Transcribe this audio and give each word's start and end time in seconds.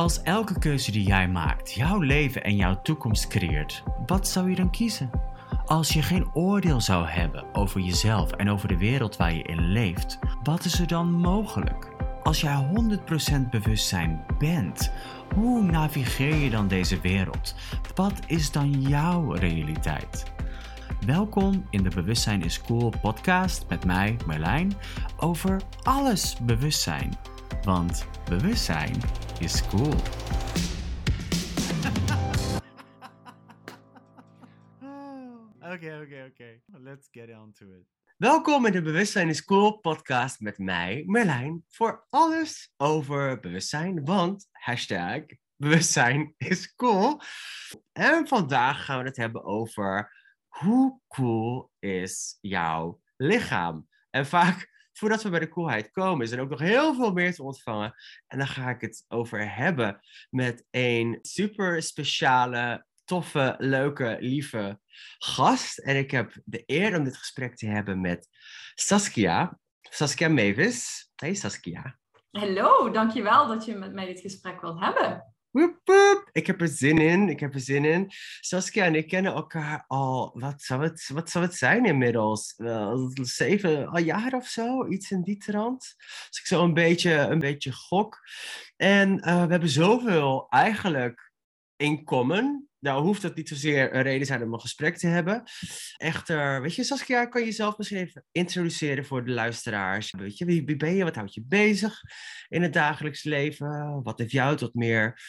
Als 0.00 0.22
elke 0.22 0.58
keuze 0.58 0.90
die 0.90 1.06
jij 1.06 1.28
maakt 1.28 1.72
jouw 1.72 1.98
leven 1.98 2.44
en 2.44 2.56
jouw 2.56 2.82
toekomst 2.82 3.28
creëert, 3.28 3.82
wat 4.06 4.28
zou 4.28 4.50
je 4.50 4.56
dan 4.56 4.70
kiezen? 4.70 5.10
Als 5.66 5.92
je 5.92 6.02
geen 6.02 6.34
oordeel 6.34 6.80
zou 6.80 7.06
hebben 7.06 7.54
over 7.54 7.80
jezelf 7.80 8.30
en 8.30 8.50
over 8.50 8.68
de 8.68 8.76
wereld 8.76 9.16
waar 9.16 9.34
je 9.34 9.42
in 9.42 9.72
leeft, 9.72 10.18
wat 10.42 10.64
is 10.64 10.80
er 10.80 10.86
dan 10.86 11.12
mogelijk? 11.12 11.88
Als 12.22 12.40
jij 12.40 12.68
100% 13.38 13.48
bewustzijn 13.50 14.24
bent, 14.38 14.92
hoe 15.34 15.62
navigeer 15.62 16.34
je 16.34 16.50
dan 16.50 16.68
deze 16.68 17.00
wereld? 17.00 17.54
Wat 17.94 18.20
is 18.26 18.50
dan 18.50 18.80
jouw 18.80 19.32
realiteit? 19.32 20.32
Welkom 21.06 21.66
in 21.70 21.82
de 21.82 21.90
Bewustzijn 21.94 22.42
is 22.42 22.60
Cool 22.60 22.92
podcast 23.00 23.64
met 23.68 23.84
mij, 23.84 24.16
Marlijn, 24.26 24.72
over 25.16 25.60
alles 25.82 26.36
bewustzijn. 26.42 27.10
Want 27.64 28.06
bewustzijn 28.24 29.00
is 29.38 29.66
cool. 29.66 29.94
Oké, 35.72 36.00
oké, 36.02 36.26
oké. 36.30 36.60
Let's 36.66 37.08
get 37.10 37.28
on 37.28 37.52
to 37.52 37.64
it. 37.66 37.86
Welkom 38.16 38.66
in 38.66 38.72
de 38.72 38.82
Bewustzijn 38.82 39.28
is 39.28 39.44
Cool 39.44 39.78
podcast 39.78 40.40
met 40.40 40.58
mij, 40.58 41.02
Merlijn, 41.06 41.64
voor 41.68 42.06
alles 42.10 42.72
over 42.76 43.40
bewustzijn. 43.40 44.04
Want 44.04 44.48
hashtag 44.50 45.22
bewustzijn 45.56 46.34
is 46.36 46.74
cool. 46.74 47.20
En 47.92 48.28
vandaag 48.28 48.84
gaan 48.84 48.98
we 48.98 49.04
het 49.04 49.16
hebben 49.16 49.44
over 49.44 50.12
hoe 50.46 51.00
cool 51.08 51.70
is 51.78 52.38
jouw 52.40 53.00
lichaam? 53.16 53.88
En 54.10 54.26
vaak 54.26 54.69
voordat 55.00 55.22
we 55.22 55.30
bij 55.30 55.38
de 55.38 55.48
coolheid 55.48 55.90
komen, 55.90 56.26
is 56.26 56.32
er 56.32 56.40
ook 56.40 56.50
nog 56.50 56.58
heel 56.58 56.94
veel 56.94 57.12
meer 57.12 57.34
te 57.34 57.42
ontvangen. 57.42 57.94
En 58.26 58.38
dan 58.38 58.46
ga 58.46 58.70
ik 58.70 58.80
het 58.80 59.04
over 59.08 59.54
hebben 59.54 60.00
met 60.30 60.64
een 60.70 61.18
super 61.22 61.82
speciale, 61.82 62.86
toffe, 63.04 63.54
leuke, 63.58 64.16
lieve 64.20 64.80
gast. 65.18 65.78
En 65.78 65.96
ik 65.96 66.10
heb 66.10 66.32
de 66.44 66.62
eer 66.66 66.98
om 66.98 67.04
dit 67.04 67.16
gesprek 67.16 67.56
te 67.56 67.66
hebben 67.66 68.00
met 68.00 68.28
Saskia. 68.74 69.58
Saskia 69.80 70.28
Mavis. 70.28 71.10
Hey 71.16 71.34
Saskia. 71.34 71.98
Hallo, 72.30 72.90
dankjewel 72.90 73.46
dat 73.46 73.64
je 73.64 73.74
met 73.74 73.92
mij 73.92 74.06
dit 74.06 74.20
gesprek 74.20 74.60
wilt 74.60 74.80
hebben. 74.80 75.34
Woep, 75.50 75.80
woep. 75.84 76.19
Ik 76.32 76.46
heb 76.46 76.60
er 76.60 76.68
zin 76.68 76.98
in, 76.98 77.28
ik 77.28 77.40
heb 77.40 77.54
er 77.54 77.60
zin 77.60 77.84
in. 77.84 78.10
Saskia 78.40 78.84
en 78.84 78.94
ik 78.94 79.08
kennen 79.08 79.32
elkaar 79.32 79.84
al, 79.86 80.30
wat 80.34 80.62
zou 80.62 80.82
het, 80.82 81.10
wat 81.12 81.30
zou 81.30 81.44
het 81.44 81.54
zijn 81.54 81.84
inmiddels? 81.84 82.54
Wel, 82.56 83.10
zeven 83.22 83.88
al 83.88 84.00
jaar 84.00 84.32
of 84.32 84.46
zo, 84.46 84.88
iets 84.88 85.10
in 85.10 85.22
die 85.22 85.38
trant. 85.38 85.94
Als 86.28 86.38
ik 86.38 86.46
zo 86.46 86.64
een 86.64 86.74
beetje, 86.74 87.12
een 87.12 87.38
beetje 87.38 87.72
gok. 87.72 88.18
En 88.76 89.10
uh, 89.10 89.44
we 89.44 89.50
hebben 89.50 89.68
zoveel 89.68 90.46
eigenlijk 90.48 91.32
in 91.76 92.04
common. 92.04 92.68
Nou 92.78 93.02
hoeft 93.02 93.22
dat 93.22 93.36
niet 93.36 93.48
zozeer 93.48 93.94
een 93.94 94.02
reden 94.02 94.26
zijn 94.26 94.42
om 94.42 94.52
een 94.52 94.60
gesprek 94.60 94.96
te 94.96 95.06
hebben. 95.06 95.42
Echter, 95.96 96.62
weet 96.62 96.74
je, 96.74 96.84
Saskia, 96.84 97.24
kan 97.24 97.40
je 97.40 97.46
jezelf 97.46 97.78
misschien 97.78 97.98
even 97.98 98.24
introduceren 98.32 99.04
voor 99.04 99.24
de 99.24 99.30
luisteraars? 99.30 100.10
Weet 100.10 100.38
je, 100.38 100.44
wie, 100.44 100.64
wie 100.64 100.76
ben 100.76 100.94
je? 100.94 101.04
Wat 101.04 101.14
houdt 101.14 101.34
je 101.34 101.44
bezig 101.44 102.00
in 102.48 102.62
het 102.62 102.72
dagelijks 102.72 103.24
leven? 103.24 104.00
Wat 104.02 104.18
heeft 104.18 104.30
jou 104.30 104.56
tot 104.56 104.74
meer 104.74 105.20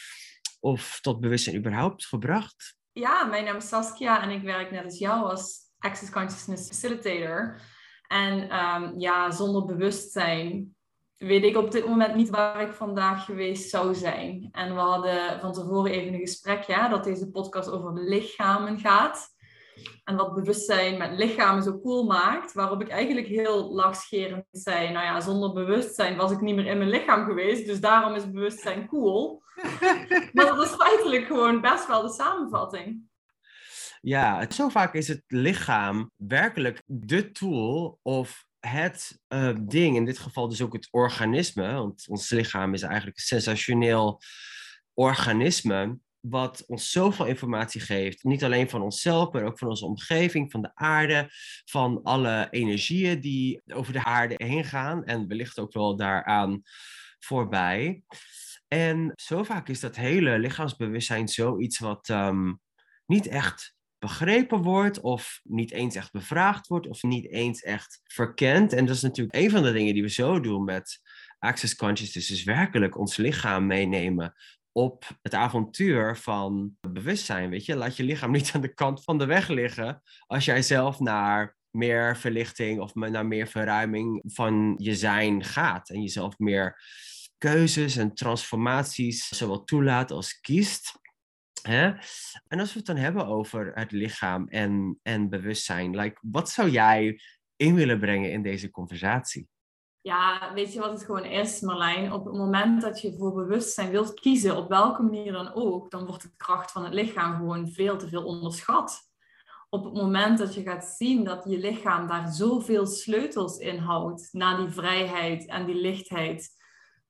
of 0.62 1.00
tot 1.02 1.20
bewustzijn 1.20 1.56
überhaupt 1.56 2.06
gebracht? 2.06 2.76
Ja, 2.92 3.23
mijn 3.23 3.45
naam 3.45 3.56
is 3.56 3.67
Saskia 3.67 4.22
en 4.22 4.30
ik 4.30 4.42
werk 4.42 4.72
net 4.72 4.84
als 4.84 4.98
jou 4.98 5.30
als 5.30 5.59
Access 5.80 6.12
Consciousness 6.12 6.67
Facilitator. 6.67 7.62
En 8.08 8.58
um, 8.58 9.00
ja, 9.00 9.32
zonder 9.32 9.66
bewustzijn 9.66 10.76
weet 11.17 11.44
ik 11.44 11.58
op 11.58 11.72
dit 11.72 11.86
moment 11.86 12.16
niet 12.16 12.30
waar 12.30 12.62
ik 12.62 12.73
vandaag 12.73 13.26
geweest 13.26 13.70
zou 13.70 13.95
zijn. 13.95 14.50
En 14.52 14.73
we 14.73 14.80
hadden 14.80 15.39
van 15.39 15.54
tevoren 15.54 15.92
even 15.92 16.14
een 16.14 16.20
gesprek, 16.20 16.64
ja, 16.64 16.88
dat 16.88 17.04
deze 17.04 17.32
podcast 17.32 17.70
over 17.70 17.94
lichamen 17.94 18.80
gaat. 18.80 19.30
En 20.03 20.16
wat 20.16 20.33
bewustzijn 20.33 20.98
met 20.98 21.11
lichamen 21.11 21.64
zo 21.64 21.80
cool 21.82 22.04
maakt. 22.04 22.54
Waarop 22.54 22.82
ik 22.82 22.89
eigenlijk 22.89 23.27
heel 23.27 23.73
lakscherend 23.73 24.45
zei, 24.52 24.92
nou 24.92 25.05
ja, 25.05 25.21
zonder 25.21 25.54
bewustzijn 25.54 26.17
was 26.17 26.32
ik 26.32 26.42
niet 26.42 26.55
meer 26.55 26.65
in 26.65 26.77
mijn 26.77 26.89
lichaam 26.89 27.26
geweest. 27.26 27.65
Dus 27.65 27.80
daarom 27.80 28.15
is 28.15 28.32
bewustzijn 28.32 28.87
cool. 28.87 29.43
maar 30.33 30.45
dat 30.45 30.64
is 30.64 30.70
feitelijk 30.70 31.26
gewoon 31.26 31.61
best 31.61 31.87
wel 31.87 32.02
de 32.02 32.14
samenvatting. 32.14 33.09
Ja, 34.02 34.52
zo 34.52 34.70
vaak 34.70 34.93
is 34.93 35.08
het 35.08 35.23
lichaam 35.27 36.11
werkelijk 36.15 36.82
de 36.86 37.32
tool 37.32 37.99
of 38.02 38.45
het 38.59 39.20
uh, 39.30 39.55
ding, 39.61 39.95
in 39.95 40.05
dit 40.05 40.20
geval 40.20 40.48
dus 40.48 40.61
ook 40.61 40.73
het 40.73 40.88
organisme, 40.92 41.73
want 41.73 42.05
ons 42.09 42.30
lichaam 42.30 42.73
is 42.73 42.82
eigenlijk 42.82 43.17
een 43.17 43.23
sensationeel 43.23 44.21
organisme, 44.93 45.99
wat 46.21 46.64
ons 46.67 46.92
zoveel 46.92 47.26
informatie 47.26 47.82
geeft. 47.82 48.23
Niet 48.23 48.43
alleen 48.43 48.70
van 48.70 48.82
onszelf, 48.82 49.32
maar 49.32 49.43
ook 49.43 49.59
van 49.59 49.67
onze 49.67 49.86
omgeving, 49.86 50.52
van 50.52 50.61
de 50.61 50.71
aarde, 50.73 51.30
van 51.65 52.04
alle 52.04 52.48
energieën 52.49 53.20
die 53.20 53.61
over 53.73 53.93
de 53.93 54.04
aarde 54.04 54.33
heen 54.37 54.64
gaan 54.64 55.05
en 55.05 55.27
wellicht 55.27 55.59
ook 55.59 55.73
wel 55.73 55.95
daaraan 55.95 56.61
voorbij. 57.20 58.04
En 58.67 59.11
zo 59.15 59.43
vaak 59.43 59.70
is 59.70 59.80
dat 59.80 59.95
hele 59.95 60.39
lichaamsbewustzijn 60.39 61.27
zoiets 61.27 61.80
wat 61.80 62.09
um, 62.09 62.59
niet 63.05 63.27
echt 63.27 63.76
begrepen 63.99 64.61
wordt 64.61 64.99
of 64.99 65.39
niet 65.43 65.71
eens 65.71 65.95
echt 65.95 66.11
bevraagd 66.11 66.67
wordt 66.67 66.88
of 66.88 67.03
niet 67.03 67.32
eens 67.32 67.61
echt 67.61 68.02
verkend. 68.03 68.73
En 68.73 68.86
dat 68.86 68.95
is 68.95 69.02
natuurlijk 69.02 69.36
een 69.36 69.49
van 69.49 69.64
de 69.64 69.71
dingen 69.71 69.93
die 69.93 70.03
we 70.03 70.09
zo 70.09 70.39
doen 70.39 70.64
met 70.64 71.02
Access 71.39 71.76
Consciousness, 71.76 72.32
is 72.32 72.43
werkelijk 72.43 72.98
ons 72.98 73.17
lichaam 73.17 73.67
meenemen 73.67 74.33
op 74.71 75.08
het 75.21 75.33
avontuur 75.33 76.17
van 76.17 76.77
bewustzijn. 76.87 77.49
Weet 77.49 77.65
je, 77.65 77.76
laat 77.76 77.98
je 77.98 78.04
lichaam 78.04 78.32
niet 78.37 78.52
aan 78.54 78.61
de 78.61 78.73
kant 78.73 79.04
van 79.04 79.17
de 79.17 79.26
weg 79.26 79.48
liggen 79.48 80.02
als 80.27 80.45
jij 80.45 80.61
zelf 80.61 80.99
naar 80.99 81.58
meer 81.71 82.17
verlichting 82.17 82.80
of 82.80 82.95
naar 82.95 83.26
meer 83.26 83.48
verruiming 83.48 84.21
van 84.26 84.73
je 84.77 84.95
zijn 84.95 85.43
gaat 85.43 85.89
en 85.89 86.02
jezelf 86.02 86.39
meer 86.39 86.82
keuzes 87.37 87.95
en 87.95 88.14
transformaties 88.14 89.27
zowel 89.27 89.64
toelaat 89.64 90.11
als 90.11 90.39
kiest. 90.39 90.99
En 91.61 92.59
als 92.59 92.73
we 92.73 92.77
het 92.77 92.86
dan 92.86 92.95
hebben 92.95 93.26
over 93.26 93.71
het 93.73 93.92
lichaam 93.92 94.48
en, 94.48 94.99
en 95.03 95.30
bewustzijn, 95.30 95.95
like, 95.95 96.20
wat 96.21 96.49
zou 96.49 96.70
jij 96.70 97.20
in 97.55 97.76
willen 97.76 97.99
brengen 97.99 98.32
in 98.32 98.43
deze 98.43 98.70
conversatie? 98.70 99.48
Ja, 100.02 100.52
weet 100.54 100.73
je 100.73 100.80
wat 100.80 100.92
het 100.92 101.04
gewoon 101.04 101.23
is, 101.23 101.62
Marlijn? 101.62 102.14
Op 102.14 102.26
het 102.26 102.34
moment 102.34 102.82
dat 102.82 103.02
je 103.02 103.16
voor 103.17 103.34
bewustzijn 103.34 103.89
wilt 103.89 104.14
kiezen, 104.14 104.58
op 104.58 104.70
welke 104.70 105.02
manier 105.02 105.32
dan 105.32 105.54
ook, 105.54 105.92
dan 105.92 106.06
wordt 106.06 106.22
de 106.22 106.32
kracht 106.38 106.72
van 106.72 106.84
het 106.84 106.94
lichaam 106.94 107.36
gewoon 107.36 107.67
veel 107.67 107.98
te 107.98 108.08
veel 108.08 108.23
onderschat. 108.23 109.10
Op 109.70 109.84
het 109.84 109.94
moment 109.94 110.38
dat 110.38 110.54
je 110.54 110.62
gaat 110.62 110.86
zien 110.86 111.23
dat 111.23 111.44
je 111.48 111.58
lichaam 111.58 112.08
daar 112.08 112.28
zoveel 112.28 112.86
sleutels 112.86 113.58
in 113.58 113.78
houdt 113.78 114.30
naar 114.32 114.58
die 114.58 114.70
vrijheid 114.70 115.45
en 115.45 115.66
die 115.66 115.82
lichtheid, 115.82 116.50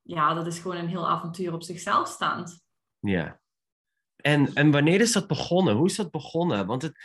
ja, 0.02 0.34
dat 0.34 0.48
is 0.48 0.60
gewoon 0.60 0.78
een 0.78 0.88
heel 0.88 1.10
avontuur 1.10 1.54
op 1.54 1.64
zichzelf 1.64 2.08
staand. 2.08 2.64
Ja, 3.00 3.40
en, 4.16 4.54
en 4.54 4.72
wanneer 4.72 5.02
is 5.02 5.12
dat 5.12 5.28
begonnen? 5.28 5.76
Hoe 5.76 5.88
is 5.88 5.96
dat 5.96 6.12
begonnen? 6.12 6.66
Want 6.66 6.82
het, 6.82 6.98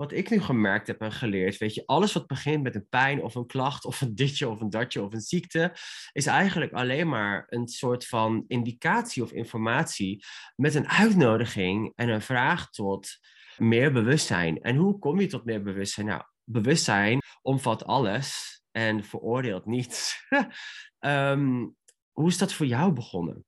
wat 0.00 0.12
ik 0.12 0.30
nu 0.30 0.40
gemerkt 0.40 0.86
heb 0.86 1.00
en 1.00 1.12
geleerd, 1.12 1.58
weet 1.58 1.74
je, 1.74 1.86
alles 1.86 2.12
wat 2.12 2.26
begint 2.26 2.62
met 2.62 2.74
een 2.74 2.88
pijn 2.88 3.22
of 3.22 3.34
een 3.34 3.46
klacht 3.46 3.84
of 3.84 4.00
een 4.00 4.14
ditje 4.14 4.48
of 4.48 4.60
een 4.60 4.70
datje 4.70 5.02
of 5.02 5.12
een 5.12 5.20
ziekte, 5.20 5.74
is 6.12 6.26
eigenlijk 6.26 6.72
alleen 6.72 7.08
maar 7.08 7.44
een 7.48 7.68
soort 7.68 8.06
van 8.06 8.44
indicatie 8.48 9.22
of 9.22 9.32
informatie 9.32 10.24
met 10.56 10.74
een 10.74 10.88
uitnodiging 10.88 11.92
en 11.94 12.08
een 12.08 12.22
vraag 12.22 12.70
tot 12.70 13.08
meer 13.56 13.92
bewustzijn. 13.92 14.60
En 14.60 14.76
hoe 14.76 14.98
kom 14.98 15.20
je 15.20 15.26
tot 15.26 15.44
meer 15.44 15.62
bewustzijn? 15.62 16.06
Nou, 16.06 16.22
bewustzijn 16.44 17.18
omvat 17.42 17.84
alles 17.84 18.60
en 18.70 19.04
veroordeelt 19.04 19.66
niets. 19.66 20.26
um, 21.00 21.76
hoe 22.12 22.28
is 22.28 22.38
dat 22.38 22.52
voor 22.52 22.66
jou 22.66 22.92
begonnen? 22.92 23.44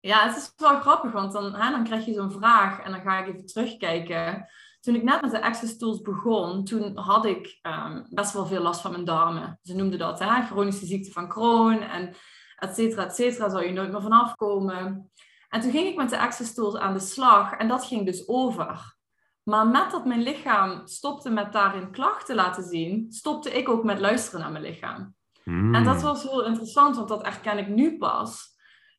Ja, 0.00 0.26
het 0.26 0.36
is 0.36 0.52
wel 0.56 0.80
grappig, 0.80 1.12
want 1.12 1.32
dan, 1.32 1.52
dan 1.52 1.84
krijg 1.84 2.04
je 2.04 2.12
zo'n 2.12 2.32
vraag 2.32 2.80
en 2.80 2.90
dan 2.90 3.00
ga 3.00 3.18
ik 3.18 3.34
even 3.34 3.46
terugkijken. 3.46 4.48
Toen 4.80 4.94
ik 4.94 5.02
net 5.02 5.20
met 5.20 5.30
de 5.30 5.42
Access 5.42 5.76
Tools 5.76 6.00
begon, 6.00 6.64
toen 6.64 6.96
had 6.96 7.24
ik 7.24 7.58
um, 7.62 8.06
best 8.08 8.32
wel 8.32 8.46
veel 8.46 8.62
last 8.62 8.80
van 8.80 8.90
mijn 8.90 9.04
darmen. 9.04 9.58
Ze 9.62 9.74
noemden 9.74 9.98
dat 9.98 10.18
hè, 10.18 10.42
chronische 10.42 10.86
ziekte 10.86 11.12
van 11.12 11.28
Crohn 11.28 11.78
en 11.78 12.14
et 12.56 12.74
cetera, 12.74 13.04
et 13.04 13.14
cetera, 13.14 13.48
zou 13.48 13.66
je 13.66 13.72
nooit 13.72 13.92
meer 13.92 14.02
vanaf 14.02 14.34
komen. 14.34 15.10
En 15.48 15.60
toen 15.60 15.70
ging 15.70 15.88
ik 15.88 15.96
met 15.96 16.10
de 16.10 16.18
Access 16.18 16.54
Tools 16.54 16.76
aan 16.76 16.92
de 16.92 17.00
slag 17.00 17.52
en 17.52 17.68
dat 17.68 17.84
ging 17.84 18.06
dus 18.06 18.28
over. 18.28 18.98
Maar 19.42 19.66
met 19.66 19.90
dat 19.90 20.04
mijn 20.04 20.22
lichaam 20.22 20.86
stopte 20.86 21.30
met 21.30 21.52
daarin 21.52 21.90
klachten 21.90 22.34
laten 22.34 22.64
zien, 22.64 23.12
stopte 23.12 23.50
ik 23.50 23.68
ook 23.68 23.84
met 23.84 24.00
luisteren 24.00 24.40
naar 24.40 24.52
mijn 24.52 24.64
lichaam. 24.64 25.14
Hmm. 25.42 25.74
En 25.74 25.84
dat 25.84 26.02
was 26.02 26.22
heel 26.22 26.44
interessant, 26.44 26.96
want 26.96 27.08
dat 27.08 27.22
erken 27.22 27.58
ik 27.58 27.68
nu 27.68 27.98
pas. 27.98 28.48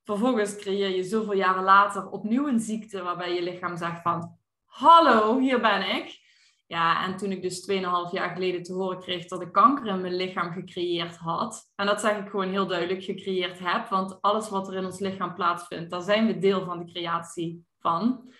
Vervolgens 0.03 0.55
creëer 0.55 0.95
je 0.95 1.03
zoveel 1.03 1.33
jaren 1.33 1.63
later 1.63 2.09
opnieuw 2.09 2.47
een 2.47 2.59
ziekte 2.59 3.03
waarbij 3.03 3.33
je 3.33 3.43
lichaam 3.43 3.77
zegt 3.77 4.01
van... 4.01 4.39
Hallo, 4.71 5.39
hier 5.39 5.61
ben 5.61 5.95
ik. 5.95 6.19
Ja, 6.67 7.05
en 7.05 7.17
toen 7.17 7.31
ik 7.31 7.41
dus 7.41 7.71
2,5 7.71 7.77
jaar 8.11 8.29
geleden 8.29 8.63
te 8.63 8.73
horen 8.73 8.99
kreeg 8.99 9.27
dat 9.27 9.41
ik 9.41 9.51
kanker 9.51 9.85
in 9.85 10.01
mijn 10.01 10.15
lichaam 10.15 10.51
gecreëerd 10.51 11.17
had. 11.17 11.71
En 11.75 11.85
dat 11.85 12.01
zeg 12.01 12.17
ik 12.17 12.29
gewoon 12.29 12.49
heel 12.49 12.67
duidelijk, 12.67 13.03
gecreëerd 13.03 13.59
heb. 13.59 13.87
Want 13.87 14.21
alles 14.21 14.49
wat 14.49 14.67
er 14.67 14.75
in 14.75 14.85
ons 14.85 14.99
lichaam 14.99 15.33
plaatsvindt, 15.33 15.91
daar 15.91 16.01
zijn 16.01 16.27
we 16.27 16.37
deel 16.37 16.65
van 16.65 16.79
de 16.79 16.91
creatie 16.91 17.65
van. 17.79 18.31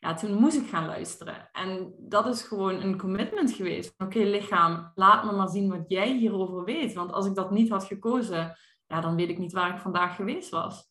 Ja, 0.00 0.14
toen 0.14 0.34
moest 0.34 0.56
ik 0.56 0.68
gaan 0.68 0.86
luisteren. 0.86 1.48
En 1.52 1.94
dat 1.98 2.26
is 2.26 2.42
gewoon 2.42 2.80
een 2.80 2.98
commitment 2.98 3.52
geweest. 3.52 3.94
Oké, 3.98 4.18
lichaam, 4.18 4.92
laat 4.94 5.24
me 5.24 5.32
maar 5.32 5.48
zien 5.48 5.68
wat 5.68 5.84
jij 5.88 6.12
hierover 6.12 6.64
weet. 6.64 6.92
Want 6.92 7.12
als 7.12 7.26
ik 7.26 7.34
dat 7.34 7.50
niet 7.50 7.70
had 7.70 7.84
gekozen, 7.84 8.56
ja, 8.86 9.00
dan 9.00 9.16
weet 9.16 9.28
ik 9.30 9.38
niet 9.38 9.52
waar 9.52 9.74
ik 9.74 9.80
vandaag 9.80 10.16
geweest 10.16 10.50
was. 10.50 10.90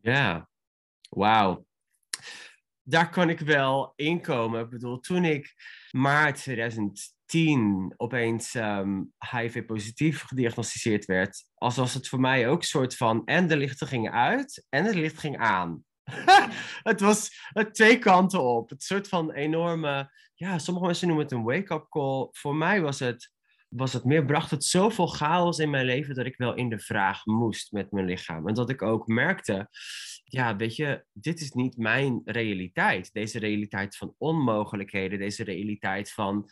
Ja, 0.00 0.48
wauw. 1.10 1.64
Daar 2.86 3.10
kan 3.10 3.30
ik 3.30 3.40
wel 3.40 3.92
inkomen. 3.96 4.60
Ik 4.60 4.70
bedoel, 4.70 5.00
toen 5.00 5.24
ik 5.24 5.54
maart 5.90 6.36
2010 6.36 7.94
opeens 7.96 8.54
um, 8.54 9.12
HIV-positief 9.30 10.22
gediagnosticeerd 10.22 11.04
werd, 11.04 11.44
als 11.54 11.76
was 11.76 11.94
het 11.94 12.08
voor 12.08 12.20
mij 12.20 12.48
ook 12.48 12.58
een 12.58 12.66
soort 12.66 12.96
van 12.96 13.24
en 13.24 13.46
de 13.46 13.56
lichten 13.56 13.86
gingen 13.86 14.12
uit 14.12 14.66
en 14.68 14.84
het 14.84 14.94
licht 14.94 15.18
ging 15.18 15.38
aan. 15.38 15.84
het 16.90 17.00
was 17.00 17.48
het 17.52 17.74
twee 17.74 17.98
kanten 17.98 18.42
op. 18.42 18.70
Het 18.70 18.82
soort 18.82 19.08
van 19.08 19.32
enorme, 19.32 20.10
ja, 20.34 20.58
sommige 20.58 20.86
mensen 20.86 21.06
noemen 21.06 21.24
het 21.24 21.34
een 21.34 21.44
wake-up 21.44 21.86
call. 21.88 22.28
Voor 22.32 22.56
mij 22.56 22.80
was 22.80 22.98
het, 22.98 23.32
was 23.68 23.92
het 23.92 24.04
meer, 24.04 24.24
bracht 24.24 24.50
het 24.50 24.64
zoveel 24.64 25.06
chaos 25.06 25.58
in 25.58 25.70
mijn 25.70 25.86
leven 25.86 26.14
dat 26.14 26.26
ik 26.26 26.36
wel 26.36 26.54
in 26.54 26.68
de 26.68 26.78
vraag 26.78 27.24
moest 27.24 27.72
met 27.72 27.90
mijn 27.90 28.06
lichaam. 28.06 28.48
En 28.48 28.54
dat 28.54 28.70
ik 28.70 28.82
ook 28.82 29.06
merkte, 29.06 29.68
ja, 30.34 30.56
weet 30.56 30.76
je, 30.76 31.04
dit 31.12 31.40
is 31.40 31.52
niet 31.52 31.76
mijn 31.76 32.20
realiteit. 32.24 33.12
Deze 33.12 33.38
realiteit 33.38 33.96
van 33.96 34.14
onmogelijkheden, 34.18 35.18
deze 35.18 35.44
realiteit 35.44 36.12
van 36.12 36.50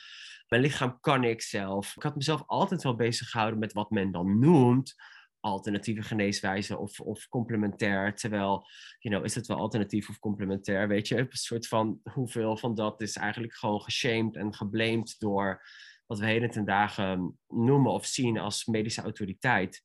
mijn 0.48 0.62
lichaam 0.62 1.00
kan 1.00 1.24
ik 1.24 1.42
zelf. 1.42 1.96
Ik 1.96 2.02
had 2.02 2.16
mezelf 2.16 2.42
altijd 2.46 2.82
wel 2.82 2.96
bezig 2.96 3.28
gehouden 3.28 3.58
met 3.58 3.72
wat 3.72 3.90
men 3.90 4.12
dan 4.12 4.38
noemt 4.38 4.94
alternatieve 5.40 6.02
geneeswijze 6.02 6.78
of, 6.78 7.00
of 7.00 7.28
complementair. 7.28 8.14
Terwijl, 8.14 8.66
you 8.98 9.14
know, 9.14 9.24
is 9.24 9.34
het 9.34 9.46
wel 9.46 9.56
alternatief 9.56 10.08
of 10.08 10.18
complementair? 10.18 10.88
Weet 10.88 11.08
je, 11.08 11.18
een 11.18 11.26
soort 11.30 11.68
van 11.68 12.00
hoeveel 12.12 12.56
van 12.56 12.74
dat 12.74 13.00
is 13.00 13.16
eigenlijk 13.16 13.54
gewoon 13.54 13.82
geshamed 13.82 14.36
en 14.36 14.54
geblamed 14.54 15.18
door 15.18 15.62
wat 16.06 16.18
we 16.18 16.26
heden 16.26 16.50
ten 16.50 16.64
dagen 16.64 17.38
noemen 17.48 17.92
of 17.92 18.06
zien 18.06 18.38
als 18.38 18.66
medische 18.66 19.02
autoriteit. 19.02 19.84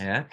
Ja. 0.00 0.26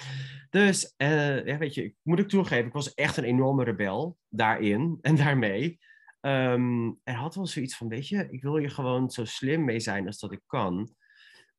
Dus, 0.50 0.94
uh, 0.98 1.46
ja, 1.46 1.58
weet 1.58 1.74
je, 1.74 1.84
ik 1.84 1.96
moet 2.04 2.20
ik 2.20 2.28
toegeven, 2.28 2.66
ik 2.66 2.74
was 2.74 2.94
echt 2.94 3.18
een 3.18 3.24
enorme 3.24 3.64
rebel 3.64 4.18
daarin 4.30 4.98
en 5.02 5.16
daarmee. 5.16 5.80
Um, 6.22 7.00
er 7.04 7.16
had 7.16 7.36
wel 7.36 7.48
zoiets 7.48 7.78
van, 7.78 7.88
weet 7.88 8.08
je, 8.08 8.28
ik 8.30 8.42
wil 8.42 8.58
je 8.58 8.70
gewoon 8.70 9.10
zo 9.10 9.26
slim 9.26 9.66
mee 9.66 9.80
zijn 9.80 10.06
als 10.06 10.20
dat 10.20 10.32
ik 10.32 10.42
kan. 10.46 10.96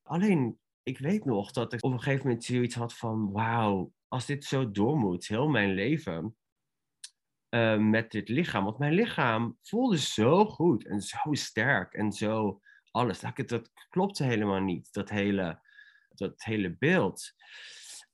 Alleen, 0.02 0.58
ik 0.82 0.98
weet 0.98 1.24
nog 1.24 1.52
dat 1.52 1.72
ik 1.72 1.84
op 1.84 1.92
een 1.92 2.02
gegeven 2.02 2.26
moment 2.26 2.44
zoiets 2.44 2.74
had 2.74 2.94
van, 2.94 3.32
wauw, 3.32 3.92
als 4.08 4.26
dit 4.26 4.44
zo 4.44 4.70
door 4.70 4.96
moet, 4.96 5.26
heel 5.26 5.48
mijn 5.48 5.74
leven, 5.74 6.36
uh, 7.54 7.78
met 7.78 8.10
dit 8.10 8.28
lichaam. 8.28 8.64
Want 8.64 8.78
mijn 8.78 8.92
lichaam 8.92 9.58
voelde 9.62 9.98
zo 9.98 10.44
goed 10.44 10.86
en 10.86 11.00
zo 11.00 11.18
sterk 11.32 11.94
en 11.94 12.12
zo 12.12 12.60
alles. 12.90 13.20
Dat, 13.20 13.48
dat 13.48 13.70
klopte 13.88 14.24
helemaal 14.24 14.60
niet, 14.60 14.92
dat 14.92 15.08
hele, 15.08 15.60
dat 16.08 16.42
hele 16.42 16.76
beeld. 16.76 17.32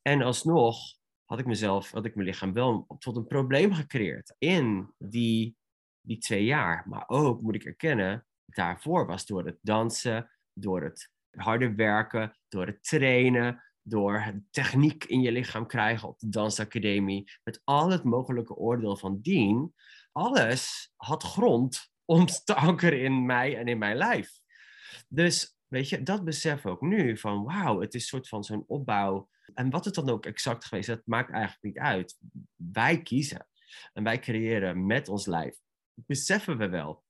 En 0.08 0.22
alsnog 0.22 0.78
had 1.24 1.38
ik 1.38 1.46
mezelf, 1.46 1.90
had 1.90 2.04
ik 2.04 2.14
mijn 2.14 2.26
lichaam 2.26 2.52
wel 2.52 2.86
tot 2.98 3.16
een 3.16 3.26
probleem 3.26 3.72
gecreëerd 3.72 4.34
in 4.38 4.94
die, 4.98 5.56
die 6.00 6.18
twee 6.18 6.44
jaar. 6.44 6.84
Maar 6.86 7.04
ook, 7.06 7.40
moet 7.40 7.54
ik 7.54 7.64
erkennen, 7.64 8.26
daarvoor 8.44 9.06
was 9.06 9.26
door 9.26 9.46
het 9.46 9.58
dansen, 9.62 10.30
door 10.52 10.82
het 10.82 11.12
harder 11.30 11.74
werken, 11.74 12.38
door 12.48 12.66
het 12.66 12.84
trainen, 12.84 13.62
door 13.82 14.40
techniek 14.50 15.04
in 15.04 15.20
je 15.20 15.32
lichaam 15.32 15.66
krijgen 15.66 16.08
op 16.08 16.18
de 16.18 16.28
dansacademie, 16.28 17.30
met 17.44 17.60
al 17.64 17.90
het 17.90 18.04
mogelijke 18.04 18.54
oordeel 18.54 18.96
van 18.96 19.20
dien, 19.20 19.74
alles 20.12 20.92
had 20.96 21.22
grond 21.22 21.90
om 22.04 22.26
te 22.26 22.54
ankeren 22.54 23.02
in 23.02 23.26
mij 23.26 23.56
en 23.56 23.66
in 23.66 23.78
mijn 23.78 23.96
lijf. 23.96 24.30
Dus 25.08 25.56
weet 25.66 25.88
je, 25.88 26.02
dat 26.02 26.24
besef 26.24 26.66
ook 26.66 26.80
nu 26.80 27.18
van 27.18 27.44
wauw, 27.44 27.80
het 27.80 27.94
is 27.94 28.00
een 28.00 28.08
soort 28.08 28.28
van 28.28 28.44
zo'n 28.44 28.64
opbouw. 28.66 29.28
En 29.54 29.70
wat 29.70 29.84
het 29.84 29.94
dan 29.94 30.08
ook 30.08 30.26
exact 30.26 30.64
geweest, 30.64 30.88
dat 30.88 31.02
maakt 31.04 31.30
eigenlijk 31.30 31.62
niet 31.62 31.78
uit. 31.78 32.18
Wij 32.54 33.02
kiezen 33.02 33.48
en 33.92 34.04
wij 34.04 34.18
creëren 34.18 34.86
met 34.86 35.08
ons 35.08 35.26
lijf. 35.26 35.58
Beseffen 35.94 36.58
we 36.58 36.68
wel 36.68 37.04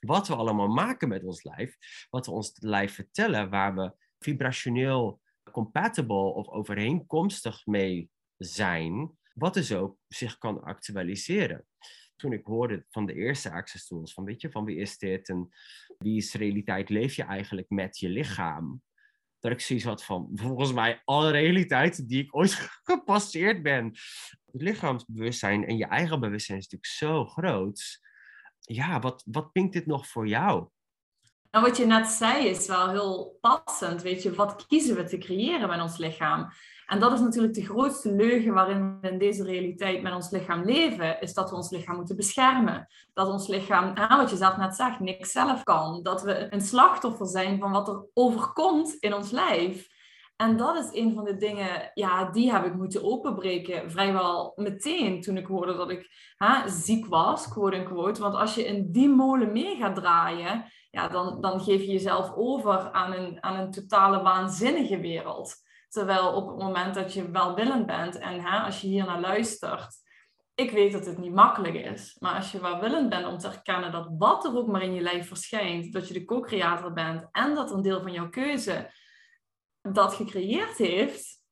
wat 0.00 0.28
we 0.28 0.34
allemaal 0.34 0.68
maken 0.68 1.08
met 1.08 1.24
ons 1.24 1.42
lijf, 1.42 1.76
wat 2.10 2.26
we 2.26 2.32
ons 2.32 2.52
lijf 2.58 2.94
vertellen, 2.94 3.50
waar 3.50 3.74
we 3.74 3.92
vibrationeel 4.18 5.20
compatible 5.50 6.34
of 6.34 6.48
overeenkomstig 6.48 7.66
mee 7.66 8.10
zijn, 8.36 9.18
wat 9.34 9.54
dus 9.54 9.72
ook 9.72 9.98
zich 10.08 10.38
kan 10.38 10.62
actualiseren. 10.62 11.66
Toen 12.16 12.32
ik 12.32 12.46
hoorde 12.46 12.84
van 12.90 13.06
de 13.06 13.14
eerste 13.14 13.50
access 13.50 13.86
tools, 13.86 14.12
van 14.12 14.24
weet 14.24 14.40
je, 14.40 14.50
van 14.50 14.64
wie 14.64 14.76
is 14.76 14.98
dit 14.98 15.28
en 15.28 15.48
wie 15.98 16.16
is 16.16 16.34
realiteit, 16.34 16.88
leef 16.88 17.14
je 17.14 17.22
eigenlijk 17.22 17.70
met 17.70 17.98
je 17.98 18.08
lichaam? 18.08 18.82
Dat 19.42 19.52
ik 19.52 19.60
zoiets 19.60 19.84
had 19.84 20.04
van, 20.04 20.30
volgens 20.34 20.72
mij, 20.72 21.02
alle 21.04 21.30
realiteit 21.30 22.08
die 22.08 22.22
ik 22.22 22.36
ooit 22.36 22.52
gepasseerd 22.84 23.62
ben. 23.62 23.84
Het 24.52 24.62
lichaamsbewustzijn 24.62 25.66
en 25.66 25.76
je 25.76 25.86
eigen 25.86 26.20
bewustzijn 26.20 26.58
is 26.58 26.68
natuurlijk 26.68 26.92
zo 26.92 27.24
groot 27.24 28.00
ja, 28.64 29.00
wat, 29.00 29.22
wat 29.26 29.52
pinkt 29.52 29.72
dit 29.72 29.86
nog 29.86 30.06
voor 30.06 30.26
jou? 30.26 30.68
Nou, 31.50 31.64
wat 31.66 31.76
je 31.76 31.86
net 31.86 32.08
zei 32.08 32.46
is 32.46 32.66
wel 32.66 32.90
heel 32.90 33.38
passend. 33.40 34.02
Weet 34.02 34.22
je, 34.22 34.34
wat 34.34 34.66
kiezen 34.66 34.96
we 34.96 35.04
te 35.04 35.18
creëren 35.18 35.68
met 35.68 35.80
ons 35.80 35.96
lichaam? 35.96 36.52
En 36.86 37.00
dat 37.00 37.12
is 37.12 37.20
natuurlijk 37.20 37.54
de 37.54 37.64
grootste 37.64 38.12
leugen 38.12 38.54
waarin 38.54 39.00
we 39.00 39.08
in 39.08 39.18
deze 39.18 39.44
realiteit 39.44 40.02
met 40.02 40.14
ons 40.14 40.30
lichaam 40.30 40.64
leven, 40.64 41.20
is 41.20 41.34
dat 41.34 41.50
we 41.50 41.56
ons 41.56 41.70
lichaam 41.70 41.96
moeten 41.96 42.16
beschermen. 42.16 42.88
Dat 43.12 43.28
ons 43.28 43.46
lichaam, 43.48 43.94
wat 44.08 44.30
je 44.30 44.36
zelf 44.36 44.56
net 44.56 44.74
zegt, 44.74 45.00
niks 45.00 45.32
zelf 45.32 45.62
kan. 45.62 46.02
Dat 46.02 46.22
we 46.22 46.52
een 46.52 46.60
slachtoffer 46.60 47.26
zijn 47.26 47.58
van 47.58 47.70
wat 47.72 47.88
er 47.88 48.06
overkomt 48.14 48.94
in 48.94 49.14
ons 49.14 49.30
lijf. 49.30 49.90
En 50.36 50.56
dat 50.56 50.76
is 50.76 51.00
een 51.00 51.14
van 51.14 51.24
de 51.24 51.36
dingen, 51.36 51.90
ja, 51.94 52.30
die 52.30 52.52
heb 52.52 52.64
ik 52.64 52.74
moeten 52.74 53.04
openbreken 53.04 53.90
vrijwel 53.90 54.52
meteen 54.56 55.20
toen 55.20 55.36
ik 55.36 55.46
hoorde 55.46 55.76
dat 55.76 55.90
ik 55.90 56.10
ziek 56.66 57.06
was, 57.06 57.48
quote 57.48 57.76
unquote. 57.76 58.20
Want 58.20 58.34
als 58.34 58.54
je 58.54 58.64
in 58.64 58.92
die 58.92 59.08
molen 59.08 59.52
mee 59.52 59.76
gaat 59.76 59.94
draaien, 59.94 60.64
ja, 60.90 61.08
dan, 61.08 61.40
dan 61.40 61.60
geef 61.60 61.80
je 61.80 61.92
jezelf 61.92 62.32
over 62.34 62.92
aan 62.92 63.12
een, 63.12 63.42
aan 63.42 63.56
een 63.56 63.70
totale 63.70 64.22
waanzinnige 64.22 65.00
wereld. 65.00 65.54
Terwijl 65.92 66.32
op 66.32 66.48
het 66.48 66.58
moment 66.58 66.94
dat 66.94 67.12
je 67.12 67.30
welwillend 67.30 67.86
bent 67.86 68.18
en 68.18 68.40
hè, 68.40 68.58
als 68.58 68.80
je 68.80 68.86
hier 68.86 69.04
naar 69.04 69.20
luistert, 69.20 69.94
ik 70.54 70.70
weet 70.70 70.92
dat 70.92 71.06
het 71.06 71.18
niet 71.18 71.32
makkelijk 71.32 71.74
is. 71.74 72.16
Maar 72.18 72.34
als 72.34 72.52
je 72.52 72.60
welwillend 72.60 73.08
bent 73.08 73.26
om 73.26 73.38
te 73.38 73.48
erkennen 73.48 73.92
dat 73.92 74.08
wat 74.18 74.44
er 74.44 74.56
ook 74.56 74.66
maar 74.66 74.82
in 74.82 74.94
je 74.94 75.00
lijf 75.00 75.28
verschijnt, 75.28 75.92
dat 75.92 76.08
je 76.08 76.14
de 76.14 76.24
co-creator 76.24 76.92
bent 76.92 77.28
en 77.32 77.54
dat 77.54 77.70
een 77.70 77.82
deel 77.82 78.02
van 78.02 78.12
jouw 78.12 78.28
keuze 78.28 78.90
dat 79.80 80.14
gecreëerd 80.14 80.76
heeft, 80.76 81.42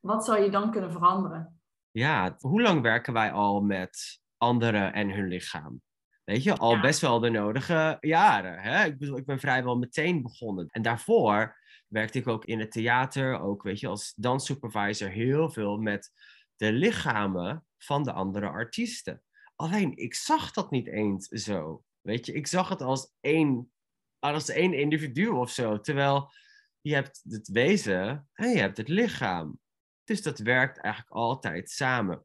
wat 0.00 0.24
zou 0.24 0.42
je 0.42 0.50
dan 0.50 0.70
kunnen 0.70 0.92
veranderen? 0.92 1.60
Ja, 1.90 2.36
hoe 2.38 2.62
lang 2.62 2.82
werken 2.82 3.12
wij 3.12 3.32
al 3.32 3.60
met 3.60 4.20
anderen 4.36 4.92
en 4.92 5.10
hun 5.10 5.28
lichaam? 5.28 5.80
Weet 6.24 6.42
je, 6.42 6.56
al 6.56 6.80
best 6.80 7.00
wel 7.00 7.20
de 7.20 7.30
nodige 7.30 7.96
jaren. 8.00 8.58
Hè? 8.58 8.84
Ik, 8.84 8.98
bedoel, 8.98 9.16
ik 9.16 9.26
ben 9.26 9.38
vrijwel 9.38 9.76
meteen 9.76 10.22
begonnen. 10.22 10.68
En 10.70 10.82
daarvoor 10.82 11.56
werkte 11.96 12.18
ik 12.18 12.28
ook 12.28 12.44
in 12.44 12.60
het 12.60 12.72
theater, 12.72 13.40
ook 13.40 13.62
weet 13.62 13.80
je, 13.80 13.88
als 13.88 14.12
danssupervisor 14.16 15.08
heel 15.08 15.50
veel 15.50 15.76
met 15.76 16.12
de 16.56 16.72
lichamen 16.72 17.66
van 17.78 18.02
de 18.02 18.12
andere 18.12 18.48
artiesten. 18.48 19.22
Alleen, 19.54 19.96
ik 19.96 20.14
zag 20.14 20.52
dat 20.52 20.70
niet 20.70 20.86
eens 20.86 21.26
zo. 21.26 21.84
Weet 22.00 22.26
je, 22.26 22.32
ik 22.32 22.46
zag 22.46 22.68
het 22.68 22.82
als 22.82 23.12
één, 23.20 23.72
als 24.18 24.48
één 24.48 24.72
individu 24.72 25.28
of 25.28 25.50
zo. 25.50 25.80
Terwijl 25.80 26.32
je 26.80 26.94
hebt 26.94 27.20
het 27.28 27.48
wezen 27.48 28.28
en 28.32 28.50
je 28.50 28.58
hebt 28.58 28.76
het 28.76 28.88
lichaam. 28.88 29.58
Dus 30.04 30.22
dat 30.22 30.38
werkt 30.38 30.78
eigenlijk 30.78 31.14
altijd 31.14 31.70
samen. 31.70 32.24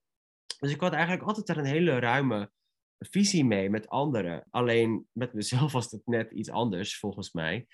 Dus 0.60 0.72
ik 0.72 0.80
had 0.80 0.94
eigenlijk 0.94 1.24
altijd 1.24 1.50
er 1.50 1.58
een 1.58 1.66
hele 1.66 2.00
ruime 2.00 2.52
visie 2.98 3.46
mee 3.46 3.70
met 3.70 3.88
anderen. 3.88 4.46
Alleen 4.50 5.08
met 5.12 5.34
mezelf 5.34 5.72
was 5.72 5.92
het 5.92 6.02
net 6.06 6.32
iets 6.32 6.50
anders, 6.50 7.00
volgens 7.00 7.32
mij. 7.32 7.68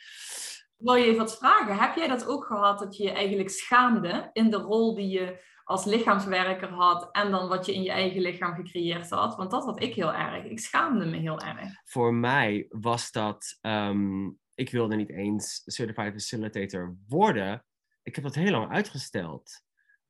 Wil 0.77 0.95
je 0.95 1.05
even 1.05 1.17
wat 1.17 1.37
vragen? 1.37 1.77
Heb 1.77 1.95
jij 1.95 2.07
dat 2.07 2.27
ook 2.27 2.45
gehad 2.45 2.79
dat 2.79 2.97
je 2.97 3.03
je 3.03 3.11
eigenlijk 3.11 3.49
schaamde 3.49 4.29
in 4.33 4.49
de 4.49 4.57
rol 4.57 4.95
die 4.95 5.07
je 5.07 5.45
als 5.63 5.85
lichaamswerker 5.85 6.69
had 6.69 7.09
en 7.11 7.31
dan 7.31 7.47
wat 7.47 7.65
je 7.65 7.73
in 7.73 7.83
je 7.83 7.91
eigen 7.91 8.21
lichaam 8.21 8.55
gecreëerd 8.55 9.09
had? 9.09 9.35
Want 9.35 9.51
dat 9.51 9.65
had 9.65 9.81
ik 9.81 9.93
heel 9.93 10.13
erg. 10.13 10.43
Ik 10.43 10.59
schaamde 10.59 11.05
me 11.05 11.17
heel 11.17 11.39
erg. 11.39 11.69
Voor 11.83 12.13
mij 12.13 12.65
was 12.69 13.11
dat 13.11 13.57
ehm, 13.61 14.29
ik 14.55 14.69
wilde 14.71 14.95
niet 14.95 15.09
eens 15.09 15.61
certified 15.65 16.11
facilitator 16.11 16.97
worden. 17.07 17.65
Ik 18.03 18.15
heb 18.15 18.23
dat 18.23 18.35
heel 18.35 18.51
lang 18.51 18.71
uitgesteld. 18.71 19.61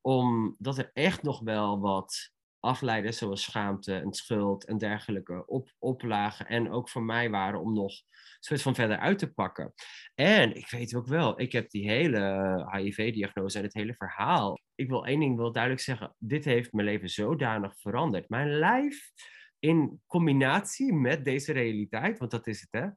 Omdat 0.02 0.78
er 0.78 0.90
echt 0.94 1.24
nog 1.24 1.40
wel 1.40 1.80
wat 1.80 2.32
afleiden, 2.60 3.14
zoals 3.14 3.44
schaamte 3.44 3.94
en 3.96 4.14
schuld 4.14 4.66
en 4.66 4.78
dergelijke 4.78 5.46
op, 5.46 5.74
oplagen. 5.80 6.48
En 6.48 6.72
ook 6.72 6.90
voor 6.90 7.04
mij 7.04 7.30
waren 7.30 7.62
om 7.62 7.74
nog 7.74 7.94
soort 8.40 8.62
van 8.62 8.76
verder 8.76 8.98
uit 8.98 9.20
te 9.20 9.34
pakken. 9.34 9.74
En 10.16 10.56
ik 10.56 10.70
weet 10.70 10.96
ook 10.96 11.08
wel, 11.08 11.40
ik 11.40 11.52
heb 11.52 11.70
die 11.70 11.90
hele 11.90 12.66
HIV-diagnose 12.72 13.58
en 13.58 13.64
het 13.64 13.74
hele 13.74 13.94
verhaal. 13.94 14.60
Ik 14.76 14.90
wil 14.90 15.06
één 15.06 15.20
ding 15.20 15.36
wil 15.38 15.52
duidelijk 15.52 15.84
zeggen. 15.84 16.16
Dit 16.18 16.46
heeft 16.46 16.74
mijn 16.74 16.88
leven 16.88 17.10
zodanig 17.10 17.74
veranderd. 17.80 18.30
Mijn 18.30 18.50
lijf 18.50 19.12
in 19.60 20.02
combinatie 20.06 20.94
met 20.94 21.26
deze 21.26 21.54
realiteit, 21.54 22.20
want 22.20 22.32
dat 22.32 22.48
is 22.48 22.62
het 22.62 22.72
hè. 22.72 22.88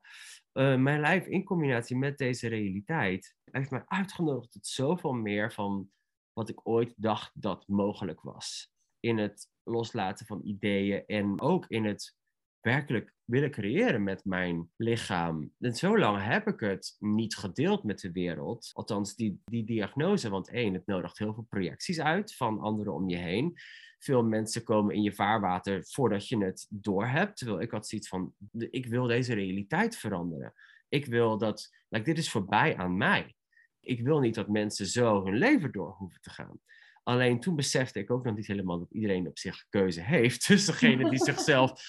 Uh, 0.53 0.77
mijn 0.81 1.01
lijf 1.01 1.27
in 1.27 1.45
combinatie 1.45 1.97
met 1.97 2.19
deze 2.19 2.49
realiteit 2.49 3.37
heeft 3.45 3.71
mij 3.71 3.83
uitgenodigd 3.87 4.53
tot 4.53 4.67
zoveel 4.67 5.13
meer 5.13 5.53
van 5.53 5.91
wat 6.33 6.49
ik 6.49 6.69
ooit 6.69 6.95
dacht 6.97 7.31
dat 7.35 7.69
mogelijk 7.69 8.21
was. 8.21 8.73
In 9.01 9.19
het 9.19 9.49
loslaten 9.63 10.27
van 10.27 10.41
ideeën 10.45 11.07
en 11.07 11.41
ook 11.41 11.65
in 11.69 11.85
het 11.85 12.19
werkelijk 12.61 13.15
willen 13.25 13.51
creëren 13.51 14.03
met 14.03 14.25
mijn 14.25 14.71
lichaam. 14.77 15.53
En 15.59 15.75
zo 15.75 15.99
lang 15.99 16.23
heb 16.23 16.47
ik 16.47 16.61
het 16.61 16.97
niet 16.99 17.37
gedeeld 17.37 17.85
met 17.85 18.01
de 18.01 18.13
wereld. 18.13 18.71
Althans, 18.73 19.17
die, 19.17 19.41
die 19.45 19.65
diagnose. 19.65 20.31
Want 20.31 20.51
één, 20.51 20.75
het 20.75 20.87
nodigt 20.87 21.19
heel 21.19 21.35
veel 21.35 21.47
projecties 21.49 22.01
uit 22.01 22.35
van 22.35 22.61
anderen 22.61 22.95
om 22.95 23.09
je 23.09 23.17
heen. 23.17 23.59
Veel 23.99 24.25
mensen 24.25 24.65
komen 24.65 24.95
in 24.95 25.03
je 25.03 25.13
vaarwater 25.13 25.85
voordat 25.85 26.29
je 26.29 26.45
het 26.45 26.67
doorhebt. 26.71 27.37
Terwijl 27.37 27.61
ik 27.61 27.71
had 27.71 27.89
zoiets 27.89 28.09
van, 28.09 28.35
ik 28.59 28.87
wil 28.87 29.07
deze 29.07 29.35
realiteit 29.35 29.97
veranderen. 29.97 30.53
Ik 30.89 31.07
wil 31.07 31.39
dat, 31.39 31.71
like, 31.89 32.05
dit 32.05 32.19
is 32.19 32.31
voorbij 32.31 32.77
aan 32.77 32.97
mij. 32.97 33.35
Ik 33.81 34.01
wil 34.01 34.21
niet 34.21 34.35
dat 34.35 34.49
mensen 34.49 34.87
zo 34.87 35.25
hun 35.25 35.37
leven 35.37 35.73
door 35.73 35.91
hoeven 35.91 36.21
te 36.21 36.31
gaan. 36.31 36.61
Alleen 37.03 37.41
toen 37.41 37.57
besefte 37.57 37.99
ik 37.99 38.11
ook 38.11 38.25
nog 38.25 38.37
niet 38.37 38.47
helemaal 38.47 38.79
dat 38.79 38.91
iedereen 38.91 39.27
op 39.27 39.39
zich 39.39 39.65
keuze 39.69 40.01
heeft. 40.01 40.47
Dus 40.49 40.65
degene 40.65 41.11
die 41.11 41.25
zichzelf 41.33 41.83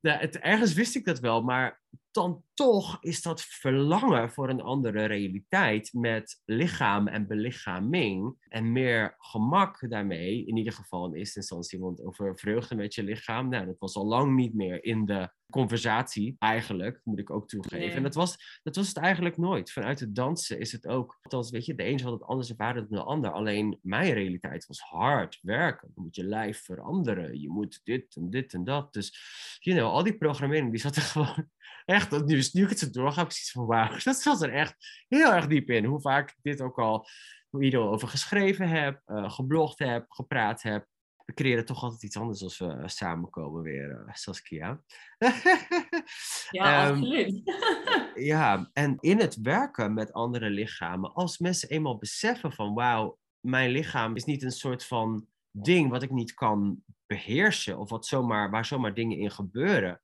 ja, 0.00 0.18
het, 0.18 0.38
ergens 0.38 0.72
wist 0.72 0.96
ik 0.96 1.04
dat 1.04 1.20
wel, 1.20 1.42
maar 1.42 1.80
dan 2.10 2.42
toch 2.54 2.96
is 3.00 3.22
dat 3.22 3.42
verlangen 3.42 4.30
voor 4.30 4.48
een 4.48 4.60
andere 4.60 5.04
realiteit 5.04 5.92
met 5.92 6.42
lichaam 6.44 7.08
en 7.08 7.26
belichaming 7.26 8.36
en 8.48 8.72
meer 8.72 9.14
gemak 9.18 9.90
daarmee, 9.90 10.44
in 10.46 10.56
ieder 10.56 10.72
geval 10.72 11.06
in 11.06 11.14
eerste 11.14 11.38
instantie, 11.38 11.80
want 11.80 12.02
over 12.02 12.38
vreugde 12.38 12.74
met 12.74 12.94
je 12.94 13.02
lichaam, 13.02 13.48
nou, 13.48 13.66
dat 13.66 13.78
was 13.78 13.96
al 13.96 14.06
lang 14.06 14.34
niet 14.34 14.54
meer 14.54 14.84
in 14.84 15.04
de 15.04 15.30
conversatie, 15.50 16.36
eigenlijk, 16.38 17.00
moet 17.04 17.18
ik 17.18 17.30
ook 17.30 17.48
toegeven. 17.48 17.96
En 17.96 18.02
dat 18.02 18.14
was, 18.14 18.60
dat 18.62 18.76
was 18.76 18.88
het 18.88 18.96
eigenlijk 18.96 19.36
nooit. 19.36 19.72
Vanuit 19.72 20.00
het 20.00 20.14
dansen 20.14 20.58
is 20.58 20.72
het 20.72 20.86
ook, 20.86 21.18
althans, 21.22 21.50
weet 21.50 21.64
je, 21.64 21.74
de 21.74 21.86
een 21.86 21.98
zal 21.98 22.12
het 22.12 22.22
anders 22.22 22.50
ervaren 22.50 22.86
dan 22.88 22.98
de 22.98 23.04
ander. 23.04 23.30
Alleen 23.30 23.78
mijn 23.82 24.12
realiteit 24.12 24.66
was 24.66 24.80
hard 24.80 25.38
werken. 25.42 25.90
Je 25.94 26.00
moet 26.00 26.16
je 26.16 26.24
lijf 26.24 26.64
veranderen. 26.64 27.40
Je 27.40 27.48
moet 27.48 27.80
dit 27.84 28.16
en 28.16 28.30
dit 28.30 28.54
en 28.54 28.64
dat. 28.64 28.92
Dus, 28.92 29.18
you 29.58 29.76
know, 29.76 29.90
al 29.90 30.02
die 30.02 30.16
programmering, 30.16 30.70
die 30.70 30.80
zat 30.80 30.96
er 30.96 31.02
gewoon 31.12 31.48
echt, 31.88 32.10
nu, 32.10 32.42
nu 32.52 32.62
ik 32.62 32.68
het 32.68 32.78
zo 32.78 32.90
doorga, 32.90 33.18
heb 33.18 33.26
ik 33.26 33.32
zoiets 33.32 33.50
van 33.50 33.66
wauw, 33.66 33.98
dat 34.04 34.16
zat 34.16 34.42
er 34.42 34.52
echt 34.52 35.04
heel 35.08 35.32
erg 35.32 35.46
diep 35.46 35.70
in. 35.70 35.84
Hoe 35.84 36.00
vaak 36.00 36.30
ik 36.30 36.36
dit 36.42 36.60
ook 36.60 36.78
al, 36.78 37.06
hoe 37.50 37.64
je 37.64 37.78
over 37.78 38.08
geschreven 38.08 38.68
heb, 38.68 39.02
uh, 39.06 39.30
geblogd 39.30 39.78
heb, 39.78 40.04
gepraat 40.08 40.62
heb. 40.62 40.86
We 41.24 41.34
creëren 41.34 41.64
toch 41.64 41.82
altijd 41.82 42.02
iets 42.02 42.16
anders 42.16 42.42
als 42.42 42.58
we 42.58 42.64
uh, 42.64 42.86
samenkomen 42.86 43.62
weer, 43.62 43.90
uh, 43.90 44.14
Saskia. 44.14 44.82
ja, 46.50 46.88
um, 46.88 46.94
absoluut. 46.94 47.40
ja, 48.32 48.70
en 48.72 48.96
in 49.00 49.18
het 49.18 49.40
werken 49.40 49.94
met 49.94 50.12
andere 50.12 50.50
lichamen, 50.50 51.12
als 51.12 51.38
mensen 51.38 51.68
eenmaal 51.68 51.98
beseffen 51.98 52.52
van 52.52 52.74
wauw, 52.74 53.18
mijn 53.40 53.70
lichaam 53.70 54.16
is 54.16 54.24
niet 54.24 54.42
een 54.42 54.52
soort 54.52 54.84
van 54.84 55.26
ding 55.50 55.90
wat 55.90 56.02
ik 56.02 56.10
niet 56.10 56.34
kan 56.34 56.82
beheersen 57.06 57.78
of 57.78 57.90
wat 57.90 58.06
zomaar, 58.06 58.50
waar 58.50 58.64
zomaar 58.64 58.94
dingen 58.94 59.18
in 59.18 59.30
gebeuren 59.30 60.00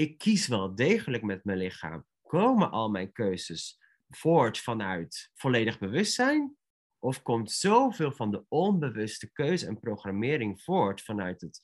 ik 0.00 0.18
kies 0.18 0.46
wel 0.46 0.74
degelijk 0.74 1.22
met 1.22 1.44
mijn 1.44 1.58
lichaam. 1.58 2.04
Komen 2.22 2.70
al 2.70 2.90
mijn 2.90 3.12
keuzes 3.12 3.78
voort 4.08 4.58
vanuit 4.58 5.30
volledig 5.34 5.78
bewustzijn? 5.78 6.56
Of 6.98 7.22
komt 7.22 7.50
zoveel 7.50 8.12
van 8.12 8.30
de 8.30 8.44
onbewuste 8.48 9.32
keuze 9.32 9.66
en 9.66 9.80
programmering 9.80 10.62
voort 10.62 11.02
vanuit 11.02 11.40
het 11.40 11.60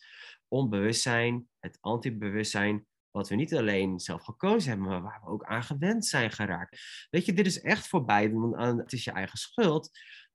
onbewustzijn, 0.48 1.48
het 1.58 1.78
antibewustzijn, 1.80 2.86
wat 3.10 3.28
we 3.28 3.34
niet 3.34 3.54
alleen 3.54 4.00
zelf 4.00 4.22
gekozen 4.22 4.70
hebben, 4.70 4.88
maar 4.88 5.02
waar 5.02 5.20
we 5.24 5.30
ook 5.30 5.44
aan 5.44 5.62
gewend 5.62 6.06
zijn 6.06 6.30
geraakt? 6.30 7.06
Weet 7.10 7.26
je, 7.26 7.32
dit 7.32 7.46
is 7.46 7.60
echt 7.60 7.88
voorbij, 7.88 8.32
want 8.32 8.78
het 8.78 8.92
is 8.92 9.04
je 9.04 9.10
eigen 9.10 9.38
schuld. 9.38 9.90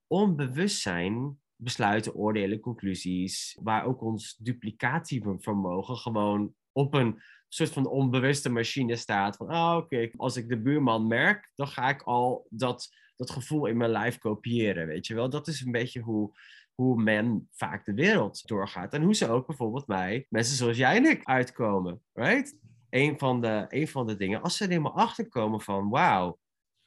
Onbewustzijn 0.06 1.40
besluiten, 1.56 2.14
oordelen, 2.14 2.60
conclusies, 2.60 3.58
waar 3.62 3.84
ook 3.84 4.02
ons 4.02 4.36
duplicatievermogen 4.36 5.96
gewoon 5.96 6.54
op 6.72 6.94
een 6.94 7.22
soort 7.54 7.70
van 7.70 7.86
onbewuste 7.86 8.50
machine 8.50 8.96
staat. 8.96 9.36
Van, 9.36 9.48
ah, 9.48 9.76
oké, 9.76 10.10
als 10.16 10.36
ik 10.36 10.48
de 10.48 10.60
buurman 10.60 11.06
merk, 11.06 11.52
dan 11.54 11.68
ga 11.68 11.88
ik 11.88 12.02
al 12.02 12.46
dat, 12.50 12.94
dat 13.16 13.30
gevoel 13.30 13.66
in 13.66 13.76
mijn 13.76 13.90
lijf 13.90 14.18
kopiëren, 14.18 14.86
weet 14.86 15.06
je 15.06 15.14
wel. 15.14 15.30
Dat 15.30 15.48
is 15.48 15.60
een 15.60 15.72
beetje 15.72 16.00
hoe, 16.00 16.38
hoe 16.74 17.02
men 17.02 17.48
vaak 17.52 17.84
de 17.84 17.94
wereld 17.94 18.48
doorgaat. 18.48 18.94
En 18.94 19.02
hoe 19.02 19.14
ze 19.14 19.28
ook 19.28 19.46
bijvoorbeeld 19.46 19.86
bij 19.86 20.26
mensen 20.28 20.56
zoals 20.56 20.76
jij 20.76 20.96
en 20.96 21.04
ik 21.04 21.24
uitkomen, 21.24 22.02
right? 22.12 22.56
Een 22.90 23.18
van 23.18 23.40
de, 23.40 23.66
een 23.68 23.88
van 23.88 24.06
de 24.06 24.16
dingen, 24.16 24.42
als 24.42 24.56
ze 24.56 24.64
er 24.64 24.70
helemaal 24.70 24.96
achterkomen 24.96 25.60
van, 25.60 25.88
wauw, 25.88 26.38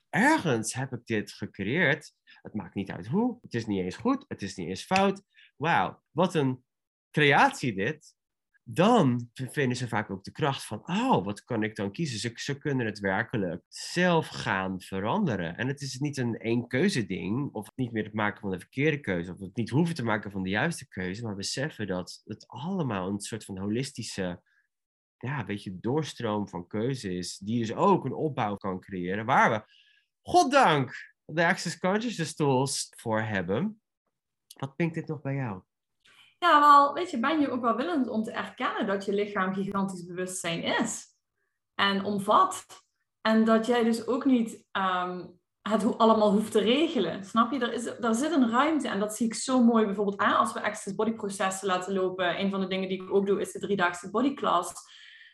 ergens 0.10 0.74
heb 0.74 0.94
ik 0.94 1.06
dit 1.06 1.32
gecreëerd. 1.32 2.14
Het 2.42 2.54
maakt 2.54 2.76
niet 2.76 2.92
uit 2.92 3.08
hoe, 3.08 3.38
het 3.42 3.54
is 3.54 3.66
niet 3.66 3.84
eens 3.84 3.96
goed, 3.96 4.26
het 4.28 4.42
is 4.42 4.56
niet 4.56 4.68
eens 4.68 4.84
fout. 4.84 5.24
Wauw, 5.56 6.02
wat 6.12 6.36
een 6.36 6.64
creatie 7.12 7.76
dit 7.76 8.15
dan 8.68 9.30
vinden 9.34 9.78
ze 9.78 9.88
vaak 9.88 10.10
ook 10.10 10.24
de 10.24 10.32
kracht 10.32 10.66
van, 10.66 10.88
oh, 10.88 11.26
wat 11.26 11.44
kan 11.44 11.64
ik 11.64 11.76
dan 11.76 11.92
kiezen? 11.92 12.20
Ze, 12.20 12.32
ze 12.36 12.58
kunnen 12.58 12.86
het 12.86 13.00
werkelijk 13.00 13.64
zelf 13.68 14.28
gaan 14.28 14.82
veranderen. 14.82 15.58
En 15.58 15.68
het 15.68 15.82
is 15.82 16.00
niet 16.00 16.18
een 16.18 16.38
één 16.38 16.68
keuze 16.68 17.06
ding, 17.06 17.54
of 17.54 17.72
niet 17.76 17.92
meer 17.92 18.04
het 18.04 18.14
maken 18.14 18.42
van 18.42 18.52
de 18.52 18.60
verkeerde 18.60 19.00
keuze, 19.00 19.32
of 19.32 19.40
het 19.40 19.56
niet 19.56 19.70
hoeven 19.70 19.96
te 19.96 20.04
maken 20.04 20.32
van 20.32 20.44
de 20.44 20.50
juiste 20.50 20.88
keuze, 20.88 21.24
maar 21.24 21.36
beseffen 21.36 21.88
dat 21.88 22.22
het 22.26 22.48
allemaal 22.48 23.08
een 23.08 23.20
soort 23.20 23.46
van 23.46 23.58
holistische, 23.58 24.42
ja, 25.18 25.46
weet 25.46 25.64
je, 25.64 25.80
doorstroom 25.80 26.50
van 26.50 26.68
keuze 26.68 27.14
is, 27.14 27.38
die 27.38 27.60
dus 27.60 27.74
ook 27.74 28.06
een 28.06 28.14
opbouw 28.14 28.56
kan 28.56 28.80
creëren, 28.80 29.26
waar 29.26 29.52
we, 29.52 29.74
goddank, 30.22 31.14
de 31.26 31.46
Access 31.46 31.78
Consciousness 31.78 32.36
Tools 32.36 32.94
voor 32.98 33.22
hebben. 33.22 33.82
Wat 34.60 34.76
pinkt 34.76 34.96
dit 34.96 35.08
nog 35.08 35.22
bij 35.22 35.36
jou? 35.36 35.62
Ja, 36.46 36.60
wel, 36.60 36.94
weet 36.94 37.12
je, 37.12 37.20
ben 37.20 37.40
je 37.40 37.50
ook 37.50 37.62
wel 37.62 37.76
willend 37.76 38.08
om 38.08 38.24
te 38.24 38.32
erkennen 38.32 38.88
dat 38.88 39.06
je 39.06 39.14
lichaam 39.14 39.54
gigantisch 39.54 40.06
bewustzijn 40.06 40.64
is 40.64 41.06
en 41.76 42.04
omvat. 42.04 42.66
En 43.22 43.46
dat 43.46 43.66
jij 43.66 43.84
dus 43.84 44.08
ook 44.08 44.26
niet 44.26 44.66
um, 44.72 45.40
het 45.62 45.98
allemaal 45.98 46.32
hoeft 46.32 46.52
te 46.52 46.60
regelen. 46.60 47.24
Snap 47.24 47.52
je? 47.52 47.60
Er, 47.60 47.74
is, 47.74 47.86
er 47.86 48.16
zit 48.16 48.32
een 48.32 48.50
ruimte 48.50 48.88
en 48.88 49.00
dat 49.00 49.16
zie 49.16 49.26
ik 49.26 49.34
zo 49.34 49.64
mooi 49.64 49.86
bijvoorbeeld 49.86 50.18
aan 50.18 50.38
als 50.38 50.54
we 50.54 50.62
access 50.62 50.96
body 50.96 51.12
processen 51.12 51.68
laten 51.68 51.94
lopen. 51.94 52.40
Een 52.40 52.50
van 52.50 52.60
de 52.60 52.68
dingen 52.68 52.90
die 52.90 53.04
ik 53.04 53.14
ook 53.14 53.26
doe 53.26 53.42
is 53.42 53.52
de 53.52 53.60
driedaagse 53.60 54.10
body 54.10 54.34
class. 54.34 54.74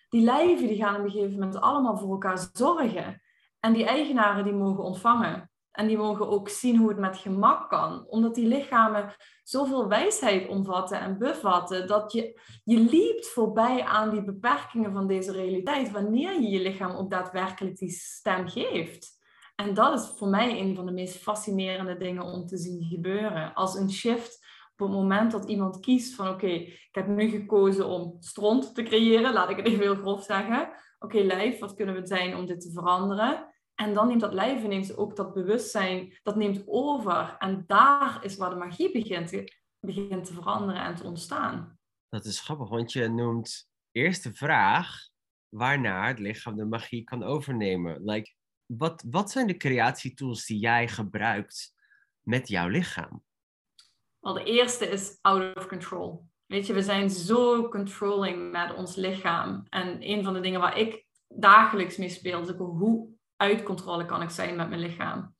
Die 0.10 0.24
lijven 0.24 0.68
die 0.68 0.77
gaan 0.77 0.96
op 0.96 1.03
een 1.03 1.12
gegeven 1.12 1.39
moment 1.39 1.62
allemaal 1.62 1.98
voor 1.98 2.12
elkaar 2.12 2.50
zorgen. 2.53 3.22
En 3.60 3.74
die 3.74 3.86
eigenaren 3.86 4.44
die 4.44 4.53
mogen 4.53 4.84
ontvangen. 4.84 5.50
En 5.72 5.88
die 5.88 5.98
mogen 5.98 6.30
ook 6.30 6.50
zien 6.50 6.78
hoe 6.78 6.90
het 6.90 6.98
met 6.98 7.18
gemak 7.18 7.70
kan. 7.70 8.06
Omdat 8.08 8.36
die 8.36 8.48
lichamen 8.48 9.16
zoveel 9.44 9.88
wijsheid 9.88 10.48
omvatten 10.48 11.00
en 11.00 11.18
bevatten. 11.18 11.88
Dat 11.88 12.12
je, 12.12 12.40
je 12.63 12.80
liept 12.80 13.28
voorbij 13.28 13.84
aan 13.84 14.10
die 14.10 14.24
beperkingen 14.24 14.94
van 14.94 15.08
deze 15.08 15.32
realiteit. 15.32 15.92
Wanneer 15.92 16.42
je 16.42 16.50
je 16.50 16.62
lichaam 16.62 16.96
ook 16.96 17.10
daadwerkelijk 17.10 17.78
die 17.78 17.90
stem 17.90 18.48
geeft. 18.48 19.20
En 19.56 19.74
dat 19.74 20.00
is 20.00 20.13
voor 20.18 20.28
mij 20.28 20.60
een 20.60 20.75
van 20.75 20.86
de 20.86 20.92
meest 20.92 21.18
fascinerende 21.18 21.98
dingen 21.98 22.24
om 22.24 22.46
te 22.46 22.58
zien 22.58 22.84
gebeuren. 22.84 23.54
Als 23.54 23.75
een 23.75 23.92
shift 23.92 24.46
op 24.78 24.88
het 24.88 24.98
moment 24.98 25.32
dat 25.32 25.50
iemand 25.50 25.80
kiest 25.80 26.16
van 26.16 26.28
oké, 26.28 26.48
ik 26.48 26.90
heb 26.92 27.08
nu 27.08 27.30
gekozen 27.30 27.88
om 27.88 28.16
stront 28.20 28.75
te 28.75 28.84
creëren. 28.84 29.34
Laat 29.34 29.50
ik 29.50 29.58
het 29.58 29.66
even 29.66 29.82
heel 29.82 29.96
grof 29.96 30.24
zeggen. 30.24 30.70
Oké, 31.00 31.20
lijf, 31.20 31.60
wat 31.60 31.74
kunnen 31.74 31.96
we 31.96 32.08
zijn 32.08 32.36
om 32.36 32.46
dit 32.46 32.62
te 32.62 32.72
veranderen? 32.72 33.50
En 33.82 33.94
dan 33.94 34.08
neemt 34.08 34.22
dat 34.22 34.34
lijf 34.34 34.64
ineens 34.64 34.96
ook 34.96 35.16
dat 35.16 35.34
bewustzijn, 35.34 36.20
dat 36.24 36.36
neemt 36.36 36.64
over. 36.66 37.36
En 37.40 37.64
daar 37.68 38.24
is 38.24 38.38
waar 38.38 38.50
de 38.50 38.56
magie 38.56 38.92
begint 38.92 39.28
te, 39.28 39.54
begint 39.80 40.26
te 40.26 40.34
veranderen 40.34 40.82
en 40.82 40.96
te 40.96 41.04
ontstaan. 41.04 41.80
Dat 42.10 42.26
is 42.26 42.40
grappig, 42.40 42.70
want 42.70 42.92
je 42.92 43.08
noemt 43.08 43.70
eerst 43.92 44.24
de 44.24 44.34
vraag 44.34 45.10
waarnaar 45.50 46.08
het 46.08 46.20
lichaam 46.20 46.56
de 46.56 46.66
magie 46.66 47.04
kan 47.04 47.24
overnemen. 47.24 48.04
Like, 48.04 48.34
wat, 48.66 49.04
wat 49.10 49.32
zijn 49.32 49.48
de 49.48 49.58
creatietools 49.58 50.46
die 50.46 50.60
jij 50.60 50.88
gebruikt 50.88 51.74
met 52.22 52.48
jouw 52.48 52.68
lichaam? 52.68 53.24
Wel, 54.20 54.34
de 54.34 54.44
eerste 54.44 54.86
is 54.86 55.18
out 55.22 55.56
of 55.56 55.68
control. 55.68 56.26
Weet 56.46 56.68
je, 56.68 56.74
we 56.74 56.84
zijn 56.84 57.10
zo 57.10 57.70
controlling 57.70 58.52
met 58.52 58.74
ons 58.74 58.96
lichaam. 58.96 59.66
En 59.70 60.10
een 60.10 60.24
van 60.24 60.34
de 60.34 60.40
dingen 60.40 60.60
waar 60.60 60.78
ik 60.78 61.06
dagelijks 61.28 61.98
mee 61.98 62.10
speel, 62.10 62.42
is 62.42 62.50
ook 62.50 62.58
hoe 62.58 63.20
uit 63.42 63.64
controle 63.64 64.06
kan 64.06 64.22
ik 64.22 64.30
zijn 64.30 64.56
met 64.56 64.70
mijn 64.70 64.82
lichaam. 64.82 65.36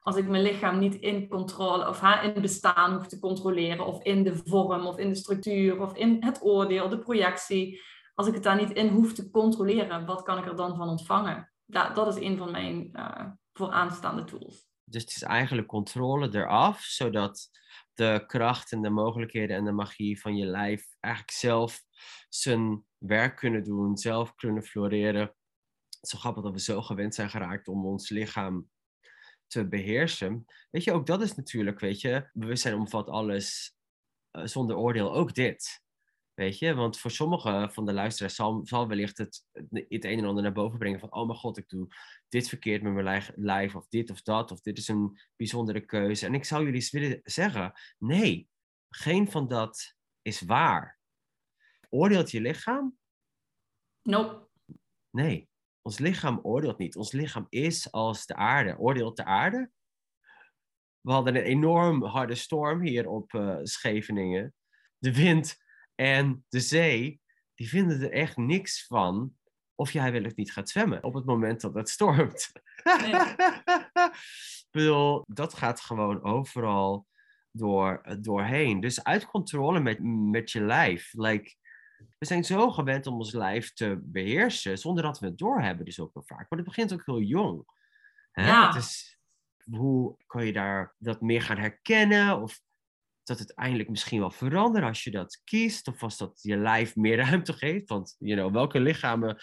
als 0.00 0.16
ik 0.16 0.28
mijn 0.28 0.42
lichaam 0.42 0.78
niet 0.78 0.94
in 0.94 1.28
controle 1.28 1.88
of 1.88 2.00
ha, 2.00 2.20
in 2.20 2.40
bestaan 2.40 2.94
hoef 2.94 3.06
te 3.06 3.18
controleren, 3.18 3.86
of 3.86 4.02
in 4.02 4.22
de 4.22 4.36
vorm, 4.44 4.86
of 4.86 4.98
in 4.98 5.08
de 5.08 5.14
structuur, 5.14 5.80
of 5.80 5.96
in 5.96 6.16
het 6.20 6.42
oordeel, 6.42 6.88
de 6.88 6.98
projectie, 6.98 7.80
als 8.14 8.26
ik 8.26 8.34
het 8.34 8.42
daar 8.42 8.56
niet 8.56 8.72
in 8.72 8.88
hoef 8.88 9.12
te 9.12 9.30
controleren, 9.30 10.06
wat 10.06 10.22
kan 10.22 10.38
ik 10.38 10.46
er 10.46 10.56
dan 10.56 10.76
van 10.76 10.88
ontvangen? 10.88 11.52
Dat, 11.66 11.94
dat 11.94 12.16
is 12.16 12.22
een 12.22 12.36
van 12.36 12.50
mijn 12.50 12.90
uh, 12.92 13.26
vooraanstaande 13.52 14.24
tools. 14.24 14.66
Dus 14.84 15.02
het 15.02 15.10
is 15.10 15.22
eigenlijk 15.22 15.68
controle 15.68 16.28
eraf, 16.32 16.80
zodat 16.80 17.50
de 17.94 18.24
kracht 18.26 18.72
en 18.72 18.82
de 18.82 18.90
mogelijkheden 18.90 19.56
en 19.56 19.64
de 19.64 19.72
magie 19.72 20.20
van 20.20 20.36
je 20.36 20.46
lijf 20.46 20.86
eigenlijk 21.00 21.34
zelf 21.34 21.82
zijn 22.28 22.84
werk 22.98 23.36
kunnen 23.36 23.64
doen, 23.64 23.96
zelf 23.96 24.34
kunnen 24.34 24.62
floreren. 24.62 25.34
Het 26.04 26.12
is 26.12 26.18
zo 26.20 26.24
grappig 26.28 26.42
dat 26.42 26.52
we 26.52 26.72
zo 26.72 26.82
gewend 26.82 27.14
zijn 27.14 27.30
geraakt 27.30 27.68
om 27.68 27.86
ons 27.86 28.08
lichaam 28.08 28.70
te 29.46 29.68
beheersen. 29.68 30.44
Weet 30.70 30.84
je, 30.84 30.92
ook 30.92 31.06
dat 31.06 31.22
is 31.22 31.34
natuurlijk, 31.34 31.80
weet 31.80 32.00
je, 32.00 32.30
bewustzijn 32.32 32.74
omvat 32.74 33.08
alles 33.08 33.76
uh, 34.32 34.46
zonder 34.46 34.76
oordeel, 34.76 35.14
ook 35.14 35.34
dit. 35.34 35.82
Weet 36.34 36.58
je, 36.58 36.74
want 36.74 36.98
voor 36.98 37.10
sommige 37.10 37.68
van 37.72 37.86
de 37.86 37.92
luisteraars 37.92 38.34
zal, 38.34 38.66
zal 38.66 38.88
wellicht 38.88 39.18
het, 39.18 39.44
het 39.52 40.04
een 40.04 40.18
en 40.18 40.24
ander 40.24 40.42
naar 40.42 40.52
boven 40.52 40.78
brengen 40.78 41.00
van, 41.00 41.12
oh 41.12 41.26
mijn 41.26 41.38
god, 41.38 41.56
ik 41.56 41.68
doe 41.68 41.86
dit 42.28 42.48
verkeerd 42.48 42.82
met 42.82 42.92
mijn 42.92 43.32
lijf, 43.36 43.74
of 43.74 43.88
dit 43.88 44.10
of 44.10 44.22
dat, 44.22 44.50
of 44.50 44.60
dit 44.60 44.78
is 44.78 44.88
een 44.88 45.20
bijzondere 45.36 45.80
keuze. 45.80 46.26
En 46.26 46.34
ik 46.34 46.44
zou 46.44 46.64
jullie 46.64 46.80
eens 46.80 46.90
willen 46.90 47.20
zeggen, 47.22 47.72
nee, 47.98 48.48
geen 48.88 49.30
van 49.30 49.48
dat 49.48 49.94
is 50.22 50.40
waar. 50.40 50.98
Oordeelt 51.88 52.30
je 52.30 52.40
lichaam? 52.40 52.98
Nope. 54.02 54.48
Nee, 55.10 55.52
ons 55.86 55.98
lichaam 55.98 56.40
oordeelt 56.42 56.78
niet. 56.78 56.96
Ons 56.96 57.12
lichaam 57.12 57.46
is 57.48 57.92
als 57.92 58.26
de 58.26 58.34
aarde. 58.34 58.78
Oordeelt 58.78 59.16
de 59.16 59.24
aarde? 59.24 59.70
We 61.00 61.12
hadden 61.12 61.36
een 61.36 61.42
enorm 61.42 62.04
harde 62.04 62.34
storm 62.34 62.82
hier 62.82 63.08
op 63.08 63.32
uh, 63.32 63.58
Scheveningen. 63.62 64.54
De 64.98 65.14
wind 65.14 65.56
en 65.94 66.44
de 66.48 66.60
zee, 66.60 67.20
die 67.54 67.68
vinden 67.68 68.00
er 68.00 68.12
echt 68.12 68.36
niks 68.36 68.86
van 68.86 69.36
of 69.74 69.92
jij 69.92 70.12
wel 70.12 70.24
of 70.24 70.34
niet 70.34 70.52
gaat 70.52 70.68
zwemmen 70.68 71.02
op 71.02 71.14
het 71.14 71.24
moment 71.24 71.60
dat 71.60 71.74
het 71.74 71.88
stormt. 71.88 72.52
Nee. 72.84 73.14
Ik 74.64 74.80
bedoel, 74.80 75.24
dat 75.26 75.54
gaat 75.54 75.80
gewoon 75.80 76.22
overal 76.22 77.06
door, 77.50 78.16
doorheen. 78.20 78.80
Dus 78.80 79.04
uit 79.04 79.26
controle 79.26 79.80
met, 79.80 79.98
met 80.30 80.50
je 80.50 80.60
lijf. 80.60 81.12
Like, 81.12 81.54
we 82.18 82.26
zijn 82.26 82.44
zo 82.44 82.70
gewend 82.70 83.06
om 83.06 83.14
ons 83.14 83.32
lijf 83.32 83.72
te 83.72 84.00
beheersen, 84.02 84.78
zonder 84.78 85.02
dat 85.02 85.18
we 85.18 85.26
het 85.26 85.38
doorhebben, 85.38 85.84
dus 85.84 86.00
ook 86.00 86.14
wel 86.14 86.22
vaak. 86.26 86.50
Maar 86.50 86.58
het 86.58 86.68
begint 86.68 86.92
ook 86.92 87.02
heel 87.04 87.20
jong. 87.20 87.64
Hè? 88.30 88.46
Ja. 88.46 88.72
Dus 88.72 89.18
hoe 89.70 90.16
kan 90.26 90.46
je 90.46 90.52
daar 90.52 90.94
dat 90.98 91.20
meer 91.20 91.42
gaan 91.42 91.58
herkennen? 91.58 92.42
Of 92.42 92.60
dat 93.22 93.38
het 93.38 93.54
eindelijk 93.54 93.88
misschien 93.88 94.20
wel 94.20 94.30
verandert 94.30 94.84
als 94.84 95.04
je 95.04 95.10
dat 95.10 95.40
kiest? 95.44 95.88
Of 95.88 96.02
als 96.02 96.16
dat 96.16 96.38
je 96.42 96.56
lijf 96.56 96.96
meer 96.96 97.16
ruimte 97.26 97.52
geeft? 97.52 97.88
Want 97.88 98.16
you 98.18 98.36
know, 98.36 98.52
welke 98.52 98.80
lichamen 98.80 99.36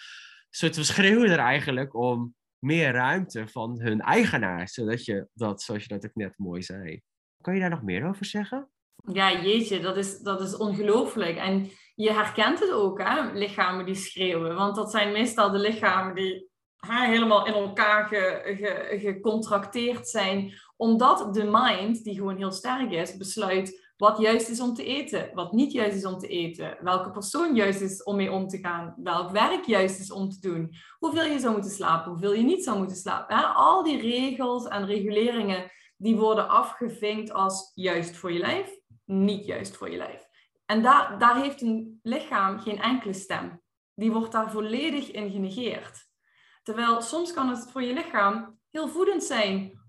soort 0.50 0.76
we 0.76 0.84
schreeuwen 0.84 1.30
er 1.30 1.38
eigenlijk 1.38 1.94
om 1.94 2.34
meer 2.58 2.92
ruimte 2.92 3.48
van 3.48 3.80
hun 3.80 4.00
eigenaar, 4.00 4.68
zodat 4.68 5.04
je 5.04 5.28
dat, 5.34 5.62
zoals 5.62 5.82
je 5.82 5.88
dat 5.88 6.04
ook 6.04 6.14
net 6.14 6.38
mooi 6.38 6.62
zei. 6.62 7.00
Kan 7.40 7.54
je 7.54 7.60
daar 7.60 7.70
nog 7.70 7.82
meer 7.82 8.06
over 8.06 8.24
zeggen? 8.24 8.70
Ja, 9.12 9.42
jeetje, 9.42 9.80
dat 9.80 9.96
is, 9.96 10.18
dat 10.18 10.40
is 10.40 10.56
ongelooflijk. 10.56 11.36
En 11.36 11.70
je 11.94 12.12
herkent 12.12 12.60
het 12.60 12.70
ook, 12.70 13.02
hè? 13.02 13.32
lichamen 13.32 13.84
die 13.84 13.94
schreeuwen. 13.94 14.54
Want 14.54 14.76
dat 14.76 14.90
zijn 14.90 15.12
meestal 15.12 15.50
de 15.50 15.58
lichamen 15.58 16.14
die 16.14 16.50
hè, 16.76 17.06
helemaal 17.06 17.46
in 17.46 17.52
elkaar 17.52 18.06
ge, 18.06 18.98
gecontracteerd 19.00 20.08
zijn. 20.08 20.52
Omdat 20.76 21.34
de 21.34 21.44
mind, 21.50 22.04
die 22.04 22.14
gewoon 22.14 22.36
heel 22.36 22.52
sterk 22.52 22.92
is, 22.92 23.16
besluit 23.16 23.90
wat 24.02 24.18
juist 24.18 24.48
is 24.48 24.60
om 24.60 24.74
te 24.74 24.84
eten, 24.84 25.30
wat 25.34 25.52
niet 25.52 25.72
juist 25.72 25.96
is 25.96 26.04
om 26.04 26.18
te 26.18 26.28
eten, 26.28 26.76
welke 26.80 27.10
persoon 27.10 27.54
juist 27.54 27.80
is 27.80 28.02
om 28.02 28.16
mee 28.16 28.32
om 28.32 28.48
te 28.48 28.58
gaan, 28.58 28.94
welk 28.96 29.30
werk 29.30 29.64
juist 29.64 30.00
is 30.00 30.12
om 30.12 30.28
te 30.28 30.40
doen, 30.40 30.74
hoeveel 30.98 31.24
je 31.24 31.38
zou 31.38 31.52
moeten 31.52 31.70
slapen, 31.70 32.10
hoeveel 32.10 32.34
je 32.34 32.42
niet 32.42 32.64
zou 32.64 32.78
moeten 32.78 32.96
slapen. 32.96 33.54
Al 33.54 33.82
die 33.82 34.00
regels 34.00 34.68
en 34.68 34.86
reguleringen 34.86 35.70
die 35.96 36.16
worden 36.16 36.48
afgevinkt 36.48 37.32
als 37.32 37.72
juist 37.74 38.16
voor 38.16 38.32
je 38.32 38.38
lijf, 38.38 38.70
niet 39.04 39.46
juist 39.46 39.76
voor 39.76 39.90
je 39.90 39.96
lijf. 39.96 40.21
En 40.72 40.82
daar, 40.82 41.18
daar 41.18 41.36
heeft 41.36 41.60
een 41.60 42.00
lichaam 42.02 42.58
geen 42.58 42.80
enkele 42.80 43.12
stem. 43.12 43.62
Die 43.94 44.12
wordt 44.12 44.32
daar 44.32 44.50
volledig 44.50 45.10
in 45.10 45.30
genegeerd. 45.30 46.06
Terwijl 46.62 47.00
soms 47.00 47.32
kan 47.32 47.48
het 47.48 47.70
voor 47.70 47.82
je 47.82 47.92
lichaam 47.92 48.58
heel 48.70 48.88
voedend 48.88 49.24
zijn 49.24 49.80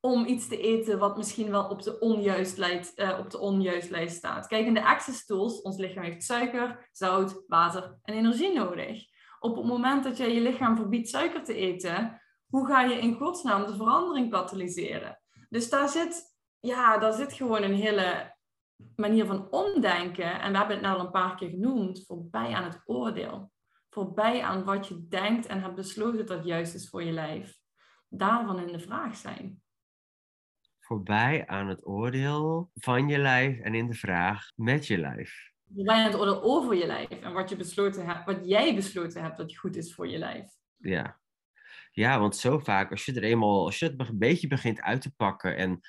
om 0.00 0.26
iets 0.26 0.48
te 0.48 0.60
eten 0.60 0.98
wat 0.98 1.16
misschien 1.16 1.50
wel 1.50 1.68
op 1.68 1.82
de 1.82 1.98
onjuist, 1.98 2.56
lijst, 2.56 2.98
uh, 2.98 3.18
op 3.18 3.30
de 3.30 3.38
onjuist 3.38 3.90
lijst 3.90 4.16
staat. 4.16 4.46
Kijk, 4.46 4.66
in 4.66 4.74
de 4.74 4.84
access 4.84 5.26
tools, 5.26 5.60
ons 5.62 5.76
lichaam 5.76 6.04
heeft 6.04 6.24
suiker, 6.24 6.88
zout, 6.92 7.44
water 7.46 7.98
en 8.02 8.14
energie 8.14 8.52
nodig. 8.52 9.04
Op 9.38 9.56
het 9.56 9.66
moment 9.66 10.04
dat 10.04 10.16
jij 10.16 10.34
je 10.34 10.40
lichaam 10.40 10.76
verbiedt 10.76 11.08
suiker 11.08 11.44
te 11.44 11.54
eten, 11.54 12.22
hoe 12.46 12.66
ga 12.66 12.82
je 12.82 12.98
in 12.98 13.14
godsnaam 13.14 13.66
de 13.66 13.76
verandering 13.76 14.30
katalyseren? 14.30 15.20
Dus 15.48 15.68
daar 15.68 15.88
zit, 15.88 16.36
ja, 16.60 16.98
daar 16.98 17.12
zit 17.12 17.32
gewoon 17.32 17.62
een 17.62 17.74
hele 17.74 18.35
manier 18.96 19.26
van 19.26 19.50
omdenken. 19.50 20.40
En 20.40 20.52
we 20.52 20.58
hebben 20.58 20.76
het 20.76 20.84
nou 20.84 20.98
al 20.98 21.04
een 21.04 21.10
paar 21.10 21.36
keer 21.36 21.50
genoemd, 21.50 22.04
voorbij 22.06 22.52
aan 22.52 22.64
het 22.64 22.82
oordeel. 22.84 23.52
Voorbij 23.90 24.42
aan 24.42 24.64
wat 24.64 24.88
je 24.88 25.06
denkt 25.08 25.46
en 25.46 25.60
hebt 25.60 25.74
besloten 25.74 26.26
dat 26.26 26.44
juist 26.44 26.74
is 26.74 26.88
voor 26.88 27.02
je 27.02 27.12
lijf. 27.12 27.58
Daarvan 28.08 28.58
in 28.58 28.72
de 28.72 28.80
vraag 28.80 29.16
zijn 29.16 29.60
voorbij 30.86 31.46
aan 31.46 31.68
het 31.68 31.86
oordeel 31.86 32.70
van 32.74 33.08
je 33.08 33.18
lijf 33.18 33.60
en 33.60 33.74
in 33.74 33.86
de 33.86 33.94
vraag 33.94 34.52
met 34.54 34.86
je 34.86 34.98
lijf. 34.98 35.52
Voorbij 35.74 35.94
aan 35.94 36.04
het 36.04 36.14
oordeel 36.14 36.42
over 36.42 36.74
je 36.74 36.86
lijf 36.86 37.08
en 37.08 37.32
wat, 37.32 37.48
je 37.48 37.56
besloten 37.56 38.06
hebt, 38.06 38.24
wat 38.24 38.38
jij 38.42 38.74
besloten 38.74 39.22
hebt 39.22 39.36
dat 39.36 39.56
goed 39.56 39.76
is 39.76 39.94
voor 39.94 40.08
je 40.08 40.18
lijf. 40.18 40.50
Ja. 40.76 41.18
ja, 41.92 42.20
want 42.20 42.36
zo 42.36 42.58
vaak 42.58 42.90
als 42.90 43.04
je 43.04 43.14
er 43.14 43.22
eenmaal, 43.22 43.64
als 43.64 43.78
je 43.78 43.86
het 43.86 44.08
een 44.08 44.18
beetje 44.18 44.46
begint 44.46 44.80
uit 44.80 45.00
te 45.00 45.14
pakken 45.14 45.56
en 45.56 45.80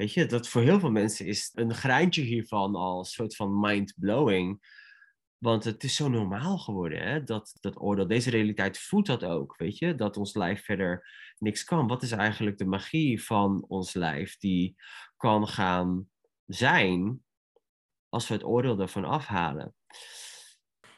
weet 0.00 0.12
je, 0.12 0.26
dat 0.26 0.48
voor 0.48 0.62
heel 0.62 0.80
veel 0.80 0.90
mensen 0.90 1.26
is 1.26 1.50
een 1.54 1.74
graantje 1.74 2.22
hiervan 2.22 2.74
al 2.74 2.98
een 2.98 3.04
soort 3.04 3.36
van 3.36 3.60
mind-blowing. 3.60 4.78
Want 5.38 5.64
het 5.64 5.84
is 5.84 5.96
zo 5.96 6.08
normaal 6.08 6.58
geworden, 6.58 7.02
hè? 7.02 7.22
Dat, 7.22 7.56
dat 7.60 7.80
oordeel. 7.80 8.06
Deze 8.06 8.30
realiteit 8.30 8.78
voedt 8.78 9.06
dat 9.06 9.24
ook, 9.24 9.56
weet 9.56 9.78
je? 9.78 9.94
Dat 9.94 10.16
ons 10.16 10.34
lijf 10.34 10.64
verder 10.64 11.08
niks 11.38 11.64
kan. 11.64 11.86
Wat 11.86 12.02
is 12.02 12.10
eigenlijk 12.10 12.58
de 12.58 12.64
magie 12.64 13.24
van 13.24 13.64
ons 13.68 13.94
lijf 13.94 14.38
die 14.38 14.76
kan 15.16 15.48
gaan 15.48 16.08
zijn 16.46 17.24
als 18.08 18.28
we 18.28 18.34
het 18.34 18.44
oordeel 18.44 18.80
ervan 18.80 19.04
afhalen? 19.04 19.74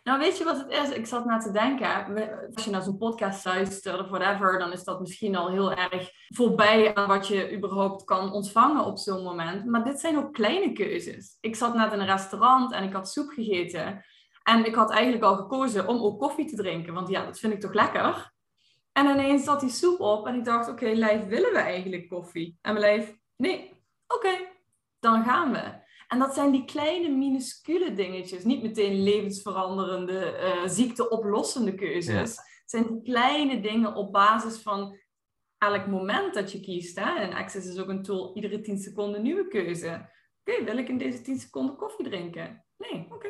Nou, 0.02 0.18
weet 0.18 0.38
je 0.38 0.44
wat 0.44 0.58
het 0.58 0.70
is? 0.70 0.90
Ik 0.90 1.06
zat 1.06 1.24
na 1.24 1.38
te 1.38 1.50
denken. 1.50 2.06
Als 2.54 2.64
je 2.64 2.70
naar 2.70 2.82
zo'n 2.82 2.98
podcast 2.98 3.44
luistert 3.44 4.00
of 4.00 4.08
whatever, 4.08 4.58
dan 4.58 4.72
is 4.72 4.84
dat 4.84 5.00
misschien 5.00 5.36
al 5.36 5.50
heel 5.50 5.72
erg 5.72 6.10
voorbij 6.28 6.94
aan 6.94 7.08
wat 7.08 7.26
je 7.26 7.56
überhaupt 7.56 8.04
kan 8.04 8.32
ontvangen 8.32 8.84
op 8.84 8.98
zo'n 8.98 9.22
moment. 9.22 9.64
Maar 9.64 9.84
dit 9.84 10.00
zijn 10.00 10.16
ook 10.18 10.32
kleine 10.32 10.72
keuzes. 10.72 11.36
Ik 11.40 11.56
zat 11.56 11.74
net 11.74 11.92
in 11.92 12.00
een 12.00 12.06
restaurant 12.06 12.72
en 12.72 12.84
ik 12.84 12.92
had 12.92 13.10
soep 13.10 13.28
gegeten. 13.28 14.04
En 14.42 14.64
ik 14.64 14.74
had 14.74 14.90
eigenlijk 14.90 15.24
al 15.24 15.36
gekozen 15.36 15.88
om 15.88 16.02
ook 16.02 16.18
koffie 16.20 16.46
te 16.46 16.56
drinken, 16.56 16.94
want 16.94 17.08
ja, 17.08 17.24
dat 17.24 17.38
vind 17.38 17.52
ik 17.52 17.60
toch 17.60 17.72
lekker. 17.72 18.32
En 18.92 19.06
ineens 19.06 19.44
zat 19.44 19.60
die 19.60 19.70
soep 19.70 20.00
op 20.00 20.26
en 20.26 20.34
ik 20.34 20.44
dacht, 20.44 20.68
oké, 20.68 20.86
lijf, 20.86 21.26
willen 21.26 21.52
we 21.52 21.58
eigenlijk 21.58 22.08
koffie? 22.08 22.58
En 22.60 22.72
mijn 22.74 22.84
lijf, 22.84 23.16
nee, 23.36 23.72
oké, 24.06 24.48
dan 25.00 25.24
gaan 25.24 25.52
we. 25.52 25.81
En 26.12 26.18
dat 26.18 26.34
zijn 26.34 26.50
die 26.50 26.64
kleine, 26.64 27.08
minuscule 27.08 27.92
dingetjes. 27.92 28.44
Niet 28.44 28.62
meteen 28.62 29.02
levensveranderende, 29.02 30.38
uh, 30.40 30.68
ziekteoplossende 30.68 31.74
keuzes. 31.74 32.36
Het 32.36 32.62
zijn 32.70 32.86
die 32.86 33.02
kleine 33.02 33.60
dingen 33.60 33.94
op 33.94 34.12
basis 34.12 34.62
van 34.62 34.98
elk 35.58 35.86
moment 35.86 36.34
dat 36.34 36.52
je 36.52 36.60
kiest. 36.60 36.98
Hè? 36.98 37.14
En 37.14 37.32
Access 37.32 37.66
is 37.66 37.78
ook 37.78 37.88
een 37.88 38.02
tool, 38.02 38.34
iedere 38.34 38.60
10 38.60 38.78
seconden 38.78 39.22
nieuwe 39.22 39.48
keuze. 39.48 40.10
Oké, 40.44 40.64
wil 40.64 40.76
ik 40.76 40.88
in 40.88 40.98
deze 40.98 41.20
10 41.20 41.38
seconden 41.38 41.76
koffie 41.76 42.04
drinken? 42.08 42.64
Nee, 42.76 43.06
oké, 43.10 43.28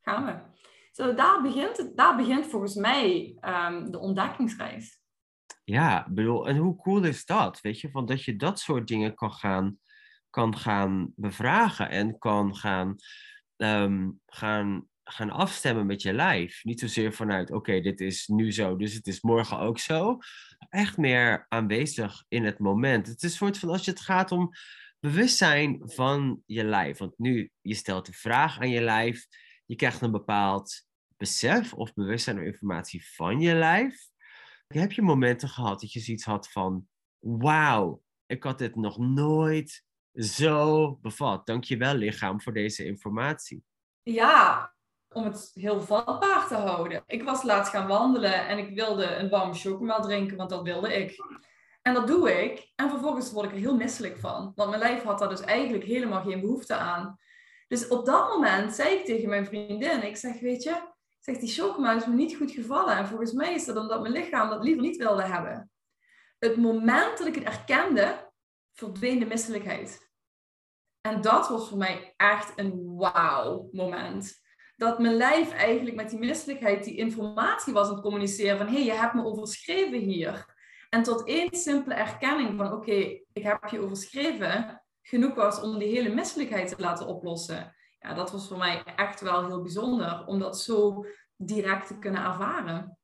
gaan 0.00 0.24
we. 0.24 0.40
Zo, 0.92 1.14
daar, 1.14 1.42
begint 1.42 1.76
het, 1.76 1.96
daar 1.96 2.16
begint 2.16 2.46
volgens 2.46 2.74
mij 2.74 3.36
um, 3.40 3.90
de 3.90 3.98
ontdekkingsreis. 3.98 5.00
Ja, 5.64 6.06
bedoel, 6.10 6.48
en 6.48 6.56
hoe 6.56 6.76
cool 6.76 7.04
is 7.04 7.24
dat? 7.24 7.60
Weet 7.60 7.80
je, 7.80 7.90
van 7.90 8.06
dat 8.06 8.24
je 8.24 8.36
dat 8.36 8.58
soort 8.58 8.88
dingen 8.88 9.14
kan 9.14 9.32
gaan, 9.32 9.78
kan 10.38 10.56
gaan 10.56 11.12
bevragen 11.16 11.90
en 11.90 12.18
kan 12.18 12.56
gaan, 12.56 12.96
um, 13.56 14.20
gaan, 14.26 14.88
gaan 15.04 15.30
afstemmen 15.30 15.86
met 15.86 16.02
je 16.02 16.12
lijf. 16.12 16.64
Niet 16.64 16.80
zozeer 16.80 17.12
vanuit, 17.12 17.50
oké, 17.50 17.80
dit 17.80 18.00
is 18.00 18.26
nu 18.26 18.52
zo, 18.52 18.76
dus 18.76 18.94
het 18.94 19.06
is 19.06 19.20
morgen 19.20 19.58
ook 19.58 19.78
zo. 19.78 20.18
Echt 20.68 20.96
meer 20.96 21.46
aanwezig 21.48 22.24
in 22.28 22.44
het 22.44 22.58
moment. 22.58 23.06
Het 23.06 23.22
is 23.22 23.30
een 23.30 23.36
soort 23.36 23.58
van 23.58 23.68
als 23.68 23.84
je 23.84 23.90
het 23.90 24.00
gaat 24.00 24.32
om 24.32 24.50
bewustzijn 25.00 25.80
van 25.84 26.42
je 26.46 26.64
lijf. 26.64 26.98
Want 26.98 27.18
nu, 27.18 27.50
je 27.60 27.74
stelt 27.74 28.06
de 28.06 28.12
vraag 28.12 28.60
aan 28.60 28.70
je 28.70 28.80
lijf 28.80 29.26
je 29.68 29.76
krijgt 29.76 30.00
een 30.00 30.10
bepaald 30.10 30.86
besef 31.16 31.74
of 31.74 31.94
bewustzijn 31.94 32.38
of 32.38 32.44
informatie 32.44 33.06
van 33.14 33.40
je 33.40 33.54
lijf. 33.54 34.08
Heb 34.66 34.92
je 34.92 35.02
momenten 35.02 35.48
gehad 35.48 35.80
dat 35.80 35.92
je 35.92 36.00
zoiets 36.00 36.24
had 36.24 36.50
van, 36.50 36.88
wauw, 37.18 38.02
ik 38.26 38.42
had 38.42 38.58
dit 38.58 38.76
nog 38.76 38.98
nooit 38.98 39.86
zo 40.12 40.98
bevat. 41.02 41.46
Dankjewel 41.46 41.94
lichaam 41.94 42.40
voor 42.40 42.52
deze 42.52 42.84
informatie. 42.84 43.64
Ja, 44.02 44.72
om 45.08 45.24
het 45.24 45.50
heel 45.54 45.80
vatbaar 45.80 46.46
te 46.48 46.54
houden. 46.54 47.02
Ik 47.06 47.22
was 47.22 47.42
laatst 47.42 47.72
gaan 47.72 47.86
wandelen 47.86 48.46
en 48.46 48.58
ik 48.58 48.74
wilde 48.74 49.14
een 49.14 49.28
warme 49.28 49.54
chocomel 49.54 50.00
drinken, 50.00 50.36
want 50.36 50.50
dat 50.50 50.62
wilde 50.62 50.94
ik. 50.94 51.16
En 51.82 51.94
dat 51.94 52.06
doe 52.06 52.42
ik. 52.42 52.72
En 52.74 52.90
vervolgens 52.90 53.32
word 53.32 53.46
ik 53.46 53.52
er 53.52 53.58
heel 53.58 53.76
misselijk 53.76 54.18
van. 54.18 54.52
Want 54.54 54.70
mijn 54.70 54.82
lijf 54.82 55.02
had 55.02 55.18
daar 55.18 55.28
dus 55.28 55.40
eigenlijk 55.40 55.84
helemaal 55.84 56.22
geen 56.22 56.40
behoefte 56.40 56.74
aan. 56.74 57.16
Dus 57.68 57.88
op 57.88 58.06
dat 58.06 58.28
moment 58.28 58.74
zei 58.74 58.94
ik 58.94 59.04
tegen 59.04 59.28
mijn 59.28 59.46
vriendin, 59.46 60.06
ik 60.06 60.16
zeg, 60.16 60.40
weet 60.40 60.62
je, 60.62 60.96
die 61.36 61.48
chocomel 61.48 61.96
is 61.96 62.06
me 62.06 62.14
niet 62.14 62.36
goed 62.36 62.50
gevallen. 62.50 62.96
En 62.96 63.06
volgens 63.06 63.32
mij 63.32 63.54
is 63.54 63.64
dat 63.64 63.76
omdat 63.76 64.00
mijn 64.00 64.12
lichaam 64.12 64.48
dat 64.50 64.62
liever 64.62 64.82
niet 64.82 64.96
wilde 64.96 65.22
hebben. 65.22 65.70
Het 66.38 66.56
moment 66.56 67.18
dat 67.18 67.26
ik 67.26 67.34
het 67.34 67.44
erkende, 67.44 68.27
verdween 68.78 69.18
de 69.18 69.26
misselijkheid. 69.26 70.10
En 71.00 71.20
dat 71.20 71.48
was 71.48 71.68
voor 71.68 71.78
mij 71.78 72.14
echt 72.16 72.58
een 72.58 72.96
wauw 72.96 73.68
moment 73.72 74.46
dat 74.76 74.98
mijn 74.98 75.14
lijf 75.14 75.52
eigenlijk 75.52 75.96
met 75.96 76.10
die 76.10 76.18
misselijkheid 76.18 76.84
die 76.84 76.96
informatie 76.96 77.72
was 77.72 77.88
aan 77.88 77.94
het 77.94 78.02
communiceren 78.02 78.58
van 78.58 78.66
hé, 78.66 78.72
hey, 78.72 78.84
je 78.84 78.92
hebt 78.92 79.14
me 79.14 79.24
overschreven 79.24 79.98
hier. 79.98 80.56
En 80.88 81.02
tot 81.02 81.26
één 81.26 81.56
simpele 81.56 81.94
erkenning 81.94 82.56
van 82.56 82.72
oké, 82.72 83.20
ik 83.32 83.42
heb 83.42 83.68
je 83.68 83.80
overschreven, 83.80 84.84
genoeg 85.02 85.34
was 85.34 85.60
om 85.60 85.78
die 85.78 85.88
hele 85.88 86.14
misselijkheid 86.14 86.68
te 86.68 86.82
laten 86.82 87.06
oplossen. 87.06 87.74
Ja, 87.98 88.14
dat 88.14 88.30
was 88.30 88.48
voor 88.48 88.58
mij 88.58 88.84
echt 88.84 89.20
wel 89.20 89.46
heel 89.46 89.62
bijzonder 89.62 90.26
om 90.26 90.38
dat 90.38 90.60
zo 90.60 91.06
direct 91.36 91.86
te 91.86 91.98
kunnen 91.98 92.24
ervaren. 92.24 92.98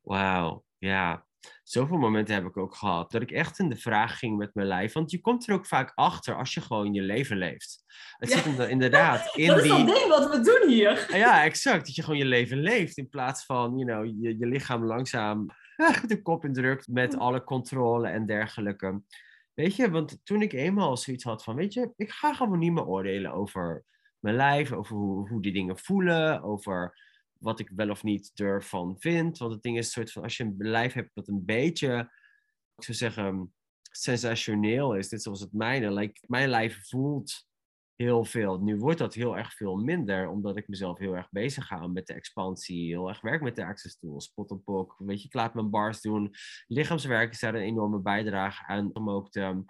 Wauw, 0.00 0.64
ja 0.78 1.25
zoveel 1.62 1.96
momenten 1.96 2.34
heb 2.34 2.44
ik 2.44 2.56
ook 2.56 2.74
gehad. 2.74 3.10
Dat 3.10 3.22
ik 3.22 3.30
echt 3.30 3.58
in 3.58 3.68
de 3.68 3.76
vraag 3.76 4.18
ging 4.18 4.36
met 4.36 4.54
mijn 4.54 4.66
lijf. 4.66 4.92
Want 4.92 5.10
je 5.10 5.20
komt 5.20 5.48
er 5.48 5.54
ook 5.54 5.66
vaak 5.66 5.92
achter 5.94 6.36
als 6.36 6.54
je 6.54 6.60
gewoon 6.60 6.94
je 6.94 7.02
leven 7.02 7.36
leeft. 7.36 7.84
Het 8.16 8.30
zit 8.30 8.58
er 8.58 8.68
inderdaad 8.68 9.30
in 9.36 9.46
dat 9.46 9.62
die... 9.62 9.68
Dat 9.68 9.78
is 9.80 9.86
dat 9.86 9.96
ding 9.96 10.08
wat 10.08 10.30
we 10.30 10.40
doen 10.40 10.68
hier. 10.68 11.16
Ja, 11.16 11.44
exact. 11.44 11.86
Dat 11.86 11.94
je 11.94 12.02
gewoon 12.02 12.18
je 12.18 12.24
leven 12.24 12.58
leeft. 12.58 12.96
In 12.96 13.08
plaats 13.08 13.44
van, 13.44 13.78
you 13.78 13.84
know, 13.84 14.22
je, 14.22 14.38
je 14.38 14.46
lichaam 14.46 14.84
langzaam 14.84 15.46
de 16.06 16.22
kop 16.22 16.44
indrukt 16.44 16.88
met 16.88 17.16
alle 17.16 17.44
controle 17.44 18.08
en 18.08 18.26
dergelijke. 18.26 19.02
Weet 19.54 19.76
je, 19.76 19.90
want 19.90 20.20
toen 20.24 20.42
ik 20.42 20.52
eenmaal 20.52 20.96
zoiets 20.96 21.24
had 21.24 21.44
van, 21.44 21.56
weet 21.56 21.72
je, 21.72 21.92
ik 21.96 22.10
ga 22.10 22.34
gewoon 22.34 22.58
niet 22.58 22.72
meer 22.72 22.86
oordelen 22.86 23.32
over 23.32 23.84
mijn 24.18 24.36
lijf, 24.36 24.72
over 24.72 24.96
hoe, 24.96 25.28
hoe 25.28 25.42
die 25.42 25.52
dingen 25.52 25.78
voelen, 25.78 26.42
over 26.42 26.98
wat 27.38 27.60
ik 27.60 27.70
wel 27.74 27.90
of 27.90 28.02
niet 28.02 28.32
ervan 28.34 28.96
vind. 28.98 29.38
Want 29.38 29.52
het 29.52 29.62
ding 29.62 29.78
is, 29.78 29.90
soort 29.90 30.12
van, 30.12 30.22
als 30.22 30.36
je 30.36 30.44
een 30.44 30.54
lijf 30.58 30.92
hebt 30.92 31.14
dat 31.14 31.28
een 31.28 31.44
beetje, 31.44 32.10
ik 32.76 32.84
zou 32.84 32.96
zeggen, 32.96 33.54
sensationeel 33.90 34.94
is, 34.94 35.08
dit 35.08 35.22
zoals 35.22 35.40
het 35.40 35.52
mijne. 35.52 35.92
Like, 35.92 36.20
mijn 36.26 36.48
lijf 36.48 36.88
voelt 36.88 37.46
heel 37.96 38.24
veel. 38.24 38.60
Nu 38.60 38.76
wordt 38.76 38.98
dat 38.98 39.14
heel 39.14 39.36
erg 39.36 39.54
veel 39.54 39.76
minder, 39.76 40.28
omdat 40.28 40.56
ik 40.56 40.68
mezelf 40.68 40.98
heel 40.98 41.16
erg 41.16 41.30
bezig 41.30 41.66
ga 41.66 41.86
met 41.86 42.06
de 42.06 42.14
expansie, 42.14 42.86
heel 42.86 43.08
erg 43.08 43.20
werk 43.20 43.42
met 43.42 43.56
de 43.56 43.64
access 43.64 43.98
tools, 43.98 44.28
pot 44.28 44.50
en 44.50 44.62
pok, 44.62 44.94
weet 44.98 45.20
je, 45.20 45.26
ik 45.26 45.34
laat 45.34 45.54
mijn 45.54 45.70
bars 45.70 46.00
doen. 46.00 46.34
Lichaamswerk 46.66 47.32
is 47.32 47.40
daar 47.40 47.54
een 47.54 47.60
enorme 47.60 48.00
bijdrage 48.00 48.66
aan 48.66 48.94
om 48.94 49.10
ook 49.10 49.32
de, 49.32 49.62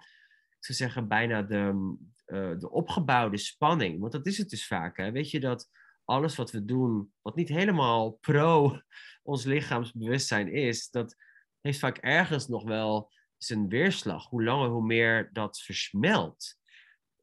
ik 0.57 0.65
zou 0.65 0.77
zeggen, 0.77 1.07
bijna 1.07 1.41
de, 1.41 1.95
uh, 2.27 2.59
de 2.59 2.69
opgebouwde 2.69 3.37
spanning, 3.37 3.99
want 3.99 4.11
dat 4.11 4.25
is 4.25 4.37
het 4.37 4.49
dus 4.49 4.67
vaak, 4.67 4.97
hè? 4.97 5.11
weet 5.11 5.31
je, 5.31 5.39
dat 5.39 5.69
alles 6.07 6.35
wat 6.35 6.51
we 6.51 6.65
doen, 6.65 7.13
wat 7.21 7.35
niet 7.35 7.49
helemaal 7.49 8.11
pro 8.11 8.79
ons 9.23 9.43
lichaamsbewustzijn 9.43 10.51
is, 10.51 10.89
dat 10.89 11.15
heeft 11.61 11.79
vaak 11.79 11.97
ergens 11.97 12.47
nog 12.47 12.63
wel 12.63 13.11
zijn 13.37 13.69
weerslag. 13.69 14.29
Hoe 14.29 14.43
langer, 14.43 14.69
hoe 14.69 14.85
meer 14.85 15.29
dat 15.33 15.59
versmelt 15.59 16.57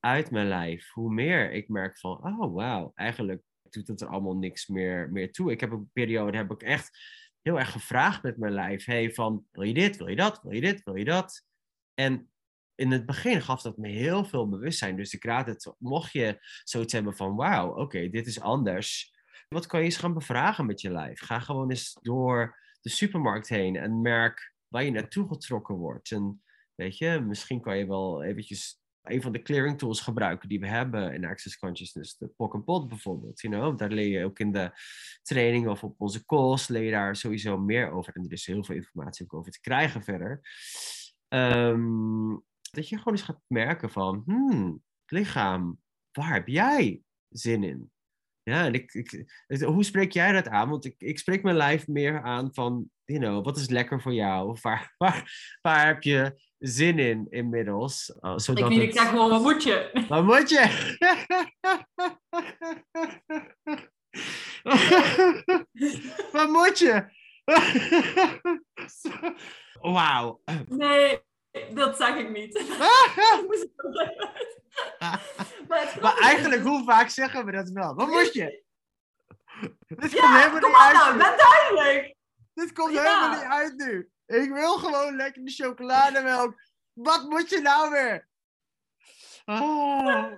uit 0.01 0.31
mijn 0.31 0.49
lijf. 0.49 0.91
Hoe 0.93 1.13
meer 1.13 1.53
ik 1.53 1.69
merk 1.69 1.99
van, 1.99 2.25
oh 2.25 2.55
wauw, 2.55 2.93
eigenlijk 2.95 3.43
doet 3.71 3.89
het 3.89 4.01
er 4.01 4.09
allemaal 4.09 4.37
niks 4.37 4.67
meer, 4.67 5.11
meer 5.13 5.33
toe. 5.33 5.51
Ik 5.51 5.61
heb 5.61 5.71
een 5.71 5.91
periode, 5.93 6.37
heb 6.37 6.51
ik 6.51 6.63
echt 6.63 6.99
heel 7.43 7.59
erg 7.59 7.71
gevraagd 7.71 8.23
met 8.23 8.37
mijn 8.37 8.53
lijf. 8.53 8.85
Hey, 8.85 9.13
van, 9.13 9.47
wil 9.51 9.63
je 9.63 9.75
dit, 9.75 9.97
wil 9.97 10.09
je 10.09 10.17
dat, 10.17 10.43
wil 10.43 10.53
je 10.53 10.61
dit, 10.61 10.83
wil 10.83 10.95
je 10.95 11.05
dat? 11.05 11.47
En 11.95 12.31
in 12.75 12.91
het 12.91 13.07
begin 13.07 13.43
gaf 13.43 13.63
dat 13.63 13.77
me 13.77 13.89
heel 13.89 14.25
veel 14.25 14.49
bewustzijn. 14.49 14.97
Dus 14.97 15.15
ik 15.15 15.25
raad 15.25 15.47
het, 15.47 15.75
mocht 15.79 16.13
je 16.13 16.39
zoiets 16.65 16.93
hebben 16.93 17.17
van, 17.17 17.37
wauw, 17.37 17.75
oké, 17.75 18.09
dit 18.09 18.27
is 18.27 18.41
anders. 18.41 19.13
Wat 19.49 19.67
kan 19.67 19.81
je 19.81 19.85
eens 19.85 19.97
gaan 19.97 20.15
bevragen 20.15 20.67
met 20.67 20.81
je 20.81 20.91
lijf? 20.91 21.21
Ga 21.21 21.39
gewoon 21.39 21.71
eens 21.71 21.99
door 22.03 22.59
de 22.81 22.89
supermarkt 22.91 23.49
heen 23.49 23.77
en 23.77 24.01
merk 24.01 24.55
waar 24.69 24.85
je 24.85 24.91
naartoe 24.91 25.29
getrokken 25.29 25.75
wordt. 25.75 26.11
En 26.11 26.43
weet 26.75 26.99
je, 26.99 27.21
misschien 27.21 27.61
kan 27.61 27.79
je 27.79 27.87
wel 27.87 28.23
eventjes 28.23 28.83
een 29.03 29.23
van 29.23 29.33
de 29.33 29.43
clearing 29.43 29.79
tools 29.79 30.01
gebruiken 30.01 30.49
die 30.49 30.61
we 30.61 30.67
hebben 30.67 31.15
in 31.15 31.25
Access 31.25 31.59
Consciousness. 31.59 32.17
De 32.17 32.29
POC 32.29 32.55
and 32.55 32.65
Pot 32.65 32.89
bijvoorbeeld. 32.89 33.41
You 33.41 33.55
know? 33.55 33.79
Daar 33.79 33.91
leer 33.91 34.19
je 34.19 34.25
ook 34.25 34.39
in 34.39 34.53
de 34.53 34.71
training 35.23 35.69
of 35.69 35.85
op 35.85 36.01
onze 36.01 36.25
calls 36.25 36.69
leer 36.69 36.83
je 36.83 36.91
daar 36.91 37.17
sowieso 37.17 37.59
meer 37.59 37.91
over. 37.91 38.15
En 38.15 38.25
er 38.25 38.33
is 38.33 38.47
heel 38.47 38.65
veel 38.65 38.75
informatie 38.75 39.25
ook 39.25 39.35
over 39.35 39.53
te 39.53 39.61
krijgen 39.61 40.03
verder. 40.03 40.41
Um, 41.29 42.45
dat 42.75 42.89
je 42.89 42.99
gewoon 42.99 43.15
eens 43.15 43.23
gaat 43.23 43.41
merken 43.47 43.91
van, 43.91 44.23
hmm, 44.27 44.83
lichaam, 45.07 45.81
waar 46.13 46.33
heb 46.33 46.49
jij 46.49 47.03
zin 47.29 47.63
in? 47.63 47.93
Ja, 48.43 48.65
en 48.65 48.75
ik, 48.75 48.93
ik, 48.93 49.25
hoe 49.61 49.85
spreek 49.85 50.13
jij 50.13 50.33
dat 50.33 50.49
aan? 50.49 50.69
Want 50.69 50.85
ik, 50.85 50.95
ik 50.99 51.19
spreek 51.19 51.43
mijn 51.43 51.57
lijf 51.57 51.89
meer 51.89 52.23
aan 52.23 52.49
van, 52.53 52.91
you 53.05 53.21
know, 53.21 53.45
wat 53.45 53.57
is 53.57 53.69
lekker 53.69 54.01
voor 54.01 54.15
jou? 54.15 54.49
Of 54.49 54.63
waar, 54.63 54.95
waar, 54.99 55.33
waar 55.63 55.87
heb 55.87 56.03
je 56.03 56.43
zin 56.59 56.99
in 56.99 57.27
inmiddels? 57.31 58.15
Uh, 58.21 58.33
zodat 58.37 58.65
ik 58.65 58.71
niet, 58.71 58.83
ik 58.83 58.93
zeg 58.93 59.09
gewoon, 59.09 59.31
wat 59.31 59.43
moet 59.43 59.63
je? 59.63 60.05
Wat 60.09 60.25
moet 60.25 60.51
je? 60.51 60.93
wat 66.33 66.49
moet 66.49 66.79
je? 66.79 67.23
Wauw. 69.81 70.41
Nee, 70.69 71.21
dat 71.75 71.97
zeg 71.97 72.17
ik 72.17 72.31
niet. 72.31 72.55
maar, 75.69 75.99
maar 76.01 76.19
eigenlijk, 76.19 76.63
hoe 76.63 76.85
vaak 76.85 77.09
zeggen 77.09 77.45
we 77.45 77.53
dat 77.53 77.69
wel? 77.69 77.95
Wat 77.95 78.09
moest 78.09 78.33
je? 78.33 78.63
Dit 79.87 80.13
ja, 80.13 80.21
komt 80.21 80.43
helemaal 80.43 80.69
niet 80.69 80.77
uit. 80.77 80.95
Nou, 80.95 81.17
ben 81.17 81.37
duidelijk. 81.37 82.15
Dit 82.55 82.73
komt 82.73 82.97
helemaal 82.97 83.31
niet 83.31 83.49
uit 83.49 83.77
nu. 83.77 84.11
Ik 84.27 84.53
wil 84.53 84.79
gewoon 84.79 85.17
lekker 85.17 85.45
de 85.45 85.51
chocolademelk. 85.51 86.61
Wat 86.93 87.29
moet 87.29 87.49
je 87.49 87.61
nou 87.61 87.91
weer? 87.91 88.29
Oh, 89.45 90.33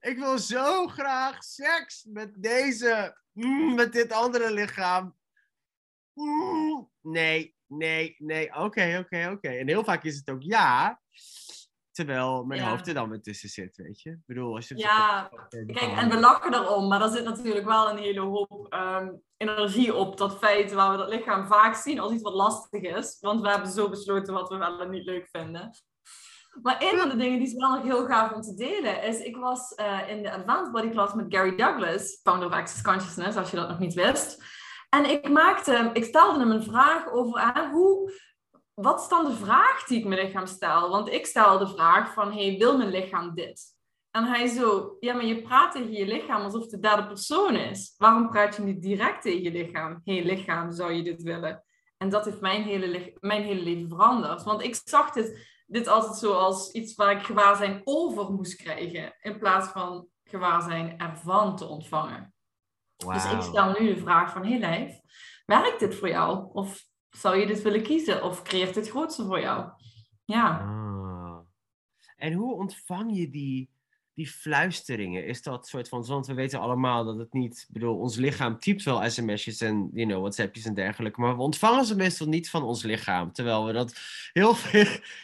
ik 0.00 0.18
wil 0.18 0.38
zo 0.38 0.86
graag 0.86 1.44
seks 1.44 2.04
met 2.04 2.42
deze, 2.42 3.16
mm, 3.32 3.74
met 3.74 3.92
dit 3.92 4.12
andere 4.12 4.52
lichaam. 4.52 5.16
Mm, 6.12 6.90
nee, 7.00 7.56
nee, 7.76 8.14
nee, 8.18 8.54
oké, 8.54 8.98
oké, 9.04 9.30
oké. 9.32 9.48
En 9.48 9.68
heel 9.68 9.84
vaak 9.84 10.04
is 10.04 10.16
het 10.16 10.30
ook 10.30 10.42
ja, 10.42 11.00
terwijl 11.92 12.44
mijn 12.44 12.62
hoofd 12.62 12.88
er 12.88 12.94
dan 12.94 13.08
weer 13.08 13.22
tussen 13.22 13.48
zit, 13.48 13.76
weet 13.76 14.00
je. 14.00 14.10
Ik 14.10 14.26
bedoel, 14.26 14.54
als 14.54 14.68
je... 14.68 14.78
Ja, 14.78 15.30
kijk, 15.48 15.96
en 15.96 16.10
we 16.10 16.18
lachen 16.20 16.54
erom, 16.54 16.88
maar 16.88 17.02
er 17.02 17.10
zit 17.10 17.24
natuurlijk 17.24 17.66
wel 17.66 17.90
een 17.90 17.98
hele 17.98 18.20
hoop 18.20 18.66
ehm, 18.68 19.08
energie 19.36 19.94
op 19.94 20.16
dat 20.16 20.38
feit 20.38 20.72
waar 20.72 20.90
we 20.90 20.96
dat 20.96 21.08
lichaam 21.08 21.46
vaak 21.46 21.74
zien 21.74 22.00
als 22.00 22.12
iets 22.12 22.22
wat 22.22 22.34
lastig 22.34 22.82
is. 22.82 23.16
Want 23.20 23.40
we 23.40 23.48
hebben 23.48 23.70
zo 23.70 23.88
besloten 23.88 24.34
wat 24.34 24.48
we 24.48 24.56
wel 24.56 24.80
en 24.80 24.90
niet 24.90 25.04
leuk 25.04 25.28
vinden. 25.30 25.70
Maar 26.62 26.76
een 26.82 26.98
van 26.98 27.08
de 27.08 27.16
dingen 27.16 27.38
die 27.38 27.46
is 27.46 27.54
wel 27.54 27.74
nog 27.74 27.82
heel 27.82 28.06
gaaf 28.06 28.32
om 28.32 28.40
te 28.40 28.54
delen 28.54 29.02
is, 29.02 29.20
ik 29.20 29.36
was 29.36 29.72
uh, 29.80 30.08
in 30.08 30.22
de 30.22 30.32
Advanced 30.32 30.72
Body 30.72 30.90
Class 30.90 31.14
met 31.14 31.34
Gary 31.34 31.56
Douglas, 31.56 32.20
founder 32.22 32.48
of 32.48 32.54
Access 32.54 32.82
Consciousness, 32.82 33.36
als 33.36 33.50
je 33.50 33.56
dat 33.56 33.68
nog 33.68 33.78
niet 33.78 33.94
wist. 33.94 34.44
En 34.94 35.10
ik, 35.10 35.28
maakte, 35.28 35.90
ik 35.92 36.04
stelde 36.04 36.38
hem 36.38 36.50
een 36.50 36.62
vraag 36.62 37.12
over 37.12 37.40
aan 37.40 37.70
hoe, 37.70 38.12
wat 38.74 39.00
is 39.00 39.08
dan 39.08 39.24
de 39.24 39.32
vraag 39.32 39.84
die 39.84 39.98
ik 39.98 40.04
mijn 40.04 40.26
lichaam 40.26 40.46
stel? 40.46 40.90
Want 40.90 41.08
ik 41.08 41.26
stel 41.26 41.58
de 41.58 41.68
vraag 41.68 42.12
van, 42.12 42.32
hey, 42.32 42.56
wil 42.58 42.76
mijn 42.76 42.90
lichaam 42.90 43.34
dit? 43.34 43.62
En 44.10 44.24
hij 44.24 44.46
zo, 44.46 44.96
ja, 45.00 45.14
maar 45.14 45.24
je 45.24 45.42
praat 45.42 45.72
tegen 45.72 45.92
je 45.92 46.06
lichaam 46.06 46.42
alsof 46.42 46.66
de 46.66 46.78
derde 46.78 47.06
persoon 47.06 47.56
is. 47.56 47.94
Waarom 47.96 48.30
praat 48.30 48.56
je 48.56 48.62
niet 48.62 48.82
direct 48.82 49.22
tegen 49.22 49.42
je 49.42 49.50
lichaam? 49.50 50.00
Hé, 50.04 50.14
hey, 50.14 50.24
lichaam, 50.24 50.72
zou 50.72 50.92
je 50.92 51.02
dit 51.02 51.22
willen? 51.22 51.64
En 51.96 52.08
dat 52.08 52.24
heeft 52.24 52.40
mijn 52.40 52.62
hele, 52.62 53.16
mijn 53.20 53.42
hele 53.42 53.62
leven 53.62 53.88
veranderd. 53.88 54.42
Want 54.42 54.62
ik 54.62 54.80
zag 54.84 55.10
dit, 55.10 55.48
dit 55.66 55.88
altijd 55.88 56.16
zo 56.16 56.32
als 56.32 56.72
iets 56.72 56.94
waar 56.94 57.16
ik 57.16 57.22
gewaarzijn 57.22 57.80
over 57.84 58.32
moest 58.32 58.56
krijgen. 58.56 59.14
In 59.20 59.38
plaats 59.38 59.68
van 59.68 60.06
gewaarzijn 60.24 60.98
ervan 60.98 61.56
te 61.56 61.66
ontvangen. 61.66 62.34
Dus 63.04 63.32
ik 63.32 63.42
stel 63.42 63.74
nu 63.78 63.94
de 63.94 64.00
vraag 64.00 64.32
van, 64.32 64.46
hey, 64.46 64.58
lijf, 64.58 65.00
werkt 65.46 65.80
dit 65.80 65.94
voor 65.94 66.08
jou? 66.08 66.48
Of 66.52 66.84
zou 67.10 67.36
je 67.36 67.46
dit 67.46 67.62
willen 67.62 67.82
kiezen? 67.82 68.24
Of 68.24 68.42
creëert 68.42 68.74
dit 68.74 68.90
grootste 68.90 69.24
voor 69.24 69.40
jou? 69.40 69.70
Ja. 70.24 70.48
Ah. 70.48 71.38
En 72.16 72.32
hoe 72.32 72.54
ontvang 72.54 73.16
je 73.16 73.30
die 73.30 73.70
die 74.14 74.28
fluisteringen, 74.28 75.26
is 75.26 75.42
dat 75.42 75.68
soort 75.68 75.88
van, 75.88 76.04
want 76.04 76.26
we 76.26 76.34
weten 76.34 76.60
allemaal 76.60 77.04
dat 77.04 77.18
het 77.18 77.32
niet, 77.32 77.64
ik 77.68 77.72
bedoel, 77.72 77.98
ons 77.98 78.16
lichaam 78.16 78.58
typt 78.58 78.82
wel 78.82 79.10
sms'jes 79.10 79.60
en, 79.60 79.90
you 79.92 80.06
know, 80.06 80.20
whatsappjes 80.20 80.64
en 80.64 80.74
dergelijke, 80.74 81.20
maar 81.20 81.36
we 81.36 81.42
ontvangen 81.42 81.84
ze 81.84 81.96
meestal 81.96 82.26
niet 82.26 82.50
van 82.50 82.62
ons 82.62 82.82
lichaam, 82.82 83.32
terwijl 83.32 83.66
we 83.66 83.72
dat 83.72 83.94
heel, 84.32 84.54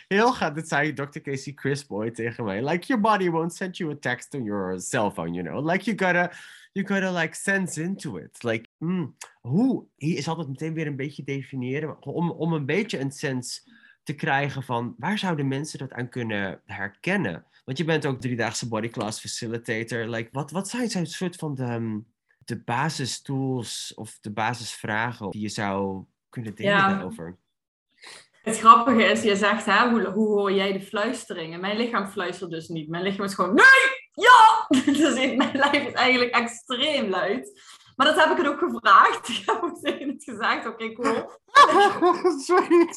heel 0.08 0.32
gaat, 0.32 0.54
dat 0.54 0.68
zei 0.68 0.92
Dr. 0.92 1.18
Casey 1.18 1.54
Boy 1.88 2.10
tegen 2.10 2.44
mij, 2.44 2.64
like 2.64 2.86
your 2.86 3.02
body 3.02 3.30
won't 3.30 3.54
send 3.54 3.76
you 3.76 3.92
a 3.92 3.96
text 4.00 4.34
on 4.34 4.42
your 4.42 4.80
cell 4.80 5.10
phone, 5.10 5.32
you 5.32 5.48
know, 5.48 5.70
like 5.70 5.84
you 5.84 5.98
gotta, 5.98 6.32
you 6.78 6.86
gotta 6.86 7.20
like 7.20 7.34
sense 7.34 7.82
into 7.82 8.16
it, 8.16 8.42
like, 8.42 8.68
mm, 8.78 9.16
hoe, 9.40 9.86
hier 9.96 10.16
is 10.16 10.28
altijd 10.28 10.48
meteen 10.48 10.74
weer 10.74 10.86
een 10.86 10.96
beetje 10.96 11.24
definiëren, 11.24 12.02
om, 12.02 12.30
om 12.30 12.52
een 12.52 12.66
beetje 12.66 12.98
een 12.98 13.12
sens 13.12 13.70
te 14.02 14.14
krijgen 14.14 14.62
van, 14.62 14.94
waar 14.98 15.18
zouden 15.18 15.48
mensen 15.48 15.78
dat 15.78 15.92
aan 15.92 16.08
kunnen 16.08 16.62
herkennen? 16.64 17.46
Want 17.64 17.78
je 17.78 17.84
bent 17.84 18.06
ook 18.06 18.20
driedaagse 18.20 18.68
bodyclass 18.68 19.20
facilitator. 19.20 20.08
Like, 20.08 20.28
wat, 20.32 20.50
wat 20.50 20.68
zijn 20.68 20.90
zo'n 20.90 21.06
soort 21.06 21.36
van 21.36 21.54
de, 21.54 21.62
ehm, 21.62 21.98
de 22.38 22.62
basistools 22.62 23.92
of 23.94 24.18
de 24.20 24.32
basisvragen 24.32 25.30
die 25.30 25.42
je 25.42 25.48
zou 25.48 26.04
kunnen 26.28 26.54
delen 26.54 26.72
ja. 26.72 26.88
daarover? 26.88 27.38
Het 28.42 28.58
grappige 28.58 29.02
is, 29.02 29.22
je 29.22 29.36
zegt, 29.36 29.64
hè, 29.64 29.88
hoe, 29.90 30.04
hoe 30.04 30.26
hoor 30.26 30.52
jij 30.52 30.72
de 30.72 30.80
fluisteringen? 30.80 31.60
Mijn 31.60 31.76
lichaam 31.76 32.06
fluistert 32.06 32.50
dus 32.50 32.68
niet. 32.68 32.88
Mijn 32.88 33.02
lichaam 33.02 33.24
is 33.24 33.34
gewoon, 33.34 33.54
nee, 33.54 34.08
ja! 34.12 34.47
Dus 34.84 35.14
mijn 35.14 35.56
lijf 35.56 35.86
is 35.86 35.92
eigenlijk 35.92 36.34
extreem 36.34 37.08
luid. 37.08 37.60
Maar 37.96 38.06
dat 38.06 38.24
heb 38.24 38.30
ik 38.30 38.36
het 38.36 38.46
ook 38.46 38.58
gevraagd. 38.58 39.28
Ik 39.38 39.42
heb 39.46 39.62
ook 39.62 39.78
tegen 39.80 40.08
het 40.08 40.24
gezegd, 40.24 40.66
oké, 40.66 40.84
okay, 40.84 40.92
cool. 40.92 41.30
Sorry. 42.46 42.88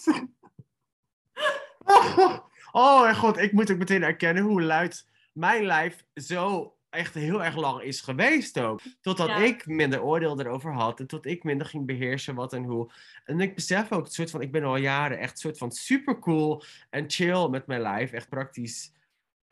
Oh 2.72 3.20
god, 3.20 3.38
ik 3.38 3.52
moet 3.52 3.72
ook 3.72 3.78
meteen 3.78 4.04
erkennen 4.04 4.44
hoe 4.44 4.62
luid 4.62 5.08
mijn 5.34 5.66
lijf 5.66 6.06
zo 6.14 6.76
echt 6.90 7.14
heel 7.14 7.44
erg 7.44 7.56
lang 7.56 7.82
is 7.82 8.02
geweest 8.02 8.60
ook. 8.60 8.82
Totdat 9.02 9.40
ik 9.40 9.66
minder 9.66 10.04
oordeel 10.04 10.40
erover 10.40 10.74
had 10.74 11.00
en 11.00 11.08
tot 11.08 11.26
ik 11.26 11.44
minder 11.44 11.68
ging 11.68 11.86
beheersen 11.86 12.36
wat 12.36 12.54
en 12.54 12.64
hoe. 12.64 12.92
En 13.26 13.40
ik 13.40 13.56
besef 13.56 13.92
ook, 13.92 14.04
het 14.04 14.14
soort 14.14 14.32
van, 14.32 14.42
ik 14.42 14.52
ben 14.52 14.64
al 14.64 14.76
jaren 14.76 15.20
echt 15.20 15.40
soort 15.40 15.58
van 15.58 15.72
super 15.72 16.20
cool 16.20 16.64
en 16.90 17.10
chill 17.10 17.48
met 17.48 17.68
mijn 17.68 17.82
lijf. 17.82 18.12
Echt 18.12 18.30
praktisch 18.30 18.92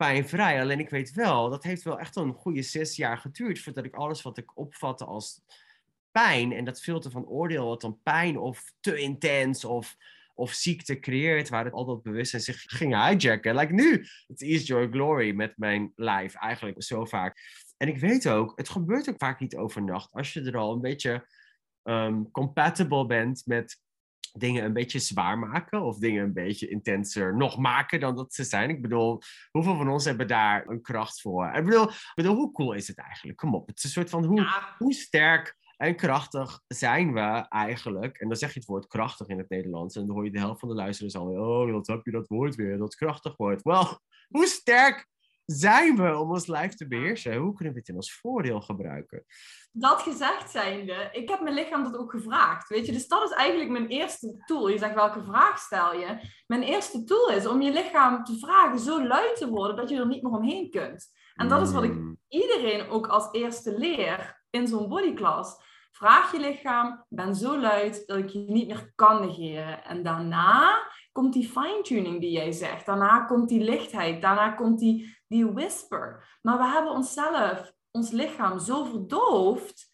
pijnvrij. 0.00 0.60
Alleen 0.60 0.80
ik 0.80 0.90
weet 0.90 1.12
wel, 1.12 1.50
dat 1.50 1.64
heeft 1.64 1.82
wel 1.82 1.98
echt 1.98 2.16
een 2.16 2.32
goede 2.32 2.62
zes 2.62 2.96
jaar 2.96 3.18
geduurd 3.18 3.60
voordat 3.60 3.84
ik 3.84 3.94
alles 3.94 4.22
wat 4.22 4.38
ik 4.38 4.58
opvatte 4.58 5.04
als 5.04 5.42
pijn 6.10 6.52
en 6.52 6.64
dat 6.64 6.80
filter 6.80 7.10
van 7.10 7.26
oordeel, 7.26 7.66
wat 7.66 7.80
dan 7.80 8.00
pijn 8.02 8.38
of 8.38 8.72
te 8.80 8.98
intens 8.98 9.64
of 9.64 9.96
of 10.34 10.52
ziekte 10.52 10.98
creëert, 10.98 11.48
waar 11.48 11.64
het 11.64 11.72
al 11.72 11.84
dat 11.84 12.02
bewustzijn 12.02 12.42
zich 12.42 12.62
ging 12.66 12.94
hijacken. 12.94 13.54
Like 13.54 13.72
nu, 13.72 14.06
het 14.26 14.40
is 14.40 14.66
Joy 14.66 14.88
Glory 14.90 15.32
met 15.32 15.52
mijn 15.56 15.92
life 15.96 16.38
eigenlijk 16.38 16.82
zo 16.82 17.04
vaak. 17.04 17.38
En 17.76 17.88
ik 17.88 17.98
weet 17.98 18.28
ook, 18.28 18.52
het 18.56 18.68
gebeurt 18.68 19.08
ook 19.08 19.18
vaak 19.18 19.40
niet 19.40 19.56
overnacht. 19.56 20.12
Als 20.12 20.32
je 20.32 20.42
er 20.42 20.56
al 20.56 20.72
een 20.72 20.80
beetje 20.80 21.26
um, 21.82 22.30
compatible 22.30 23.06
bent 23.06 23.42
met 23.46 23.80
dingen 24.32 24.64
een 24.64 24.72
beetje 24.72 24.98
zwaar 24.98 25.38
maken 25.38 25.82
of 25.82 25.98
dingen 25.98 26.22
een 26.22 26.32
beetje 26.32 26.68
intenser 26.68 27.36
nog 27.36 27.58
maken 27.58 28.00
dan 28.00 28.16
dat 28.16 28.34
ze 28.34 28.44
zijn. 28.44 28.70
Ik 28.70 28.82
bedoel, 28.82 29.20
hoeveel 29.50 29.76
van 29.76 29.88
ons 29.88 30.04
hebben 30.04 30.28
daar 30.28 30.68
een 30.68 30.82
kracht 30.82 31.20
voor? 31.20 31.52
Ik 31.54 31.64
bedoel, 31.64 31.88
ik 31.88 32.12
bedoel 32.14 32.34
hoe 32.34 32.52
cool 32.52 32.72
is 32.72 32.88
het 32.88 32.98
eigenlijk? 32.98 33.38
Kom 33.38 33.54
op, 33.54 33.66
het 33.66 33.78
is 33.78 33.84
een 33.84 33.90
soort 33.90 34.10
van 34.10 34.24
hoe, 34.24 34.74
hoe 34.78 34.94
sterk 34.94 35.58
en 35.80 35.96
krachtig 35.96 36.60
zijn 36.66 37.12
we 37.12 37.46
eigenlijk. 37.48 38.18
En 38.18 38.28
dan 38.28 38.36
zeg 38.36 38.52
je 38.52 38.58
het 38.58 38.68
woord 38.68 38.86
krachtig 38.86 39.26
in 39.26 39.38
het 39.38 39.48
Nederlands. 39.48 39.96
En 39.96 40.06
dan 40.06 40.14
hoor 40.14 40.24
je 40.24 40.30
de 40.30 40.38
helft 40.38 40.60
van 40.60 40.68
de 40.68 40.74
luisteraars 40.74 41.16
al. 41.16 41.26
Oh, 41.26 41.72
wat 41.72 41.86
heb 41.86 42.04
je 42.04 42.10
dat 42.10 42.28
woord 42.28 42.54
weer? 42.54 42.78
Dat 42.78 42.94
krachtig 42.94 43.36
woord. 43.36 43.62
Wel, 43.62 44.00
hoe 44.28 44.46
sterk 44.46 45.08
zijn 45.52 45.96
we 45.96 46.18
om 46.18 46.30
ons 46.30 46.46
lijf 46.46 46.74
te 46.74 46.88
beheersen? 46.88 47.36
Hoe 47.36 47.54
kunnen 47.54 47.72
we 47.72 47.78
het 47.78 47.88
in 47.88 47.94
ons 47.94 48.12
voordeel 48.12 48.60
gebruiken? 48.60 49.24
Dat 49.72 50.02
gezegd 50.02 50.50
zijnde, 50.50 51.08
ik 51.12 51.28
heb 51.28 51.40
mijn 51.40 51.54
lichaam 51.54 51.84
dat 51.84 51.96
ook 51.96 52.10
gevraagd. 52.10 52.68
Weet 52.68 52.86
je, 52.86 52.92
dus 52.92 53.08
dat 53.08 53.22
is 53.30 53.36
eigenlijk 53.36 53.70
mijn 53.70 53.86
eerste 53.86 54.42
tool. 54.46 54.68
Je 54.68 54.78
zegt 54.78 54.94
welke 54.94 55.24
vraag 55.24 55.58
stel 55.58 55.94
je? 55.94 56.18
Mijn 56.46 56.62
eerste 56.62 57.04
tool 57.04 57.30
is 57.30 57.46
om 57.46 57.60
je 57.60 57.72
lichaam 57.72 58.24
te 58.24 58.38
vragen 58.38 58.78
zo 58.78 59.06
luid 59.06 59.36
te 59.36 59.48
worden 59.48 59.76
dat 59.76 59.88
je 59.88 59.96
er 59.96 60.06
niet 60.06 60.22
meer 60.22 60.32
omheen 60.32 60.70
kunt. 60.70 61.08
En 61.34 61.48
dat 61.48 61.66
is 61.66 61.72
wat 61.72 61.82
ik 61.82 61.90
hmm. 61.90 62.18
iedereen 62.28 62.88
ook 62.88 63.06
als 63.06 63.28
eerste 63.32 63.78
leer 63.78 64.42
in 64.50 64.66
zo'n 64.68 64.88
bodyclass. 64.88 65.68
Vraag 65.90 66.32
je 66.32 66.40
lichaam, 66.40 67.04
ben 67.08 67.34
zo 67.34 67.60
luid 67.60 68.06
dat 68.06 68.18
ik 68.18 68.28
je 68.28 68.38
niet 68.38 68.66
meer 68.66 68.92
kan 68.94 69.20
negeren. 69.26 69.84
En 69.84 70.02
daarna 70.02 70.88
komt 71.12 71.32
die 71.32 71.48
fine-tuning 71.48 72.20
die 72.20 72.30
jij 72.30 72.52
zegt. 72.52 72.86
Daarna 72.86 73.20
komt 73.20 73.48
die 73.48 73.60
lichtheid. 73.60 74.22
Daarna 74.22 74.50
komt 74.50 74.78
die, 74.78 75.18
die 75.28 75.46
whisper. 75.46 76.38
Maar 76.42 76.58
we 76.58 76.66
hebben 76.66 76.92
onszelf, 76.92 77.72
ons 77.90 78.10
lichaam 78.10 78.58
zo 78.58 78.84
verdoofd. 78.84 79.88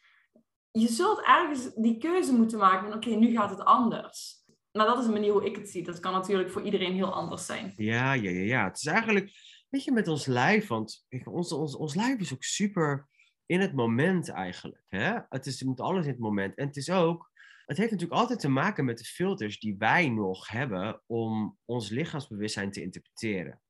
Je 0.70 0.88
zult 0.88 1.20
ergens 1.20 1.74
die 1.74 1.98
keuze 1.98 2.33
moeten 2.33 2.59
maken 2.59 2.88
van 2.88 2.96
oké, 2.96 3.09
nu 3.09 3.37
gaat 3.37 3.50
het 3.50 3.64
anders. 3.64 4.44
Maar 4.72 4.87
dat 4.87 4.98
is 4.98 5.07
een 5.07 5.12
manier 5.12 5.33
hoe 5.33 5.44
ik 5.44 5.57
het 5.57 5.70
zie. 5.70 5.83
Dat 5.83 6.00
kan 6.00 6.12
natuurlijk 6.12 6.50
voor 6.50 6.62
iedereen 6.62 6.92
heel 6.92 7.12
anders 7.12 7.46
zijn. 7.46 7.72
Ja, 7.76 8.12
ja, 8.12 8.31
ja, 8.31 8.44
ja. 8.44 8.64
Het 8.64 8.76
is 8.76 8.87
eigenlijk, 8.87 9.31
weet 9.68 9.85
je, 9.85 9.92
met 9.92 10.09
ons 10.09 10.26
lijf. 10.26 10.66
Want 10.66 11.07
ons, 11.24 11.52
ons, 11.52 11.76
ons 11.76 11.94
lijf 11.94 12.20
is 12.20 12.33
ook 12.33 12.42
super 12.42 13.09
in 13.46 13.61
het 13.61 13.74
moment 13.74 14.29
eigenlijk. 14.29 14.83
Hè? 14.88 15.18
Het, 15.29 15.46
is, 15.46 15.59
het 15.59 15.68
moet 15.68 15.81
alles 15.81 16.05
in 16.05 16.11
het 16.11 16.20
moment. 16.20 16.55
En 16.55 16.66
het 16.66 16.76
is 16.76 16.90
ook, 16.90 17.31
het 17.66 17.76
heeft 17.76 17.90
natuurlijk 17.90 18.20
altijd 18.20 18.40
te 18.40 18.48
maken 18.48 18.85
met 18.85 18.98
de 18.98 19.05
filters 19.05 19.59
die 19.59 19.76
wij 19.79 20.09
nog 20.09 20.48
hebben 20.48 21.02
om 21.07 21.59
ons 21.64 21.90
lichaamsbewustzijn 21.90 22.70
te 22.70 22.83
interpreteren. 22.83 23.61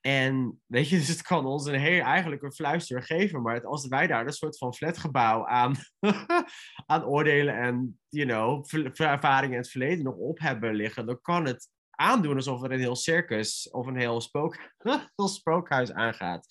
En 0.00 0.62
weet 0.66 0.88
je, 0.88 0.96
dus 0.98 1.08
het 1.08 1.22
kan 1.22 1.46
ons 1.46 1.66
een 1.66 1.80
heel, 1.80 2.02
eigenlijk 2.02 2.42
een 2.42 2.52
fluister 2.52 3.02
geven, 3.02 3.42
maar 3.42 3.66
als 3.66 3.86
wij 3.86 4.06
daar 4.06 4.26
een 4.26 4.32
soort 4.32 4.58
van 4.58 4.74
flatgebouw 4.74 5.46
aan, 5.46 5.74
aan 6.86 7.04
oordelen 7.04 7.56
en, 7.56 8.00
you 8.08 8.26
know, 8.26 8.66
ervaringen 9.00 9.54
in 9.54 9.62
het 9.62 9.70
verleden 9.70 10.04
nog 10.04 10.16
op 10.16 10.38
hebben 10.38 10.74
liggen, 10.74 11.06
dan 11.06 11.20
kan 11.20 11.44
het 11.44 11.68
aandoen 11.90 12.36
alsof 12.36 12.62
er 12.62 12.72
een 12.72 12.78
heel 12.78 12.96
circus 12.96 13.70
of 13.70 13.86
een 13.86 13.96
heel, 13.96 14.20
spook, 14.20 14.56
heel 15.16 15.28
spookhuis 15.28 15.92
aangaat. 15.92 16.46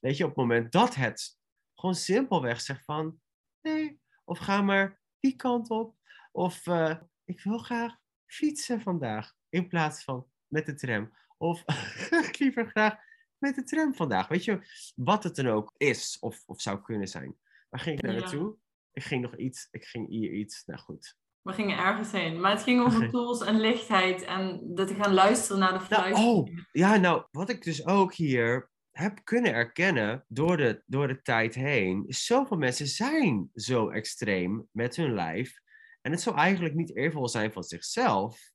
Weet 0.00 0.16
je, 0.16 0.22
op 0.22 0.28
het 0.28 0.38
moment 0.38 0.72
dat 0.72 0.94
het 0.94 1.38
gewoon 1.74 1.94
simpelweg 1.94 2.60
zeg 2.60 2.84
van 2.84 3.20
nee, 3.60 4.00
of 4.24 4.38
ga 4.38 4.62
maar 4.62 5.02
die 5.24 5.36
kant 5.36 5.70
op. 5.70 5.94
Of 6.32 6.66
uh, 6.66 6.96
ik 7.24 7.40
wil 7.42 7.58
graag 7.58 7.96
fietsen 8.26 8.80
vandaag 8.80 9.32
in 9.48 9.68
plaats 9.68 10.04
van 10.04 10.26
met 10.46 10.66
de 10.66 10.74
tram. 10.74 11.12
Of 11.36 11.64
ik 12.28 12.38
liever 12.38 12.66
graag 12.66 12.96
met 13.38 13.54
de 13.54 13.62
tram 13.62 13.94
vandaag. 13.94 14.28
Weet 14.28 14.44
je, 14.44 14.60
wat 14.94 15.24
het 15.24 15.36
dan 15.36 15.46
ook 15.46 15.74
is 15.76 16.18
of, 16.20 16.42
of 16.46 16.60
zou 16.60 16.80
kunnen 16.80 17.08
zijn. 17.08 17.36
Waar 17.68 17.80
ging 17.80 17.96
ik 17.96 18.04
daar 18.04 18.14
naartoe? 18.14 18.56
Ik 18.92 19.02
ging 19.02 19.22
nog 19.22 19.36
iets, 19.36 19.68
ik 19.70 19.84
ging 19.84 20.08
hier 20.08 20.32
iets. 20.32 20.64
Nou 20.64 20.80
goed. 20.80 21.16
We 21.42 21.52
gingen 21.52 21.78
ergens 21.78 22.12
heen. 22.12 22.40
Maar 22.40 22.50
het 22.50 22.62
ging 22.62 22.84
over 22.84 23.10
tools 23.10 23.40
en 23.40 23.60
lichtheid 23.60 24.22
en 24.22 24.60
dat 24.74 24.88
te 24.88 24.94
gaan 24.94 25.14
luisteren 25.14 25.58
naar 25.58 25.72
de 25.72 25.80
fluistering. 25.80 26.44
Nou, 26.44 26.58
oh, 26.58 26.64
ja, 26.72 26.96
nou, 26.96 27.24
wat 27.30 27.48
ik 27.48 27.62
dus 27.62 27.86
ook 27.86 28.14
hier 28.14 28.70
heb 28.96 29.24
kunnen 29.24 29.52
erkennen 29.52 30.24
door 30.28 30.56
de, 30.56 30.82
door 30.86 31.08
de 31.08 31.22
tijd 31.22 31.54
heen. 31.54 32.04
Zoveel 32.08 32.56
mensen 32.56 32.86
zijn 32.86 33.50
zo 33.54 33.88
extreem 33.90 34.68
met 34.70 34.96
hun 34.96 35.14
lijf. 35.14 35.60
En 36.00 36.10
het 36.10 36.20
zou 36.20 36.36
eigenlijk 36.36 36.74
niet 36.74 36.96
eervol 36.96 37.28
zijn 37.28 37.52
van 37.52 37.62
zichzelf. 37.62 38.52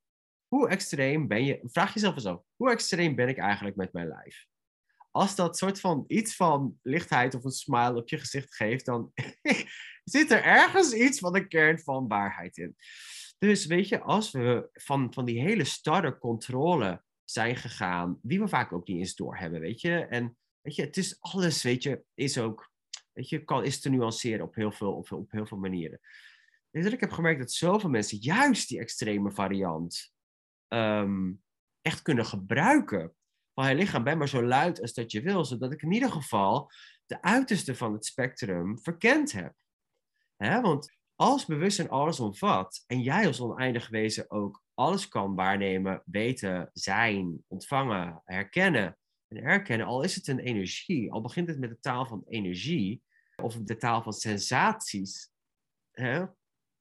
Hoe 0.47 0.69
extreem 0.69 1.27
ben 1.27 1.45
je? 1.45 1.59
Vraag 1.63 1.93
jezelf 1.93 2.15
eens 2.15 2.25
af. 2.25 2.41
Hoe 2.55 2.71
extreem 2.71 3.15
ben 3.15 3.27
ik 3.27 3.37
eigenlijk 3.37 3.75
met 3.75 3.93
mijn 3.93 4.07
lijf? 4.07 4.45
Als 5.11 5.35
dat 5.35 5.57
soort 5.57 5.79
van 5.79 6.03
iets 6.07 6.35
van 6.35 6.79
lichtheid 6.81 7.35
of 7.35 7.43
een 7.43 7.51
smile 7.51 7.95
op 7.95 8.09
je 8.09 8.17
gezicht 8.17 8.55
geeft, 8.55 8.85
dan 8.85 9.11
zit 10.03 10.31
er 10.31 10.43
ergens 10.43 10.93
iets 10.93 11.19
van 11.19 11.35
een 11.35 11.47
kern 11.47 11.79
van 11.79 12.07
waarheid 12.07 12.57
in. 12.57 12.75
Dus 13.37 13.65
weet 13.65 13.87
je, 13.87 13.99
als 13.99 14.31
we 14.31 14.69
van, 14.73 15.13
van 15.13 15.25
die 15.25 15.41
hele 15.41 15.63
starre 15.63 16.17
controle 16.17 17.03
zijn 17.31 17.55
gegaan, 17.55 18.19
die 18.21 18.39
we 18.39 18.47
vaak 18.47 18.71
ook 18.71 18.87
niet 18.87 18.97
eens 18.97 19.15
doorhebben, 19.15 19.59
weet 19.59 19.81
je. 19.81 20.05
En 20.05 20.37
weet 20.61 20.75
je, 20.75 20.81
het 20.81 20.97
is 20.97 21.21
alles, 21.21 21.63
weet 21.63 21.83
je, 21.83 22.03
is 22.13 22.37
ook, 22.37 22.71
weet 23.13 23.29
je, 23.29 23.43
kan, 23.43 23.63
is 23.63 23.79
te 23.79 23.89
nuanceren 23.89 24.45
op 24.45 24.55
heel 24.55 24.71
veel, 24.71 24.93
op, 24.93 25.11
op 25.11 25.31
heel 25.31 25.45
veel 25.45 25.57
manieren. 25.57 25.99
Dus 26.71 26.85
ik 26.85 26.99
heb 26.99 27.11
gemerkt 27.11 27.39
dat 27.39 27.51
zoveel 27.51 27.89
mensen 27.89 28.17
juist 28.17 28.67
die 28.67 28.79
extreme 28.79 29.31
variant 29.31 30.13
ehm, 30.67 31.31
echt 31.81 32.01
kunnen 32.01 32.25
gebruiken. 32.25 33.13
Van 33.53 33.69
je 33.69 33.75
lichaam, 33.75 34.03
ben 34.03 34.17
maar 34.17 34.29
zo 34.29 34.43
luid 34.43 34.81
als 34.81 34.93
dat 34.93 35.11
je 35.11 35.21
wil, 35.21 35.45
zodat 35.45 35.71
ik 35.71 35.81
in 35.81 35.91
ieder 35.91 36.11
geval 36.11 36.71
de 37.05 37.21
uiterste 37.21 37.75
van 37.75 37.93
het 37.93 38.05
spectrum 38.05 38.79
verkend 38.79 39.31
heb. 39.31 39.53
Want 40.37 40.97
als 41.15 41.45
bewustzijn 41.45 41.89
alles 41.89 42.19
omvat 42.19 42.83
en 42.87 43.01
jij 43.01 43.27
als 43.27 43.41
oneindig 43.41 43.89
wezen 43.89 44.31
ook 44.31 44.63
alles 44.79 45.07
kan 45.07 45.35
waarnemen, 45.35 46.01
weten, 46.05 46.69
zijn, 46.73 47.43
ontvangen, 47.47 48.21
herkennen 48.25 48.97
en 49.27 49.43
herkennen, 49.43 49.87
al 49.87 50.03
is 50.03 50.15
het 50.15 50.27
een 50.27 50.39
energie, 50.39 51.11
al 51.11 51.21
begint 51.21 51.47
het 51.47 51.59
met 51.59 51.69
de 51.69 51.79
taal 51.79 52.05
van 52.05 52.23
energie 52.27 53.03
of 53.35 53.55
de 53.55 53.77
taal 53.77 54.01
van 54.03 54.13
sensaties, 54.13 55.31
hè, 55.91 56.25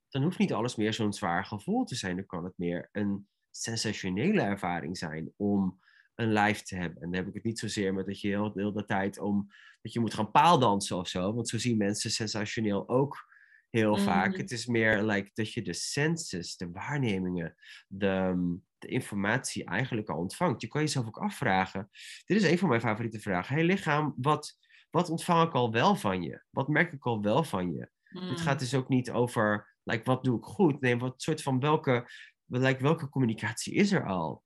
dan 0.08 0.22
hoeft 0.22 0.38
niet 0.38 0.52
alles 0.52 0.76
meer 0.76 0.92
zo'n 0.94 1.12
zwaar 1.12 1.44
gevoel 1.44 1.84
te 1.84 1.94
zijn. 1.94 2.16
Dan 2.16 2.26
kan 2.26 2.44
het 2.44 2.58
meer 2.58 2.88
een 2.92 3.28
sensationele 3.50 4.40
ervaring 4.40 4.98
zijn 4.98 5.32
om 5.36 5.80
een 6.14 6.32
lijf 6.32 6.62
te 6.62 6.76
hebben. 6.76 7.02
En 7.02 7.10
dan 7.10 7.18
heb 7.18 7.28
ik 7.28 7.34
het 7.34 7.44
niet 7.44 7.58
zozeer 7.58 7.94
met 7.94 8.06
dat 8.06 8.20
je 8.20 8.28
heel, 8.28 8.52
heel 8.54 8.72
de 8.72 8.84
tijd 8.84 9.18
om 9.18 9.52
dat 9.82 9.92
je 9.92 10.00
moet 10.00 10.14
gaan 10.14 10.30
paaldansen 10.30 10.96
of 10.96 11.08
zo. 11.08 11.34
Want 11.34 11.48
zo 11.48 11.58
zien 11.58 11.76
mensen 11.76 12.10
sensationeel 12.10 12.88
ook 12.88 13.27
heel 13.70 13.96
vaak. 13.96 14.30
Mhm. 14.30 14.38
Het 14.40 14.50
is 14.50 14.66
meer 14.66 15.02
like 15.02 15.30
dat 15.34 15.52
je 15.52 15.62
de 15.62 15.72
senses, 15.72 16.56
de 16.56 16.70
waarnemingen, 16.70 17.56
de, 17.86 18.34
de 18.78 18.88
informatie 18.88 19.64
eigenlijk 19.64 20.08
al 20.08 20.18
ontvangt. 20.18 20.60
Je 20.60 20.68
kan 20.68 20.80
jezelf 20.80 21.06
ook 21.06 21.18
afvragen. 21.18 21.90
Dit 22.24 22.36
is 22.42 22.50
een 22.50 22.58
van 22.58 22.68
mijn 22.68 22.80
favoriete 22.80 23.20
vragen. 23.20 23.54
Hey 23.54 23.64
lichaam, 23.64 24.14
wat, 24.16 24.58
wat 24.90 25.10
ontvang 25.10 25.48
ik 25.48 25.54
al 25.54 25.72
wel 25.72 25.96
van 25.96 26.22
je? 26.22 26.42
Wat 26.50 26.68
merk 26.68 26.92
ik 26.92 27.06
al 27.06 27.22
wel 27.22 27.44
van 27.44 27.72
je? 27.72 27.90
Mm. 28.08 28.28
Het 28.28 28.40
gaat 28.40 28.58
dus 28.58 28.74
ook 28.74 28.88
niet 28.88 29.10
over, 29.10 29.76
like, 29.82 30.04
wat 30.04 30.24
doe 30.24 30.38
ik 30.38 30.44
goed? 30.44 30.80
Nee, 30.80 30.96
wat 30.96 31.22
soort 31.22 31.42
van 31.42 31.60
welke, 31.60 32.10
like, 32.46 32.82
welke 32.82 33.08
communicatie 33.08 33.74
is 33.74 33.92
er 33.92 34.06
al? 34.06 34.44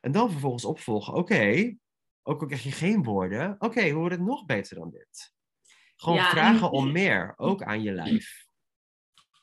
En 0.00 0.12
dan 0.12 0.30
vervolgens 0.30 0.64
opvolgen, 0.64 1.14
oké, 1.14 1.76
ook 2.22 2.40
al 2.40 2.46
krijg 2.46 2.62
je 2.62 2.72
geen 2.72 3.02
woorden, 3.02 3.56
oké, 3.58 3.88
hoe 3.88 3.98
wordt 3.98 4.14
het 4.14 4.24
nog 4.24 4.44
beter 4.44 4.76
dan 4.76 4.90
dit? 4.90 5.34
Gewoon 5.96 6.18
Ja, 6.18 6.24
en- 6.24 6.30
vragen 6.30 6.70
om 6.70 6.92
meer, 7.02 7.34
ook 7.36 7.62
aan 7.62 7.82
je 7.82 7.92
lijf. 7.92 8.45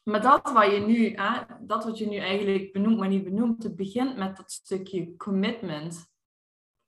Maar 0.04 0.22
dat 0.22 0.52
wat 0.52 0.72
je 0.72 0.80
nu, 0.80 1.14
hè, 1.16 1.42
dat 1.60 1.84
wat 1.84 1.98
je 1.98 2.08
nu 2.08 2.18
eigenlijk 2.18 2.72
benoemt, 2.72 2.98
maar 2.98 3.08
niet 3.08 3.24
benoemt, 3.24 3.64
het 3.64 3.76
begint 3.76 4.18
met 4.18 4.38
dat 4.38 4.52
stukje 4.52 5.16
commitment. 5.18 6.12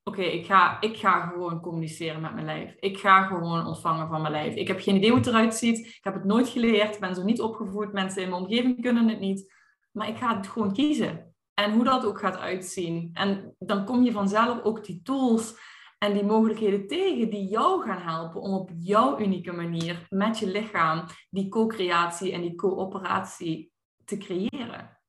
Oké, 0.02 0.22
ik, 0.22 0.46
ga, 0.46 0.80
ik 0.80 0.96
ga 0.96 1.26
gewoon 1.26 1.60
communiceren 1.60 2.20
met 2.20 2.34
mijn 2.34 2.46
lijf. 2.46 2.74
Ik 2.78 2.98
ga 2.98 3.26
gewoon 3.26 3.66
ontvangen 3.66 4.08
van 4.08 4.20
mijn 4.20 4.32
lijf. 4.32 4.54
Ik 4.54 4.68
heb 4.68 4.80
geen 4.80 4.96
idee 4.96 5.10
hoe 5.10 5.18
het 5.18 5.28
eruit 5.28 5.54
ziet. 5.54 5.78
Ik 5.78 6.04
heb 6.04 6.14
het 6.14 6.24
nooit 6.24 6.48
geleerd. 6.48 6.94
Ik 6.94 7.00
ben 7.00 7.14
zo 7.14 7.22
niet 7.22 7.40
opgevoed. 7.40 7.92
Mensen 7.92 8.22
in 8.22 8.28
mijn 8.28 8.42
omgeving 8.42 8.80
kunnen 8.80 9.08
het 9.08 9.20
niet. 9.20 9.54
Maar 9.92 10.08
ik 10.08 10.16
ga 10.16 10.36
het 10.36 10.46
gewoon 10.46 10.72
kiezen. 10.72 11.34
En 11.54 11.72
hoe 11.72 11.84
dat 11.84 12.04
ook 12.04 12.18
gaat 12.18 12.36
uitzien. 12.36 13.10
En 13.12 13.54
dan 13.58 13.84
kom 13.84 14.02
je 14.02 14.12
vanzelf 14.12 14.62
ook 14.62 14.84
die 14.84 15.02
tools 15.02 15.58
en 15.98 16.12
die 16.12 16.24
mogelijkheden 16.24 16.86
tegen 16.86 17.30
die 17.30 17.48
jou 17.48 17.82
gaan 17.84 18.02
helpen 18.02 18.40
om 18.40 18.54
op 18.54 18.70
jouw 18.78 19.20
unieke 19.20 19.52
manier 19.52 20.06
met 20.08 20.38
je 20.38 20.46
lichaam 20.46 21.06
die 21.30 21.48
co-creatie 21.48 22.32
en 22.32 22.40
die 22.40 22.54
coöperatie 22.54 23.72
te 24.04 24.16
creëren. 24.16 25.00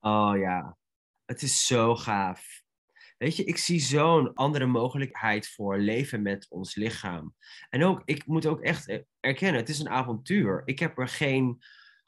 Oh 0.00 0.32
ja, 0.36 0.76
het 1.24 1.42
is 1.42 1.66
zo 1.66 1.96
gaaf. 1.96 2.60
Weet 3.18 3.36
je, 3.36 3.44
ik 3.44 3.56
zie 3.56 3.80
zo'n 3.80 4.34
andere 4.34 4.66
mogelijkheid 4.66 5.48
voor 5.48 5.78
leven 5.78 6.22
met 6.22 6.46
ons 6.50 6.74
lichaam. 6.74 7.34
En 7.70 7.84
ook, 7.84 8.02
ik 8.04 8.26
moet 8.26 8.46
ook 8.46 8.60
echt 8.60 9.02
erkennen, 9.20 9.60
het 9.60 9.68
is 9.68 9.78
een 9.78 9.88
avontuur. 9.88 10.62
Ik 10.64 10.78
heb 10.78 10.98
er 10.98 11.08
geen 11.08 11.62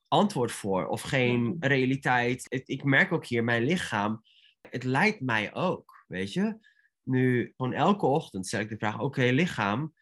antwoord 0.08 0.52
voor 0.52 0.86
of 0.86 1.02
geen 1.02 1.42
Mhm. 1.42 1.54
realiteit. 1.58 2.46
Ik 2.64 2.84
merk 2.84 3.12
ook 3.12 3.26
hier, 3.26 3.44
mijn 3.44 3.64
lichaam, 3.64 4.22
het 4.70 4.84
leidt 4.84 5.20
mij 5.20 5.54
ook, 5.54 6.04
weet 6.06 6.32
je. 6.32 6.58
Nu, 7.04 7.52
gewoon 7.56 7.72
elke 7.72 8.06
ochtend 8.06 8.46
stel 8.46 8.60
ik 8.60 8.68
de 8.68 8.78
vraag, 8.78 9.00
oké 9.00 9.22
lichaam, 9.22 9.94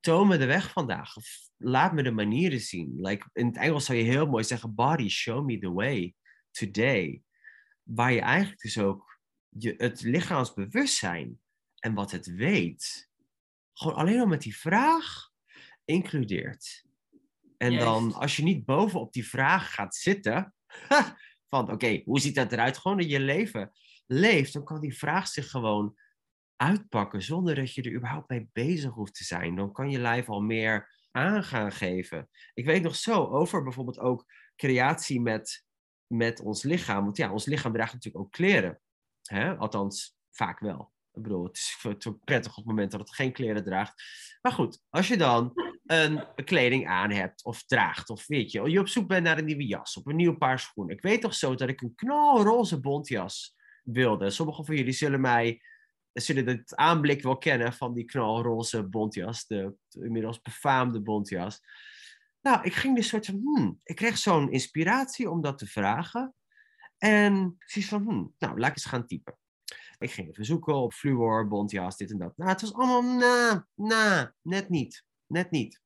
toon 0.00 0.28
me 0.28 0.38
de 0.38 0.46
weg 0.46 0.72
vandaag. 0.72 1.16
Of 1.16 1.26
laat 1.56 1.92
me 1.92 2.02
de 2.02 2.10
manieren 2.10 2.60
zien. 2.60 3.00
Like, 3.00 3.28
in 3.32 3.46
het 3.46 3.56
Engels 3.56 3.84
zou 3.84 3.98
je 3.98 4.04
heel 4.04 4.26
mooi 4.26 4.44
zeggen, 4.44 4.74
body, 4.74 5.08
show 5.08 5.44
me 5.44 5.58
the 5.58 5.72
way 5.72 6.14
today. 6.50 7.22
Waar 7.82 8.12
je 8.12 8.20
eigenlijk 8.20 8.60
dus 8.60 8.78
ook 8.78 9.20
je, 9.48 9.74
het 9.76 10.02
lichaamsbewustzijn 10.02 11.40
en 11.78 11.94
wat 11.94 12.10
het 12.10 12.26
weet, 12.26 13.08
gewoon 13.74 13.96
alleen 13.96 14.20
al 14.20 14.26
met 14.26 14.42
die 14.42 14.56
vraag 14.56 15.30
includeert. 15.84 16.86
En 17.56 17.78
dan, 17.78 18.14
als 18.14 18.36
je 18.36 18.42
niet 18.42 18.64
bovenop 18.64 19.12
die 19.12 19.28
vraag 19.28 19.74
gaat 19.74 19.94
zitten, 19.94 20.54
van 21.50 21.70
oké, 21.70 22.02
hoe 22.04 22.20
ziet 22.20 22.34
dat 22.34 22.52
eruit? 22.52 22.78
Gewoon 22.78 22.98
dat 22.98 23.10
je 23.10 23.20
leven 23.20 23.72
leeft, 24.06 24.52
dan 24.52 24.64
kan 24.64 24.80
die 24.80 24.98
vraag 24.98 25.28
zich 25.28 25.50
gewoon 25.50 25.96
uitpakken 26.58 27.22
zonder 27.22 27.54
dat 27.54 27.74
je 27.74 27.82
er 27.82 27.94
überhaupt 27.94 28.28
mee 28.28 28.48
bezig 28.52 28.92
hoeft 28.92 29.14
te 29.14 29.24
zijn. 29.24 29.54
Dan 29.54 29.72
kan 29.72 29.90
je 29.90 29.98
lijf 29.98 30.28
al 30.28 30.40
meer 30.40 30.96
aan 31.10 31.44
gaan 31.44 31.72
geven. 31.72 32.28
Ik 32.54 32.64
weet 32.64 32.82
nog 32.82 32.96
zo 32.96 33.26
over 33.26 33.62
bijvoorbeeld 33.62 33.98
ook 33.98 34.24
creatie 34.56 35.20
met, 35.20 35.64
met 36.06 36.40
ons 36.40 36.62
lichaam. 36.62 37.04
Want 37.04 37.16
ja, 37.16 37.32
ons 37.32 37.46
lichaam 37.46 37.72
draagt 37.72 37.92
natuurlijk 37.92 38.24
ook 38.24 38.32
kleren. 38.32 38.80
Hè? 39.22 39.56
Althans, 39.56 40.16
vaak 40.30 40.60
wel. 40.60 40.92
Ik 41.12 41.22
bedoel, 41.22 41.44
het 41.44 41.56
is 41.56 41.76
prettig 42.24 42.50
op 42.50 42.56
het 42.56 42.66
moment 42.66 42.90
dat 42.90 43.00
het 43.00 43.14
geen 43.14 43.32
kleren 43.32 43.64
draagt. 43.64 44.02
Maar 44.40 44.52
goed, 44.52 44.82
als 44.90 45.08
je 45.08 45.16
dan 45.16 45.52
een 45.86 46.24
kleding 46.44 46.88
aan 46.88 47.10
hebt 47.10 47.44
of 47.44 47.64
draagt, 47.64 48.10
of 48.10 48.26
weet 48.26 48.52
je, 48.52 48.70
je 48.70 48.80
op 48.80 48.88
zoek 48.88 49.08
bent 49.08 49.24
naar 49.24 49.38
een 49.38 49.44
nieuwe 49.44 49.66
jas 49.66 49.96
of 49.96 50.06
een 50.06 50.16
nieuw 50.16 50.36
paar 50.36 50.58
schoenen. 50.58 50.96
Ik 50.96 51.02
weet 51.02 51.20
toch 51.20 51.34
zo 51.34 51.54
dat 51.54 51.68
ik 51.68 51.80
een 51.80 51.94
knalroze 51.94 52.80
bontjas 52.80 53.54
wilde. 53.82 54.30
Sommigen 54.30 54.64
van 54.64 54.76
jullie 54.76 54.92
zullen 54.92 55.20
mij 55.20 55.62
zullen 56.20 56.46
het 56.46 56.76
aanblik 56.76 57.22
wel 57.22 57.38
kennen 57.38 57.72
van 57.72 57.94
die 57.94 58.04
knalroze 58.04 58.82
bontjas, 58.82 59.46
de, 59.46 59.74
de 59.88 60.04
inmiddels 60.04 60.40
befaamde 60.40 61.00
bontjas. 61.00 61.60
Nou, 62.40 62.62
ik 62.62 62.74
ging 62.74 62.96
dus 62.96 63.08
soort 63.08 63.26
van, 63.26 63.40
hmm, 63.42 63.80
ik 63.84 63.96
kreeg 63.96 64.18
zo'n 64.18 64.50
inspiratie 64.50 65.30
om 65.30 65.40
dat 65.40 65.58
te 65.58 65.66
vragen. 65.66 66.34
En 66.98 67.56
precies 67.58 67.88
van, 67.88 68.02
hmm, 68.02 68.34
nou, 68.38 68.58
laat 68.58 68.70
ik 68.70 68.76
eens 68.76 68.84
gaan 68.84 69.06
typen. 69.06 69.38
Ik 69.98 70.10
ging 70.10 70.28
even 70.28 70.44
zoeken 70.44 70.74
op 70.74 70.92
fluor, 70.92 71.48
bontjas, 71.48 71.96
dit 71.96 72.10
en 72.10 72.18
dat. 72.18 72.36
Nou, 72.36 72.50
het 72.50 72.60
was 72.60 72.74
allemaal, 72.74 73.02
na, 73.02 73.66
na, 73.74 74.34
net 74.42 74.68
niet, 74.68 75.04
net 75.26 75.50
niet. 75.50 75.80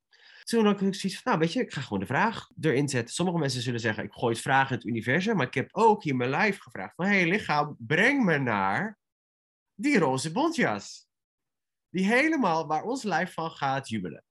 Toen 0.45 0.67
had 0.67 0.81
ik 0.81 0.95
zoiets 0.95 1.21
van, 1.21 1.33
nou 1.33 1.39
weet 1.39 1.53
je, 1.53 1.61
ik 1.61 1.73
ga 1.73 1.81
gewoon 1.81 2.01
de 2.01 2.07
vraag 2.07 2.49
erin 2.61 2.89
zetten. 2.89 3.15
Sommige 3.15 3.39
mensen 3.39 3.63
zullen 3.63 3.81
zeggen, 3.81 4.05
ik 4.05 4.13
gooi 4.13 4.33
het 4.33 4.43
vragen 4.43 4.71
in 4.71 4.77
het 4.77 4.87
universum. 4.87 5.37
Maar 5.37 5.47
ik 5.47 5.55
heb 5.55 5.69
ook 5.73 6.03
hier 6.03 6.17
mijn 6.17 6.31
lijf 6.31 6.59
gevraagd 6.59 6.95
van, 6.95 7.07
hé 7.07 7.13
hey, 7.13 7.29
lichaam, 7.29 7.77
breng 7.79 8.25
me 8.25 8.39
naar 8.39 8.99
die 9.83 9.99
roze 9.99 10.33
bontjas. 10.33 11.09
Die 11.89 12.07
helemaal 12.07 12.67
waar 12.67 12.83
ons 12.83 13.03
lijf 13.03 13.33
van 13.33 13.51
gaat 13.51 13.89
jubelen. 13.89 14.25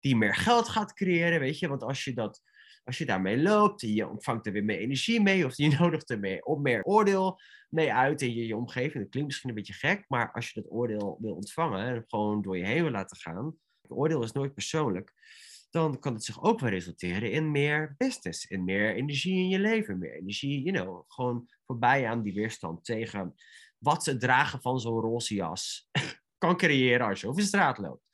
Die 0.00 0.16
meer 0.16 0.34
geld 0.34 0.68
gaat 0.68 0.92
creëren, 0.92 1.40
weet 1.40 1.58
je. 1.58 1.68
Want 1.68 1.82
als 1.82 2.04
je, 2.04 2.14
dat, 2.14 2.42
als 2.84 2.98
je 2.98 3.06
daarmee 3.06 3.38
loopt, 3.42 3.80
je 3.80 4.08
ontvangt 4.08 4.46
er 4.46 4.52
weer 4.52 4.64
meer 4.64 4.78
energie 4.78 5.20
mee. 5.20 5.46
Of 5.46 5.56
je 5.56 5.68
nodigt 5.78 6.10
er 6.10 6.18
meer, 6.18 6.42
op 6.42 6.60
meer 6.60 6.82
oordeel 6.82 7.40
mee 7.68 7.92
uit 7.92 8.22
in 8.22 8.34
je, 8.34 8.46
je 8.46 8.56
omgeving. 8.56 9.02
Dat 9.02 9.08
klinkt 9.08 9.28
misschien 9.28 9.48
een 9.48 9.54
beetje 9.54 9.72
gek, 9.72 10.04
maar 10.08 10.32
als 10.32 10.50
je 10.50 10.60
dat 10.60 10.70
oordeel 10.70 11.18
wil 11.20 11.34
ontvangen. 11.34 11.86
En 11.86 12.04
gewoon 12.06 12.42
door 12.42 12.58
je 12.58 12.66
heen 12.66 12.82
wil 12.82 12.92
laten 12.92 13.16
gaan. 13.16 13.58
Het 13.82 13.90
oordeel 13.90 14.22
is 14.22 14.32
nooit 14.32 14.54
persoonlijk. 14.54 15.12
Dan 15.70 15.98
kan 15.98 16.14
het 16.14 16.24
zich 16.24 16.42
ook 16.42 16.60
wel 16.60 16.70
resulteren 16.70 17.30
in 17.30 17.50
meer 17.50 17.94
business. 17.98 18.46
In 18.46 18.64
meer 18.64 18.94
energie 18.94 19.36
in 19.36 19.48
je 19.48 19.58
leven. 19.58 19.98
Meer 19.98 20.14
energie, 20.14 20.62
you 20.62 20.76
know. 20.76 21.04
Gewoon 21.08 21.48
voorbij 21.64 22.06
aan 22.06 22.22
die 22.22 22.34
weerstand 22.34 22.84
tegen 22.84 23.34
wat 23.78 24.06
het 24.06 24.20
dragen 24.20 24.60
van 24.60 24.80
zo'n 24.80 25.00
roze 25.00 25.34
jas 25.34 25.88
kan 26.38 26.56
creëren 26.56 27.06
als 27.06 27.20
je 27.20 27.28
over 27.28 27.40
de 27.40 27.46
straat 27.46 27.78
loopt. 27.78 28.04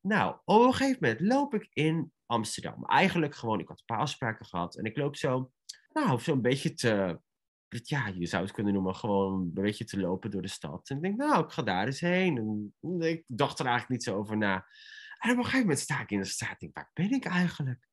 Nou, 0.00 0.36
op 0.44 0.64
een 0.64 0.74
gegeven 0.74 0.98
moment 1.00 1.20
loop 1.20 1.54
ik 1.54 1.68
in 1.72 2.12
Amsterdam. 2.26 2.84
Eigenlijk 2.84 3.34
gewoon, 3.34 3.60
ik 3.60 3.68
had 3.68 3.78
een 3.78 3.84
paar 3.84 3.98
afspraken 3.98 4.46
gehad. 4.46 4.76
En 4.76 4.84
ik 4.84 4.96
loop 4.96 5.16
zo, 5.16 5.50
nou, 5.92 6.20
zo'n 6.20 6.40
beetje 6.40 6.74
te, 6.74 7.20
ja, 7.68 8.06
je 8.06 8.26
zou 8.26 8.42
het 8.42 8.52
kunnen 8.52 8.72
noemen, 8.72 8.96
gewoon 8.96 9.32
een 9.32 9.52
beetje 9.52 9.84
te 9.84 10.00
lopen 10.00 10.30
door 10.30 10.42
de 10.42 10.48
stad. 10.48 10.88
En 10.88 10.96
ik 10.96 11.02
denk, 11.02 11.16
nou, 11.16 11.44
ik 11.44 11.50
ga 11.50 11.62
daar 11.62 11.86
eens 11.86 12.00
heen. 12.00 12.36
En 12.80 13.00
ik 13.00 13.24
dacht 13.26 13.58
er 13.58 13.66
eigenlijk 13.66 13.94
niet 13.94 14.04
zo 14.04 14.18
over 14.18 14.36
na. 14.36 14.66
En 15.18 15.30
op 15.30 15.36
een 15.36 15.44
gegeven 15.44 15.60
moment 15.60 15.78
sta 15.78 16.00
ik 16.00 16.10
in 16.10 16.18
de 16.18 16.24
straat 16.24 16.50
en 16.50 16.56
denk, 16.58 16.74
waar 16.74 16.90
ben 16.92 17.10
ik 17.10 17.24
eigenlijk? 17.24 17.88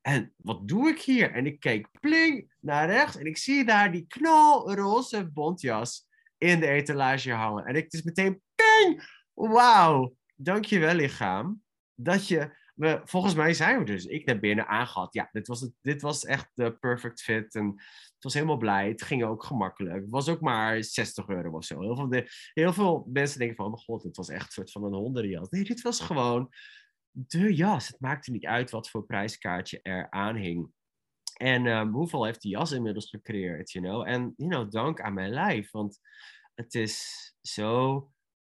En 0.00 0.34
wat 0.36 0.68
doe 0.68 0.88
ik 0.88 1.00
hier? 1.00 1.32
En 1.32 1.46
ik 1.46 1.60
keek 1.60 1.88
pling 2.00 2.54
naar 2.60 2.88
rechts 2.88 3.16
en 3.16 3.26
ik 3.26 3.36
zie 3.36 3.64
daar 3.64 3.92
die 3.92 4.06
knalroze 4.06 5.30
bontjas 5.30 6.06
in 6.42 6.60
de 6.60 6.66
etalage 6.66 7.32
hangen. 7.32 7.64
En 7.64 7.74
ik 7.74 7.92
is 7.92 8.02
meteen 8.02 8.42
ping! 8.54 9.04
Wauw! 9.32 10.16
Dankjewel 10.36 10.94
lichaam. 10.94 11.62
Dat 11.94 12.28
je, 12.28 12.56
we, 12.74 13.00
volgens 13.04 13.34
mij 13.34 13.54
zijn 13.54 13.78
we 13.78 13.84
dus, 13.84 14.04
ik 14.04 14.26
naar 14.26 14.38
binnen 14.38 14.66
aangehad. 14.66 15.14
Ja, 15.14 15.28
dit 15.32 15.46
was, 15.46 15.60
het, 15.60 15.72
dit 15.80 16.02
was 16.02 16.24
echt 16.24 16.50
de 16.54 16.72
perfect 16.72 17.22
fit. 17.22 17.54
En 17.54 17.66
het 18.14 18.22
was 18.22 18.34
helemaal 18.34 18.56
blij. 18.56 18.88
Het 18.88 19.02
ging 19.02 19.24
ook 19.24 19.44
gemakkelijk. 19.44 20.00
Het 20.00 20.10
was 20.10 20.28
ook 20.28 20.40
maar 20.40 20.84
60 20.84 21.28
euro 21.28 21.50
of 21.50 21.64
zo. 21.64 21.80
Heel 21.80 21.96
veel, 21.96 22.08
de, 22.08 22.30
heel 22.52 22.72
veel 22.72 23.08
mensen 23.12 23.38
denken 23.38 23.56
van, 23.56 23.64
oh 23.64 23.72
mijn 23.72 23.84
god, 23.84 24.02
dit 24.02 24.16
was 24.16 24.28
echt 24.28 24.44
een 24.44 24.52
soort 24.52 24.70
van 24.70 24.84
een 24.84 24.94
hondenjas. 24.94 25.48
Nee, 25.48 25.64
dit 25.64 25.82
was 25.82 26.00
gewoon 26.00 26.48
de 27.10 27.54
jas. 27.54 27.88
Het 27.88 28.00
maakte 28.00 28.30
niet 28.30 28.46
uit 28.46 28.70
wat 28.70 28.90
voor 28.90 29.06
prijskaartje 29.06 29.80
er 29.82 30.10
aan 30.10 30.36
hing. 30.36 30.70
En 31.42 31.66
um, 31.66 31.92
hoeveel 31.92 32.24
heeft 32.24 32.42
die 32.42 32.50
jas 32.50 32.72
inmiddels 32.72 33.10
gecreëerd, 33.10 33.70
you 33.70 33.84
know? 33.84 34.08
En, 34.08 34.34
you 34.36 34.50
know, 34.50 34.70
dank 34.70 35.00
aan 35.00 35.14
mijn 35.14 35.30
lijf. 35.30 35.70
Want 35.70 36.00
het 36.54 36.74
is 36.74 37.34
zo 37.40 38.10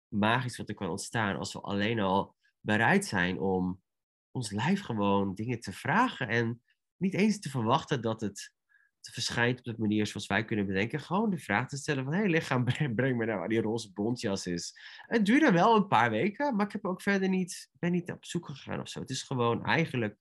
magisch 0.09 0.57
wat 0.57 0.69
er 0.69 0.75
kan 0.75 0.91
ontstaan 0.91 1.37
als 1.37 1.53
we 1.53 1.61
alleen 1.61 2.01
al 2.01 2.37
bereid 2.61 3.05
zijn 3.05 3.39
om 3.39 3.83
ons 4.31 4.51
lijf 4.51 4.81
gewoon 4.81 5.35
dingen 5.35 5.61
te 5.61 5.73
vragen. 5.73 6.29
En 6.29 6.63
niet 6.97 7.15
eens 7.15 7.39
te 7.39 7.51
verwachten 7.51 8.03
dat 8.03 8.21
het 8.21 8.53
te 9.01 9.13
verschijnt 9.13 9.59
op 9.59 9.65
de 9.65 9.75
manier 9.79 10.07
zoals 10.07 10.27
wij 10.27 10.45
kunnen 10.45 10.67
bedenken. 10.67 11.01
Gewoon 11.01 11.31
de 11.31 11.39
vraag 11.39 11.69
te 11.69 11.77
stellen 11.77 12.05
van, 12.05 12.13
hé 12.13 12.19
hey, 12.19 12.29
lichaam, 12.29 12.65
breng, 12.95 13.17
me 13.17 13.25
nou 13.25 13.39
waar 13.39 13.49
die 13.49 13.61
roze 13.61 13.93
bontjas 13.93 14.47
is. 14.47 14.75
Het 15.07 15.27
duurde 15.27 15.53
wel 15.53 15.77
een 15.77 15.87
paar 15.87 16.11
weken, 16.11 16.57
maar 16.57 16.67
ik 16.67 16.73
heb 16.73 16.85
ook 16.85 17.03
verder 17.03 17.29
niet, 17.29 17.71
ben 17.79 17.93
niet 17.93 18.11
op 18.11 18.25
zoek 18.25 18.47
gegaan 18.47 18.81
of 18.81 18.89
zo. 18.89 19.01
Het 19.01 19.11
is 19.11 19.23
gewoon 19.23 19.65
eigenlijk 19.65 20.19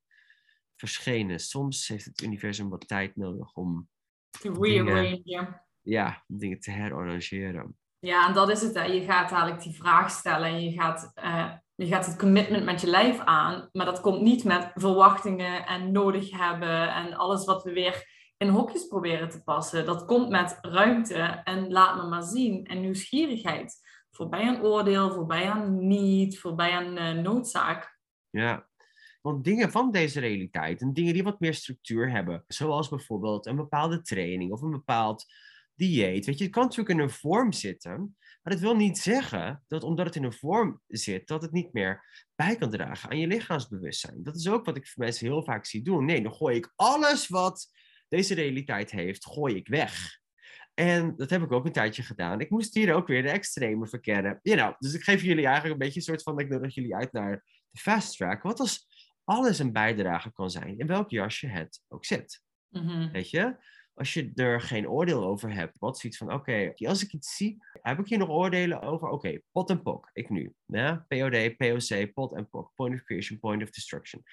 verschenen. 0.79 1.39
Soms 1.39 1.87
heeft 1.87 2.05
het 2.05 2.21
universum 2.21 2.69
wat 2.69 2.87
tijd 2.87 3.15
nodig 3.15 3.53
om 3.53 3.89
Te 4.29 4.51
ja, 5.81 6.23
om 6.27 6.37
dingen 6.37 6.59
te 6.59 6.71
herarrangeren. 6.71 7.77
Ja, 7.99 8.27
en 8.27 8.33
dat 8.33 8.49
is 8.49 8.61
het. 8.61 8.73
Hè. 8.73 8.83
Je 8.83 9.01
gaat 9.01 9.31
eigenlijk 9.31 9.61
die 9.61 9.75
vraag 9.75 10.11
stellen 10.11 10.47
en 10.47 10.63
je 10.63 10.71
gaat, 10.71 11.11
uh, 11.23 11.51
je 11.75 11.85
gaat 11.85 12.05
het 12.05 12.17
commitment 12.17 12.65
met 12.65 12.81
je 12.81 12.87
lijf 12.87 13.19
aan. 13.19 13.69
Maar 13.71 13.85
dat 13.85 14.01
komt 14.01 14.21
niet 14.21 14.43
met 14.43 14.71
verwachtingen 14.73 15.65
en 15.65 15.91
nodig 15.91 16.31
hebben 16.31 16.93
en 16.93 17.13
alles 17.13 17.45
wat 17.45 17.63
we 17.63 17.73
weer 17.73 18.17
in 18.37 18.47
hokjes 18.47 18.87
proberen 18.87 19.29
te 19.29 19.43
passen. 19.43 19.85
Dat 19.85 20.05
komt 20.05 20.29
met 20.29 20.57
ruimte 20.61 21.41
en 21.43 21.71
laat 21.71 21.95
me 21.95 22.09
maar 22.09 22.23
zien 22.23 22.65
en 22.65 22.81
nieuwsgierigheid. 22.81 23.87
Voorbij 24.11 24.47
aan 24.47 24.61
oordeel, 24.61 25.11
voorbij 25.11 25.49
aan 25.49 25.87
niet, 25.87 26.39
voorbij 26.39 26.71
aan 26.71 26.97
uh, 26.97 27.23
noodzaak. 27.23 27.99
Ja, 28.29 28.68
want 29.21 29.43
dingen 29.43 29.71
van 29.71 29.91
deze 29.91 30.19
realiteit 30.19 30.81
en 30.81 30.93
dingen 30.93 31.13
die 31.13 31.23
wat 31.23 31.39
meer 31.39 31.53
structuur 31.53 32.11
hebben, 32.11 32.43
zoals 32.47 32.89
bijvoorbeeld 32.89 33.45
een 33.45 33.55
bepaalde 33.55 34.01
training 34.01 34.51
of 34.51 34.61
een 34.61 34.71
bepaald 34.71 35.25
dieet. 35.75 36.25
Weet 36.25 36.37
je, 36.37 36.43
het 36.43 36.53
kan 36.53 36.63
natuurlijk 36.63 36.89
in 36.89 36.99
een 36.99 37.09
vorm 37.09 37.51
zitten, 37.53 38.17
maar 38.41 38.53
dat 38.53 38.59
wil 38.59 38.75
niet 38.75 38.97
zeggen 38.97 39.63
dat 39.67 39.83
omdat 39.83 40.05
het 40.05 40.15
in 40.15 40.23
een 40.23 40.33
vorm 40.33 40.81
zit, 40.87 41.27
dat 41.27 41.41
het 41.41 41.51
niet 41.51 41.73
meer 41.73 42.03
bij 42.35 42.55
kan 42.55 42.69
dragen 42.69 43.09
aan 43.09 43.19
je 43.19 43.27
lichaamsbewustzijn. 43.27 44.23
Dat 44.23 44.35
is 44.35 44.49
ook 44.49 44.65
wat 44.65 44.77
ik 44.77 44.87
voor 44.87 45.03
mensen 45.03 45.27
heel 45.27 45.43
vaak 45.43 45.65
zie 45.65 45.81
doen. 45.81 46.05
Nee, 46.05 46.21
dan 46.21 46.33
gooi 46.33 46.55
ik 46.55 46.73
alles 46.75 47.27
wat 47.27 47.67
deze 48.07 48.33
realiteit 48.33 48.91
heeft, 48.91 49.25
gooi 49.25 49.55
ik 49.55 49.67
weg. 49.67 50.17
En 50.73 51.15
dat 51.15 51.29
heb 51.29 51.41
ik 51.41 51.51
ook 51.51 51.65
een 51.65 51.71
tijdje 51.71 52.03
gedaan. 52.03 52.39
Ik 52.39 52.49
moest 52.49 52.73
hier 52.73 52.93
ook 52.93 53.07
weer 53.07 53.21
de 53.21 53.29
extreme 53.29 53.87
verkennen. 53.87 54.39
You 54.41 54.57
know, 54.57 54.75
dus 54.79 54.93
ik 54.93 55.03
geef 55.03 55.21
jullie 55.21 55.45
eigenlijk 55.45 55.73
een 55.73 55.85
beetje 55.85 55.99
een 55.99 56.05
soort 56.05 56.23
van, 56.23 56.39
ik 56.39 56.49
nodig 56.49 56.75
jullie 56.75 56.95
uit 56.95 57.11
naar 57.11 57.45
de 57.69 57.79
fast 57.79 58.17
track. 58.17 58.43
Wat 58.43 58.59
als 58.59 58.87
alles 59.29 59.59
een 59.59 59.71
bijdrage 59.71 60.31
kan 60.31 60.49
zijn, 60.49 60.77
in 60.77 60.87
welk 60.87 61.09
jasje 61.09 61.47
het 61.47 61.81
ook 61.87 62.05
zit. 62.05 62.41
Mhm. 62.69 63.11
Weet 63.11 63.29
je? 63.29 63.55
Als 63.93 64.13
je 64.13 64.31
er 64.35 64.61
geen 64.61 64.89
oordeel 64.89 65.23
over 65.23 65.53
hebt, 65.53 65.77
wat 65.79 65.99
zoiets 65.99 66.19
van, 66.19 66.33
oké, 66.33 66.73
als 66.75 67.03
ik 67.03 67.13
iets 67.13 67.35
zie, 67.35 67.57
heb 67.81 67.99
ik 67.99 68.07
hier 68.07 68.17
nog 68.17 68.29
oordelen 68.29 68.81
over? 68.81 69.07
Oké, 69.07 69.39
pot 69.51 69.69
en 69.69 69.81
pok, 69.81 70.09
ik 70.13 70.29
nu. 70.29 70.53
Ja? 70.65 71.05
POD, 71.07 71.57
POC, 71.57 72.13
pot 72.13 72.33
en 72.33 72.49
pok, 72.49 72.71
point 72.75 72.95
of 72.95 73.03
creation, 73.03 73.39
point 73.39 73.63
of 73.63 73.69
destruction. 73.69 74.23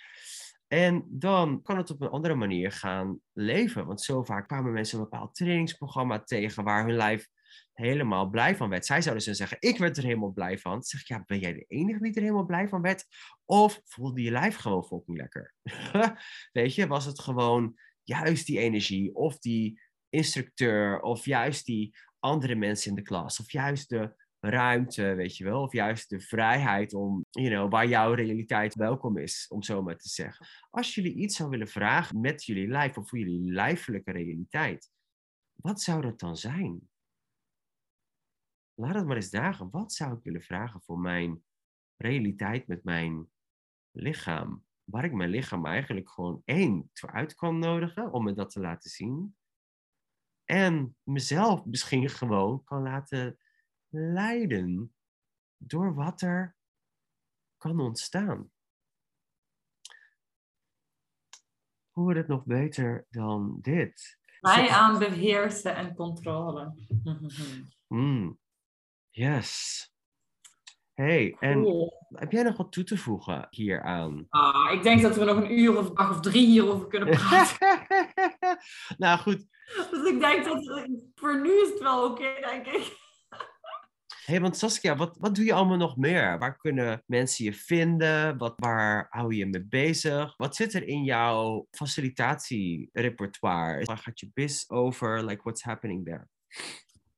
En 0.67 1.05
dan 1.09 1.63
kan 1.63 1.77
het 1.77 1.91
op 1.91 2.01
een 2.01 2.09
andere 2.09 2.35
manier 2.35 2.73
gaan 2.73 3.21
leven. 3.33 3.87
Want 3.87 4.01
zo 4.01 4.25
vaak 4.25 4.47
kwamen 4.47 4.73
mensen 4.73 4.99
een 4.99 5.05
bepaald 5.05 5.35
trainingsprogramma 5.35 6.21
tegen 6.23 6.65
waar 6.65 6.85
hun 6.85 6.97
lijf 6.97 7.29
helemaal 7.77 8.31
blij 8.31 8.57
van 8.57 8.69
werd. 8.69 8.87
Zij 8.87 9.03
zouden 9.03 9.25
ze 9.25 9.35
zeggen, 9.35 9.57
ik 9.61 9.79
werd 9.79 9.97
er 9.97 10.03
helemaal 10.03 10.33
blij 10.33 10.59
van. 10.59 10.83
Zeg 10.83 11.01
ik, 11.01 11.07
ja, 11.07 11.23
ben 11.27 11.39
jij 11.39 11.53
de 11.53 11.65
enige 11.69 12.03
die 12.03 12.15
er 12.15 12.21
helemaal 12.21 12.47
blij 12.47 12.69
van 12.69 12.83
werd? 12.83 13.05
Of 13.45 13.81
voelde 13.85 14.23
je 14.23 14.31
lijf 14.31 14.57
gewoon 14.57 14.85
fucking 14.85 15.17
lekker? 15.17 15.55
Weet 16.53 16.75
je, 16.75 16.87
was 16.87 17.05
het 17.05 17.21
gewoon 17.21 17.75
juist 18.03 18.47
die 18.47 18.59
energie 18.59 19.15
of 19.15 19.39
die 19.39 19.81
instructeur 20.09 21.01
of 21.01 21.25
juist 21.25 21.67
die 21.67 21.97
andere 22.19 22.55
mensen 22.55 22.91
in 22.91 22.97
de 22.97 23.03
klas 23.03 23.41
of 23.41 23.53
juist 23.53 23.89
de 23.89 24.15
ruimte, 24.41 25.15
weet 25.15 25.37
je 25.37 25.45
wel, 25.45 25.63
of 25.63 25.73
juist 25.73 26.11
de 26.11 26.21
vrijheid 26.21 26.95
om, 26.95 27.25
you 27.31 27.49
know, 27.49 27.71
waar 27.71 27.87
jouw 27.87 28.13
realiteit 28.13 28.75
welkom 28.75 29.19
is, 29.19 29.47
om 29.49 29.63
zo 29.63 29.83
maar 29.83 29.97
te 29.97 30.09
zeggen. 30.09 30.47
Als 30.71 30.95
jullie 30.95 31.15
iets 31.15 31.37
zou 31.37 31.49
willen 31.49 31.69
vragen 31.69 32.21
met 32.21 32.45
jullie 32.45 32.69
lijf 32.69 32.97
of 32.97 33.09
voor 33.09 33.19
jullie 33.19 33.53
lijfelijke 33.53 34.13
realiteit, 34.13 34.91
wat 35.55 35.81
zou 35.81 36.03
dat 36.03 36.19
dan 36.19 36.37
zijn? 36.37 36.89
Laat 38.79 38.95
het 38.95 39.07
maar 39.07 39.17
eens 39.17 39.31
dagen. 39.31 39.71
Wat 39.71 39.93
zou 39.93 40.17
ik 40.17 40.23
willen 40.23 40.43
vragen 40.43 40.83
voor 40.83 40.99
mijn 40.99 41.45
realiteit 41.97 42.67
met 42.67 42.85
mijn 42.85 43.31
lichaam? 43.91 44.65
Waar 44.85 45.05
ik 45.05 45.13
mijn 45.13 45.31
lichaam 45.31 45.67
eigenlijk 45.67 46.11
gewoon 46.11 46.43
één 46.45 46.91
voor 46.93 47.13
uit 47.13 47.35
kan 47.35 47.59
nodigen 47.59 48.13
om 48.13 48.25
me 48.25 48.33
dat 48.33 48.51
te 48.51 48.61
laten 48.61 48.91
zien. 48.91 49.37
En 50.45 50.97
mezelf 51.03 51.65
misschien 51.65 52.09
gewoon 52.09 52.65
kan 52.65 52.83
laten 52.83 53.39
leiden 53.89 54.95
door 55.57 55.95
wat 55.95 56.21
er 56.21 56.57
kan 57.57 57.81
ontstaan. 57.81 58.51
Hoe 61.91 62.05
wordt 62.05 62.19
het 62.19 62.29
nog 62.29 62.45
beter 62.45 63.07
dan 63.11 63.59
dit? 63.61 64.19
Wij 64.41 64.69
aan 64.69 64.99
beheersen 64.99 65.77
en 65.77 65.95
controle. 65.95 66.75
Mm. 67.89 68.39
Yes. 69.17 69.91
Hey, 70.95 71.37
en 71.41 71.67
heb 72.09 72.33
jij 72.33 72.43
nog 72.43 72.57
wat 72.57 72.73
toe 72.73 72.85
te 72.85 72.99
voegen 72.99 73.47
hieraan? 73.51 74.27
Ah, 74.29 74.73
ik 74.73 74.83
denk 74.83 75.03
dat 75.03 75.17
we 75.17 75.25
nog 75.25 75.37
een 75.37 75.59
uur 75.59 75.79
of 75.79 75.91
dag 75.91 76.11
of 76.11 76.21
drie 76.21 76.47
hierover 76.47 76.87
kunnen 76.87 77.09
praten. 77.09 77.87
nou 78.99 79.19
goed. 79.19 79.47
Dus 79.91 80.11
ik 80.11 80.21
denk 80.21 80.45
dat 80.45 80.89
voor 81.15 81.41
nu 81.41 81.51
is 81.51 81.69
het 81.69 81.83
wel 81.83 82.11
oké, 82.11 82.35
denk 82.41 82.67
ik 82.67 82.97
hey, 84.27 84.41
want 84.41 84.57
Saskia, 84.57 84.97
wat, 84.97 85.17
wat 85.21 85.35
doe 85.35 85.45
je 85.45 85.53
allemaal 85.53 85.77
nog 85.77 85.97
meer? 85.97 86.39
Waar 86.39 86.57
kunnen 86.57 87.03
mensen 87.07 87.45
je 87.45 87.53
vinden? 87.53 88.39
Wat, 88.39 88.55
waar 88.57 89.07
hou 89.11 89.33
je 89.33 89.39
je 89.39 89.47
mee 89.47 89.65
bezig? 89.65 90.37
Wat 90.37 90.57
zit 90.57 90.75
er 90.75 90.87
in 90.87 91.05
jouw 91.05 91.67
facilitatierepertoire? 91.71 93.85
Waar 93.85 93.99
gaat 93.99 94.21
je 94.21 94.31
biz 94.35 94.71
over? 94.71 95.25
Like, 95.25 95.43
what's 95.43 95.63
happening 95.63 96.05
there? 96.05 96.29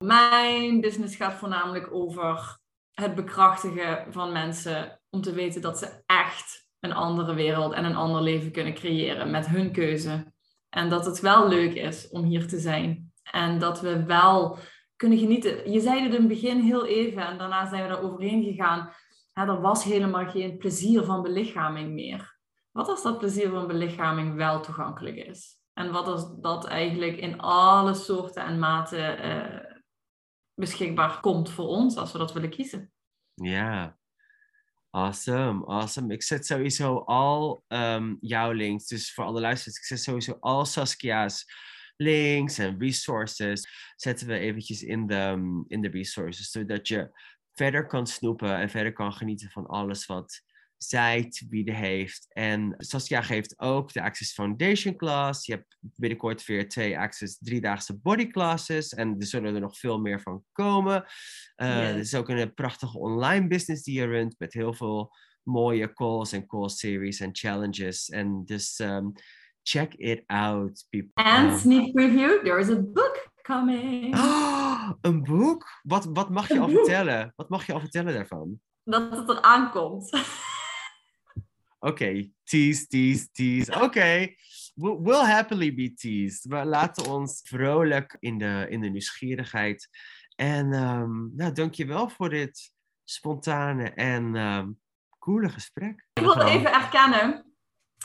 Mijn 0.04 0.80
business 0.80 1.16
gaat 1.16 1.34
voornamelijk 1.34 1.92
over 1.92 2.58
het 2.92 3.14
bekrachtigen 3.14 4.12
van 4.12 4.32
mensen 4.32 5.00
om 5.10 5.20
te 5.20 5.32
weten 5.32 5.60
dat 5.60 5.78
ze 5.78 6.02
echt 6.06 6.68
een 6.80 6.92
andere 6.92 7.34
wereld 7.34 7.72
en 7.72 7.84
een 7.84 7.96
ander 7.96 8.22
leven 8.22 8.52
kunnen 8.52 8.74
creëren 8.74 9.30
met 9.30 9.46
hun 9.46 9.72
keuze. 9.72 10.32
En 10.68 10.88
dat 10.88 11.06
het 11.06 11.20
wel 11.20 11.48
leuk 11.48 11.74
is 11.74 12.08
om 12.08 12.24
hier 12.24 12.48
te 12.48 12.58
zijn. 12.58 13.12
En 13.22 13.58
dat 13.58 13.80
we 13.80 14.04
wel 14.04 14.58
kunnen 14.96 15.18
genieten. 15.18 15.72
Je 15.72 15.80
zei 15.80 16.02
het 16.02 16.14
in 16.14 16.18
het 16.18 16.28
begin 16.28 16.60
heel 16.60 16.86
even 16.86 17.26
en 17.26 17.38
daarna 17.38 17.68
zijn 17.68 17.82
we 17.82 17.88
er 17.88 18.02
overheen 18.02 18.42
gegaan. 18.42 18.92
er 19.32 19.60
was 19.60 19.84
helemaal 19.84 20.26
geen 20.26 20.58
plezier 20.58 21.04
van 21.04 21.22
belichaming 21.22 21.92
meer. 21.92 22.38
Wat 22.72 22.88
als 22.88 23.02
dat 23.02 23.18
plezier 23.18 23.50
van 23.50 23.66
belichaming 23.66 24.34
wel 24.34 24.60
toegankelijk 24.60 25.16
is? 25.16 25.56
En 25.72 25.92
wat 25.92 26.06
als 26.06 26.40
dat 26.40 26.66
eigenlijk 26.66 27.16
in 27.16 27.40
alle 27.40 27.94
soorten 27.94 28.44
en 28.44 28.58
maten 28.58 29.26
uh, 29.26 29.67
beschikbaar 30.58 31.20
komt 31.20 31.50
voor 31.50 31.66
ons 31.66 31.96
als 31.96 32.12
we 32.12 32.18
dat 32.18 32.32
willen 32.32 32.50
kiezen? 32.50 32.92
Ja, 33.34 33.98
Awesome, 34.90 35.66
awesome. 35.66 36.12
Ik 36.12 36.22
zet 36.22 36.46
sowieso 36.46 36.98
al 36.98 37.64
um, 37.68 38.16
jouw 38.20 38.52
links, 38.52 38.86
dus 38.86 39.12
voor 39.12 39.24
alle 39.24 39.40
luisteraars, 39.40 39.78
ik 39.78 39.84
zet 39.84 40.00
sowieso 40.00 40.36
al 40.40 40.64
Saskia's 40.64 41.44
links 41.96 42.58
en 42.58 42.78
resources 42.78 43.68
zetten 43.96 44.26
we 44.26 44.38
eventjes 44.38 44.82
in 44.82 45.06
de, 45.06 45.62
in 45.66 45.80
de 45.80 45.88
resources, 45.88 46.50
zodat 46.50 46.88
je 46.88 47.10
verder 47.52 47.86
kan 47.86 48.06
snoepen 48.06 48.56
en 48.56 48.70
verder 48.70 48.92
kan 48.92 49.12
genieten 49.12 49.50
van 49.50 49.66
alles 49.66 50.06
wat 50.06 50.42
zij 50.78 51.28
te 51.28 51.48
bieden 51.48 51.74
heeft. 51.74 52.26
En 52.28 52.74
Saskia 52.76 53.22
geeft 53.22 53.58
ook 53.58 53.92
de 53.92 54.02
Access 54.02 54.32
Foundation 54.32 54.96
class. 54.96 55.46
Je 55.46 55.52
hebt 55.52 55.76
binnenkort 55.80 56.44
weer 56.44 56.68
twee 56.68 56.98
Access 56.98 57.38
driedaagse 57.38 57.98
body 57.98 58.26
classes. 58.26 58.94
En 58.94 59.16
er 59.18 59.26
zullen 59.26 59.54
er 59.54 59.60
nog 59.60 59.78
veel 59.78 60.00
meer 60.00 60.20
van 60.20 60.44
komen. 60.52 61.04
Uh, 61.56 61.88
Er 61.88 61.98
is 61.98 62.14
ook 62.14 62.28
een 62.28 62.54
prachtige 62.54 62.98
online 62.98 63.46
business 63.46 63.82
die 63.82 64.00
je 64.00 64.06
runt 64.06 64.34
met 64.38 64.52
heel 64.52 64.74
veel 64.74 65.12
mooie 65.42 65.92
calls 65.92 66.32
en 66.32 66.46
call 66.46 66.68
series 66.68 67.20
en 67.20 67.30
challenges. 67.32 68.08
En 68.08 68.44
dus 68.44 68.78
um, 68.78 69.12
check 69.62 69.94
it 69.94 70.22
out, 70.26 70.86
people. 70.88 71.24
And 71.24 71.52
um, 71.52 71.58
sneak 71.58 71.92
preview, 71.92 72.42
there 72.42 72.60
is 72.60 72.68
a 72.68 72.80
book 72.80 73.30
coming. 73.42 74.14
Oh, 74.16 74.90
een 75.00 75.22
boek? 75.22 75.66
Wat, 75.82 76.04
wat 76.04 76.30
mag 76.30 76.48
je 76.48 76.60
al 76.60 76.68
vertellen? 76.68 77.32
Wat 77.36 77.48
mag 77.48 77.66
je 77.66 77.72
al 77.72 77.80
vertellen 77.80 78.14
daarvan? 78.14 78.60
Dat 78.84 79.10
het 79.10 79.28
eraan 79.28 79.70
komt. 79.70 80.10
Oké, 81.78 82.30
tease, 82.44 82.86
tease, 82.86 83.28
tease. 83.32 83.82
Oké, 83.82 84.34
we'll, 84.74 85.24
happily 85.24 85.74
be 85.74 85.94
teased. 85.94 86.44
We 86.44 86.64
laten 86.64 87.10
ons 87.10 87.40
vrolijk 87.44 88.16
in 88.20 88.38
de, 88.38 88.66
in 88.68 88.80
de 88.80 88.88
nieuwsgierigheid. 88.88 89.88
En 90.36 90.72
um, 90.72 91.32
nou, 91.36 91.52
dankjewel 91.52 92.08
voor 92.08 92.28
dit 92.28 92.72
spontane 93.04 93.90
en 93.90 94.36
um, 94.36 94.80
coole 95.18 95.48
gesprek. 95.48 96.06
Ik 96.12 96.22
wil 96.22 96.40
even 96.40 96.72
erkennen 96.72 97.48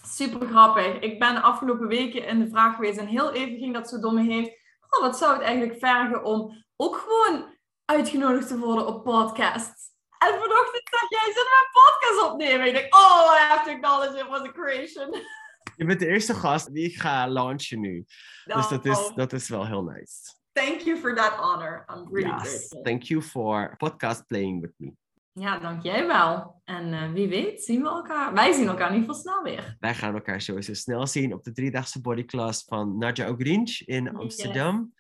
Super 0.02 0.48
grappig. 0.48 1.00
Ik 1.00 1.20
ben 1.20 1.34
de 1.34 1.42
afgelopen 1.42 1.88
weken 1.88 2.28
in 2.28 2.40
de 2.40 2.50
vraag 2.50 2.76
geweest 2.76 2.98
en 2.98 3.08
heel 3.08 3.34
even 3.34 3.58
ging 3.58 3.74
dat 3.74 3.90
zo 3.90 4.00
door 4.00 4.14
me 4.14 4.24
heen. 4.24 4.46
Oh, 4.90 5.02
wat 5.02 5.18
zou 5.18 5.34
het 5.34 5.42
eigenlijk 5.42 5.80
vergen 5.80 6.24
om 6.24 6.64
ook 6.76 6.96
gewoon 6.96 7.46
uitgenodigd 7.86 8.48
te 8.48 8.58
worden 8.58 8.88
op 8.88 9.04
podcasts? 9.04 9.92
En 10.24 10.40
vanochtend 10.40 10.90
dacht 10.92 11.10
jij, 11.10 11.34
zullen 11.34 11.54
we 11.54 11.66
een 11.66 11.82
podcast 11.84 12.32
opnemen? 12.32 12.68
Ik 12.68 12.74
denk, 12.74 12.96
oh, 12.96 13.36
I 13.36 13.40
have 13.50 13.66
to 13.66 13.72
acknowledge 13.76 14.20
it 14.20 14.28
was 14.28 14.42
a 14.42 14.52
creation. 14.52 15.16
Je 15.78 15.86
bent 15.86 16.00
de 16.00 16.08
eerste 16.08 16.34
gast 16.34 16.74
die 16.74 16.86
ik 16.86 16.96
ga 16.96 17.28
launchen 17.28 17.80
nu. 17.80 18.06
Dus 18.44 18.68
dat 18.68 18.86
is, 18.86 18.98
oh. 18.98 19.16
dat 19.16 19.34
is 19.34 19.50
wel 19.50 19.66
heel 19.66 19.84
nice. 19.84 20.14
Thank 20.52 20.80
you 20.80 20.98
for 20.98 21.16
that 21.16 21.34
honor. 21.34 21.86
I'm 21.90 22.08
really 22.12 22.30
yes, 22.30 22.42
grateful. 22.42 22.82
Thank 22.82 23.04
you 23.04 23.22
for 23.22 23.76
podcast 23.78 24.28
playing 24.28 24.62
with 24.62 24.74
me. 24.78 24.94
Ja, 25.32 25.60
dank 25.60 25.84
jij 25.84 26.08
wel. 26.08 26.62
En 26.64 26.88
uh, 26.88 27.12
wie 27.12 27.28
weet 27.28 27.64
zien 27.64 27.82
we 27.82 27.88
elkaar. 27.88 28.34
Wij 28.34 28.52
zien 28.52 28.68
elkaar 28.68 28.90
in 28.90 28.96
ieder 28.96 29.16
geval 29.16 29.22
snel 29.22 29.44
weer. 29.44 29.76
Wij 29.80 29.96
gaan 29.96 30.14
elkaar 30.14 30.42
sowieso 30.42 30.74
snel 30.74 31.08
zien 31.08 31.34
op 31.34 31.44
de 31.44 31.52
driedaagse 31.52 32.02
bodyclass 32.02 32.64
van 32.64 32.98
Nadja 32.98 33.28
Ogrinch 33.28 33.82
in 33.82 34.16
Amsterdam. 34.16 34.94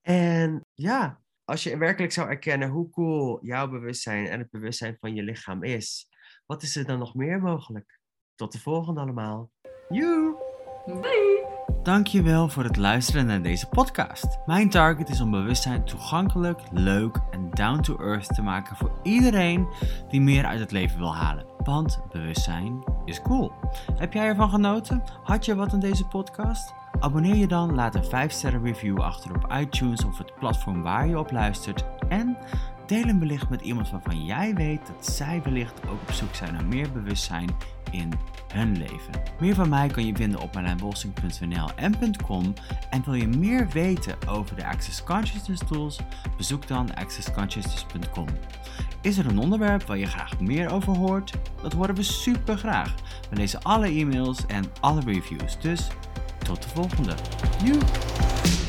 En 0.00 0.66
ja, 0.74 1.20
als 1.48 1.62
je 1.62 1.76
werkelijk 1.76 2.12
zou 2.12 2.28
erkennen 2.28 2.68
hoe 2.68 2.90
cool 2.90 3.38
jouw 3.44 3.68
bewustzijn 3.68 4.26
en 4.26 4.38
het 4.38 4.50
bewustzijn 4.50 4.96
van 5.00 5.14
je 5.14 5.22
lichaam 5.22 5.62
is, 5.62 6.08
wat 6.46 6.62
is 6.62 6.76
er 6.76 6.86
dan 6.86 6.98
nog 6.98 7.14
meer 7.14 7.40
mogelijk? 7.40 8.00
Tot 8.34 8.52
de 8.52 8.60
volgende 8.60 9.00
allemaal. 9.00 9.50
Joe! 9.88 10.36
Bye! 10.86 11.47
Dankjewel 11.82 12.48
voor 12.48 12.64
het 12.64 12.76
luisteren 12.76 13.26
naar 13.26 13.42
deze 13.42 13.68
podcast. 13.68 14.38
Mijn 14.46 14.70
target 14.70 15.08
is 15.08 15.20
om 15.20 15.30
bewustzijn 15.30 15.84
toegankelijk, 15.84 16.60
leuk 16.70 17.20
en 17.30 17.50
down 17.50 17.80
to 17.80 17.96
earth 17.96 18.34
te 18.34 18.42
maken 18.42 18.76
voor 18.76 18.90
iedereen 19.02 19.68
die 20.08 20.20
meer 20.20 20.44
uit 20.44 20.60
het 20.60 20.70
leven 20.70 20.98
wil 20.98 21.14
halen. 21.14 21.46
Want 21.64 22.00
bewustzijn 22.12 22.84
is 23.04 23.22
cool. 23.22 23.52
Heb 23.94 24.12
jij 24.12 24.26
ervan 24.26 24.50
genoten? 24.50 25.02
Had 25.22 25.44
je 25.44 25.54
wat 25.54 25.72
aan 25.72 25.80
deze 25.80 26.06
podcast? 26.06 26.74
Abonneer 27.00 27.36
je 27.36 27.48
dan, 27.48 27.74
laat 27.74 27.94
een 27.94 28.30
5-sterren 28.30 28.62
review 28.62 29.00
achter 29.00 29.34
op 29.34 29.52
iTunes 29.52 30.04
of 30.04 30.18
het 30.18 30.34
platform 30.38 30.82
waar 30.82 31.08
je 31.08 31.18
op 31.18 31.30
luistert. 31.30 31.84
En 32.08 32.36
deel 32.88 33.18
belicht 33.18 33.48
met 33.48 33.60
iemand 33.60 33.90
waarvan 33.90 34.24
jij 34.24 34.54
weet 34.54 34.86
dat 34.86 35.14
zij 35.14 35.40
wellicht 35.44 35.88
ook 35.88 36.00
op 36.00 36.12
zoek 36.12 36.34
zijn 36.34 36.52
naar 36.52 36.64
meer 36.64 36.92
bewustzijn 36.92 37.50
in 37.90 38.12
hun 38.52 38.78
leven. 38.78 39.22
Meer 39.40 39.54
van 39.54 39.68
mij 39.68 39.88
kan 39.88 40.06
je 40.06 40.14
vinden 40.14 40.40
op 40.40 40.54
marlijnbolsing.nl 40.54 41.68
en 41.76 42.16
.com. 42.26 42.52
En 42.90 43.02
wil 43.04 43.14
je 43.14 43.26
meer 43.26 43.68
weten 43.68 44.16
over 44.28 44.56
de 44.56 44.66
Access 44.66 45.04
Consciousness 45.04 45.62
tools? 45.68 46.00
Bezoek 46.36 46.66
dan 46.66 46.94
accessconsciousness.com. 46.94 48.26
Is 49.00 49.18
er 49.18 49.26
een 49.26 49.38
onderwerp 49.38 49.82
waar 49.82 49.98
je 49.98 50.06
graag 50.06 50.40
meer 50.40 50.70
over 50.70 50.96
hoort? 50.96 51.32
Dat 51.62 51.72
horen 51.72 51.94
we 51.94 52.02
super 52.02 52.56
graag. 52.56 52.94
We 53.30 53.36
lezen 53.36 53.62
alle 53.62 53.86
e-mails 53.86 54.46
en 54.46 54.64
alle 54.80 55.00
reviews. 55.00 55.60
Dus 55.60 55.88
tot 56.38 56.62
de 56.62 56.68
volgende. 56.68 57.14
Joe! 57.64 58.67